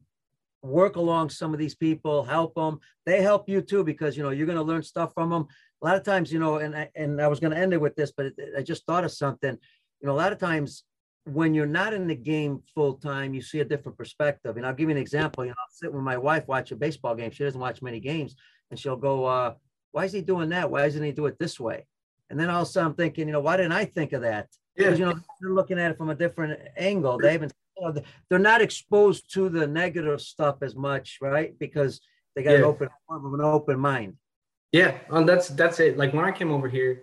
work 0.63 0.95
along 0.95 1.31
some 1.31 1.53
of 1.53 1.59
these 1.59 1.75
people, 1.75 2.23
help 2.23 2.55
them. 2.55 2.79
They 3.07 3.23
help 3.23 3.49
you 3.49 3.61
too 3.61 3.83
because 3.83 4.17
you 4.17 4.23
know 4.23 4.31
you're 4.31 4.47
going 4.47 4.57
to 4.59 4.63
learn 4.63 4.85
stuff 4.85 5.13
from 5.13 5.31
them. 5.31 5.49
A 5.83 5.85
lot 5.85 5.97
of 5.97 6.05
times, 6.05 6.33
you 6.33 6.39
know, 6.39 6.59
and 6.59 6.77
I, 6.77 6.91
and 6.95 7.21
I 7.21 7.27
was 7.27 7.41
going 7.41 7.53
to 7.53 7.59
end 7.59 7.73
it 7.73 7.81
with 7.81 7.97
this, 7.97 8.13
but 8.17 8.27
I 8.57 8.63
just 8.63 8.87
thought 8.87 9.05
of 9.05 9.11
something. 9.11 9.59
You 10.01 10.07
know, 10.07 10.13
a 10.13 10.23
lot 10.23 10.33
of 10.33 10.39
times 10.39 10.85
when 11.25 11.55
you're 11.55 11.67
not 11.67 11.95
in 11.95 12.07
the 12.07 12.15
game 12.15 12.63
full 12.75 12.95
time, 12.95 13.33
you 13.33 13.41
see 13.41 13.61
a 13.61 13.65
different 13.65 13.97
perspective. 13.97 14.57
And 14.57 14.67
I'll 14.67 14.75
give 14.75 14.89
you 14.89 14.95
an 14.95 15.01
example. 15.01 15.45
You 15.45 15.51
know, 15.51 15.57
I'll 15.59 15.73
sit 15.73 15.93
with 15.93 16.03
my 16.03 16.19
wife, 16.19 16.47
watch 16.47 16.71
a 16.71 16.77
baseball 16.77 17.15
game. 17.15 17.31
She 17.31 17.45
doesn't 17.45 17.61
watch 17.61 17.83
many 17.83 18.01
games, 18.01 18.37
and 18.71 18.79
she'll 18.79 18.97
go, 18.97 19.25
uh, 19.25 19.55
"Why 19.93 20.05
is 20.05 20.13
he 20.13 20.21
doing 20.21 20.51
that? 20.51 20.71
Why 20.71 20.83
doesn't 20.83 21.03
he 21.03 21.13
do 21.13 21.27
it 21.27 21.39
this 21.39 21.59
way?" 21.59 21.87
And 22.31 22.39
then 22.39 22.51
all 22.51 22.63
of 22.63 22.69
a 22.69 22.71
sudden, 22.71 22.91
I'm 22.91 22.97
thinking, 22.97 23.27
you 23.27 23.33
know, 23.33 23.41
why 23.41 23.57
didn't 23.57 23.73
I 23.73 23.87
think 23.87 24.13
of 24.13 24.23
that? 24.23 24.49
Yeah. 24.77 24.87
Because 24.87 24.99
you 24.99 25.07
know, 25.07 25.15
they're 25.41 25.51
looking 25.51 25.79
at 25.79 25.93
it 25.93 25.97
from 25.97 26.11
a 26.11 26.15
different 26.15 26.61
angle. 26.77 27.19
They 27.19 27.33
haven't 27.33 27.53
you 27.79 27.93
know, 27.93 28.03
they're 28.29 28.39
not 28.39 28.61
exposed 28.61 29.33
to 29.35 29.49
the 29.49 29.67
negative 29.67 30.21
stuff 30.21 30.57
as 30.63 30.77
much, 30.77 31.19
right? 31.21 31.59
Because 31.59 32.01
they 32.35 32.43
got 32.43 32.53
yeah. 32.53 32.59
an 32.59 32.65
open 32.65 32.89
an 33.09 33.41
open 33.41 33.79
mind. 33.79 34.17
Yeah, 34.75 34.99
um, 35.11 35.25
that's 35.25 35.51
that's 35.51 35.79
it. 35.79 35.97
Like 35.97 36.13
when 36.13 36.25
I 36.25 36.33
came 36.33 36.51
over 36.51 36.69
here 36.69 37.01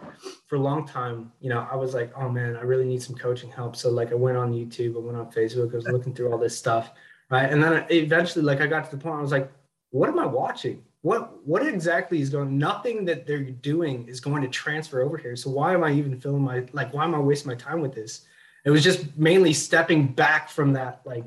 for 0.48 0.58
a 0.58 0.60
long 0.60 0.86
time, 0.86 1.32
you 1.40 1.48
know, 1.48 1.66
I 1.72 1.78
was 1.78 1.94
like, 1.94 2.12
oh 2.18 2.28
man, 2.28 2.58
I 2.58 2.64
really 2.64 2.84
need 2.84 3.02
some 3.02 3.16
coaching 3.16 3.50
help. 3.50 3.78
So 3.78 3.90
like 3.90 4.12
I 4.12 4.16
went 4.16 4.36
on 4.36 4.52
YouTube, 4.52 4.98
I 4.98 5.00
went 5.00 5.18
on 5.18 5.32
Facebook, 5.32 5.72
I 5.72 5.78
was 5.78 5.88
looking 5.88 6.14
through 6.14 6.34
all 6.34 6.38
this 6.38 6.58
stuff, 6.58 6.92
right? 7.30 7.50
And 7.50 7.64
then 7.64 7.72
I, 7.72 7.88
eventually, 7.90 8.44
like 8.44 8.60
I 8.60 8.68
got 8.68 8.84
to 8.90 8.92
the 8.98 9.02
point, 9.02 9.20
I 9.20 9.22
was 9.22 9.32
like, 9.32 9.50
what 9.92 10.10
am 10.10 10.20
I 10.20 10.26
watching? 10.26 10.84
What 11.02 11.48
what 11.48 11.66
exactly 11.66 12.20
is 12.20 12.30
going? 12.30 12.58
Nothing 12.58 13.06
that 13.06 13.26
they're 13.26 13.40
doing 13.40 14.06
is 14.06 14.20
going 14.20 14.42
to 14.42 14.50
transfer 14.50 15.02
over 15.02 15.16
here. 15.16 15.38
So 15.38 15.50
why 15.50 15.74
am 15.74 15.86
I 15.86 15.94
even 15.94 16.20
filling 16.20 16.42
my 16.42 16.66
like? 16.74 16.94
Why 16.94 17.06
am 17.06 17.16
I 17.16 17.20
wasting 17.20 17.52
my 17.52 17.56
time 17.56 17.80
with 17.80 17.96
this? 17.96 18.26
It 18.66 18.72
was 18.72 18.84
just 18.84 19.16
mainly 19.16 19.54
stepping 19.54 20.08
back 20.08 20.50
from 20.50 20.74
that 20.74 21.04
like 21.06 21.24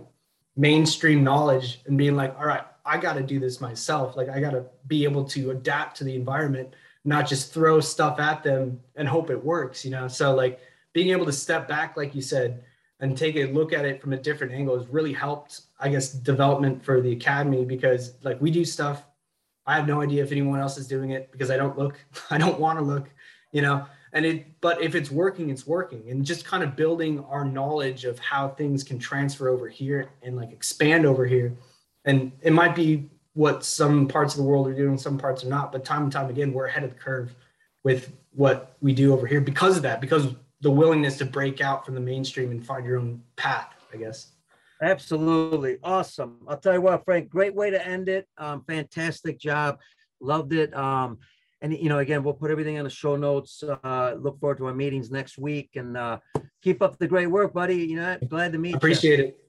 mainstream 0.57 1.25
knowledge 1.25 1.81
and 1.87 1.97
being 1.97 2.17
like, 2.17 2.39
all 2.39 2.45
right, 2.45 2.67
I 2.85 2.99
got 2.99 3.15
to 3.15 3.23
do 3.23 3.39
this 3.39 3.61
myself. 3.61 4.17
Like 4.17 4.29
I 4.29 4.41
got 4.41 4.51
to 4.51 4.67
be 4.87 5.05
able 5.05 5.25
to 5.25 5.51
adapt 5.51 5.97
to 5.99 6.05
the 6.05 6.15
environment, 6.15 6.75
not 7.05 7.27
just 7.27 7.53
throw 7.53 7.81
stuff 7.81 8.19
at 8.19 8.43
them 8.43 8.81
and 8.97 9.09
hope 9.09 9.31
it 9.31 9.43
works, 9.43 9.85
you 9.85 9.91
know? 9.91 10.09
So 10.09 10.35
like 10.35 10.61
being 10.93 11.11
able 11.11 11.27
to 11.27 11.33
step 11.33 11.67
back, 11.69 11.97
like 11.97 12.15
you 12.15 12.23
said, 12.23 12.63
and 13.01 13.17
take 13.17 13.37
a 13.37 13.47
look 13.47 13.73
at 13.73 13.85
it 13.85 14.01
from 14.01 14.13
a 14.13 14.17
different 14.17 14.53
angle 14.53 14.79
has 14.79 14.87
really 14.89 15.13
helped, 15.13 15.63
I 15.81 15.89
guess, 15.89 16.13
development 16.13 16.85
for 16.85 17.01
the 17.01 17.13
academy 17.13 17.65
because 17.65 18.15
like 18.23 18.41
we 18.41 18.51
do 18.51 18.65
stuff. 18.65 19.05
I 19.67 19.77
have 19.77 19.87
no 19.87 20.03
idea 20.03 20.23
if 20.23 20.31
anyone 20.31 20.61
else 20.61 20.77
is 20.77 20.87
doing 20.87 21.11
it 21.11 21.33
because 21.33 21.51
I 21.51 21.57
don't 21.57 21.77
look, 21.79 21.99
I 22.31 22.39
don't 22.39 22.61
want 22.61 22.79
to 22.79 22.85
look, 22.85 23.09
you 23.51 23.63
know, 23.63 23.87
and 24.15 24.25
it 24.25 24.61
but 24.61 24.81
if 24.81 24.95
it's 24.95 25.11
working 25.11 25.51
it's 25.51 25.67
working 25.67 26.09
and 26.09 26.25
just 26.25 26.45
kind 26.45 26.63
of 26.63 26.77
building 26.77 27.23
our 27.25 27.45
knowledge 27.45 28.05
of 28.05 28.19
how 28.21 28.49
things 28.49 28.83
can 28.83 28.99
transfer 28.99 29.49
over 29.49 29.69
here 29.69 30.09
and 30.23 30.37
like 30.37 30.53
expand 30.53 31.05
over 31.05 31.27
here 31.27 31.53
and 32.05 32.33
it 32.43 32.53
might 32.53 32.75
be 32.75 33.09
what 33.35 33.65
some 33.65 34.07
parts 34.07 34.35
of 34.35 34.39
the 34.39 34.45
world 34.45 34.69
are 34.69 34.75
doing 34.75 34.97
some 34.97 35.19
parts 35.19 35.45
are 35.45 35.49
not 35.49 35.73
but 35.73 35.85
time 35.85 36.05
and 36.05 36.13
time 36.13 36.31
again 36.31 36.53
we're 36.53 36.67
ahead 36.67 36.85
of 36.85 36.91
the 36.91 36.97
curve 36.97 37.35
with 37.83 38.13
what 38.33 38.77
we 38.81 38.93
do 38.93 39.13
over 39.13 39.27
here 39.27 39.41
because 39.41 39.77
of 39.77 39.83
that 39.83 40.01
because 40.01 40.35
the 40.61 40.71
willingness 40.71 41.19
to 41.19 41.25
break 41.25 41.61
out 41.61 41.85
from 41.85 41.95
the 41.95 42.01
mainstream 42.01 42.51
and 42.51 42.65
find 42.65 42.85
your 42.85 42.99
own 42.99 43.23
path 43.37 43.75
i 43.93 43.97
guess 43.97 44.33
absolutely 44.83 45.79
awesome 45.83 46.39
i'll 46.49 46.57
tell 46.57 46.75
you 46.75 46.81
what 46.81 47.05
frank 47.05 47.29
great 47.29 47.55
way 47.55 47.71
to 47.71 47.87
end 47.87 48.09
it 48.09 48.27
um, 48.39 48.63
fantastic 48.67 49.39
job 49.39 49.79
loved 50.21 50.53
it 50.53 50.75
um, 50.75 51.19
and 51.65 51.73
you 51.73 51.89
know, 51.89 52.01
again, 52.01 52.23
we'll 52.23 52.35
put 52.35 52.51
everything 52.51 52.77
on 52.77 52.85
the 52.85 52.91
show 52.91 53.17
notes. 53.17 53.63
Uh, 53.63 54.17
look 54.19 54.39
forward 54.39 54.59
to 54.59 54.67
our 54.67 54.75
meetings 54.75 55.11
next 55.11 55.39
week, 55.39 55.71
and 55.77 55.97
uh, 55.97 56.19
keep 56.63 56.83
up 56.83 56.99
the 56.99 57.07
great 57.07 57.27
work, 57.27 57.55
buddy. 57.55 57.77
You 57.77 57.97
know, 57.97 58.19
glad 58.29 58.53
to 58.53 58.59
meet 58.59 58.75
Appreciate 58.75 59.19
you. 59.19 59.25
Appreciate 59.25 59.29
it. 59.31 59.49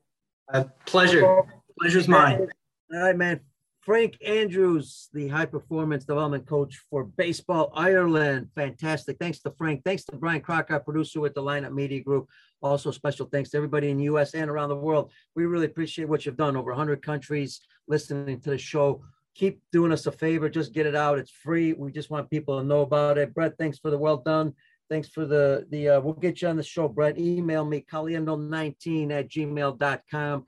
Uh, 0.53 0.63
pleasure. 0.85 1.43
Pleasure's 1.79 2.07
mine. 2.07 2.47
All 2.93 2.99
right, 2.99 3.15
man. 3.15 3.39
Frank 3.81 4.17
Andrews, 4.25 5.09
the 5.13 5.27
high 5.27 5.45
performance 5.45 6.05
development 6.05 6.47
coach 6.47 6.81
for 6.89 7.03
Baseball 7.03 7.71
Ireland. 7.75 8.49
Fantastic. 8.55 9.17
Thanks 9.19 9.39
to 9.41 9.51
Frank. 9.51 9.83
Thanks 9.83 10.05
to 10.05 10.15
Brian 10.15 10.41
Crocker, 10.41 10.79
producer 10.79 11.19
with 11.19 11.35
the 11.35 11.43
Lineup 11.43 11.71
Media 11.71 12.01
Group. 12.01 12.27
Also, 12.63 12.89
special 12.89 13.27
thanks 13.27 13.51
to 13.51 13.57
everybody 13.57 13.91
in 13.91 13.97
the 13.97 14.05
US 14.05 14.33
and 14.33 14.49
around 14.49 14.69
the 14.69 14.75
world. 14.75 15.11
We 15.35 15.45
really 15.45 15.67
appreciate 15.67 16.09
what 16.09 16.25
you've 16.25 16.37
done. 16.37 16.57
Over 16.57 16.71
100 16.71 17.03
countries 17.03 17.61
listening 17.87 18.39
to 18.41 18.49
the 18.49 18.57
show 18.57 19.03
keep 19.35 19.61
doing 19.71 19.91
us 19.91 20.07
a 20.07 20.11
favor. 20.11 20.49
Just 20.49 20.73
get 20.73 20.85
it 20.85 20.95
out. 20.95 21.19
It's 21.19 21.29
free. 21.29 21.73
We 21.73 21.91
just 21.91 22.09
want 22.09 22.29
people 22.29 22.57
to 22.57 22.65
know 22.65 22.81
about 22.81 23.17
it. 23.17 23.33
Brett, 23.33 23.57
thanks 23.59 23.77
for 23.77 23.91
the 23.91 23.97
well 23.97 24.17
done. 24.17 24.53
Thanks 24.89 25.09
for 25.09 25.25
the, 25.25 25.65
the 25.69 25.89
uh, 25.89 25.99
we'll 25.99 26.13
get 26.13 26.41
you 26.41 26.47
on 26.47 26.57
the 26.57 26.63
show, 26.63 26.87
Brett. 26.87 27.19
Email 27.19 27.65
me, 27.65 27.85
caliendo19 27.91 29.11
at 29.11 29.29
gmail.com. 29.29 30.45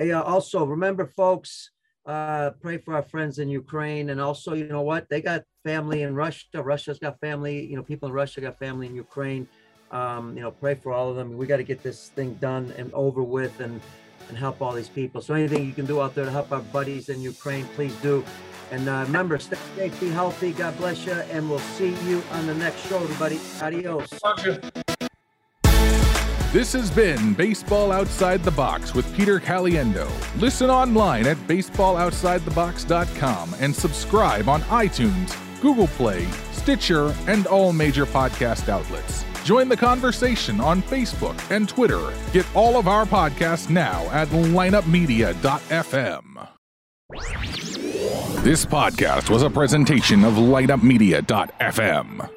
Hey, 0.00 0.12
uh, 0.12 0.22
also, 0.22 0.64
remember, 0.64 1.04
folks, 1.04 1.72
uh, 2.06 2.52
pray 2.62 2.78
for 2.78 2.94
our 2.94 3.02
friends 3.02 3.38
in 3.38 3.50
Ukraine. 3.50 4.08
And 4.08 4.18
also, 4.18 4.54
you 4.54 4.66
know 4.66 4.80
what? 4.80 5.06
They 5.10 5.20
got 5.20 5.44
family 5.62 6.00
in 6.04 6.14
Russia. 6.14 6.62
Russia's 6.62 6.98
got 6.98 7.20
family. 7.20 7.66
You 7.66 7.76
know, 7.76 7.82
people 7.82 8.08
in 8.08 8.14
Russia 8.14 8.40
got 8.40 8.58
family 8.58 8.86
in 8.86 8.94
Ukraine. 8.94 9.46
Um, 9.90 10.34
you 10.34 10.42
know, 10.42 10.52
pray 10.52 10.74
for 10.74 10.94
all 10.94 11.10
of 11.10 11.16
them. 11.16 11.36
We 11.36 11.46
got 11.46 11.58
to 11.58 11.64
get 11.64 11.82
this 11.82 12.08
thing 12.08 12.32
done 12.34 12.72
and 12.78 12.90
over 12.94 13.22
with. 13.22 13.60
And 13.60 13.78
and 14.30 14.38
help 14.38 14.62
all 14.62 14.72
these 14.72 14.88
people. 14.88 15.20
So 15.20 15.34
anything 15.34 15.66
you 15.66 15.72
can 15.72 15.86
do 15.86 16.00
out 16.00 16.14
there 16.14 16.24
to 16.24 16.30
help 16.30 16.50
our 16.52 16.60
buddies 16.60 17.08
in 17.10 17.20
Ukraine, 17.20 17.66
please 17.74 17.94
do. 17.96 18.24
And 18.70 18.88
uh, 18.88 19.02
remember, 19.06 19.38
stay 19.38 19.58
safe, 19.76 20.00
be 20.00 20.08
healthy. 20.08 20.52
God 20.52 20.76
bless 20.78 21.04
you, 21.04 21.12
and 21.12 21.50
we'll 21.50 21.58
see 21.58 21.94
you 22.08 22.22
on 22.32 22.46
the 22.46 22.54
next 22.54 22.86
show, 22.88 22.98
everybody. 23.02 23.40
Adios. 23.60 24.08
This 26.52 26.72
has 26.72 26.90
been 26.90 27.32
Baseball 27.34 27.92
Outside 27.92 28.42
the 28.42 28.50
Box 28.50 28.92
with 28.92 29.16
Peter 29.16 29.38
Caliendo. 29.38 30.10
Listen 30.40 30.68
online 30.68 31.28
at 31.28 31.36
baseballoutsidethebox.com 31.46 33.54
and 33.60 33.72
subscribe 33.72 34.48
on 34.48 34.62
iTunes, 34.62 35.36
Google 35.60 35.86
Play, 35.86 36.26
Stitcher, 36.50 37.14
and 37.28 37.46
all 37.46 37.72
major 37.72 38.04
podcast 38.04 38.68
outlets. 38.68 39.24
Join 39.44 39.68
the 39.68 39.76
conversation 39.76 40.60
on 40.60 40.82
Facebook 40.82 41.38
and 41.52 41.68
Twitter. 41.68 42.12
Get 42.32 42.46
all 42.56 42.76
of 42.76 42.88
our 42.88 43.04
podcasts 43.04 43.70
now 43.70 44.02
at 44.10 44.26
lineupmedia.fm. 44.30 46.48
This 48.42 48.66
podcast 48.66 49.30
was 49.30 49.44
a 49.44 49.50
presentation 49.50 50.24
of 50.24 50.34
lineupmedia.fm. 50.34 52.28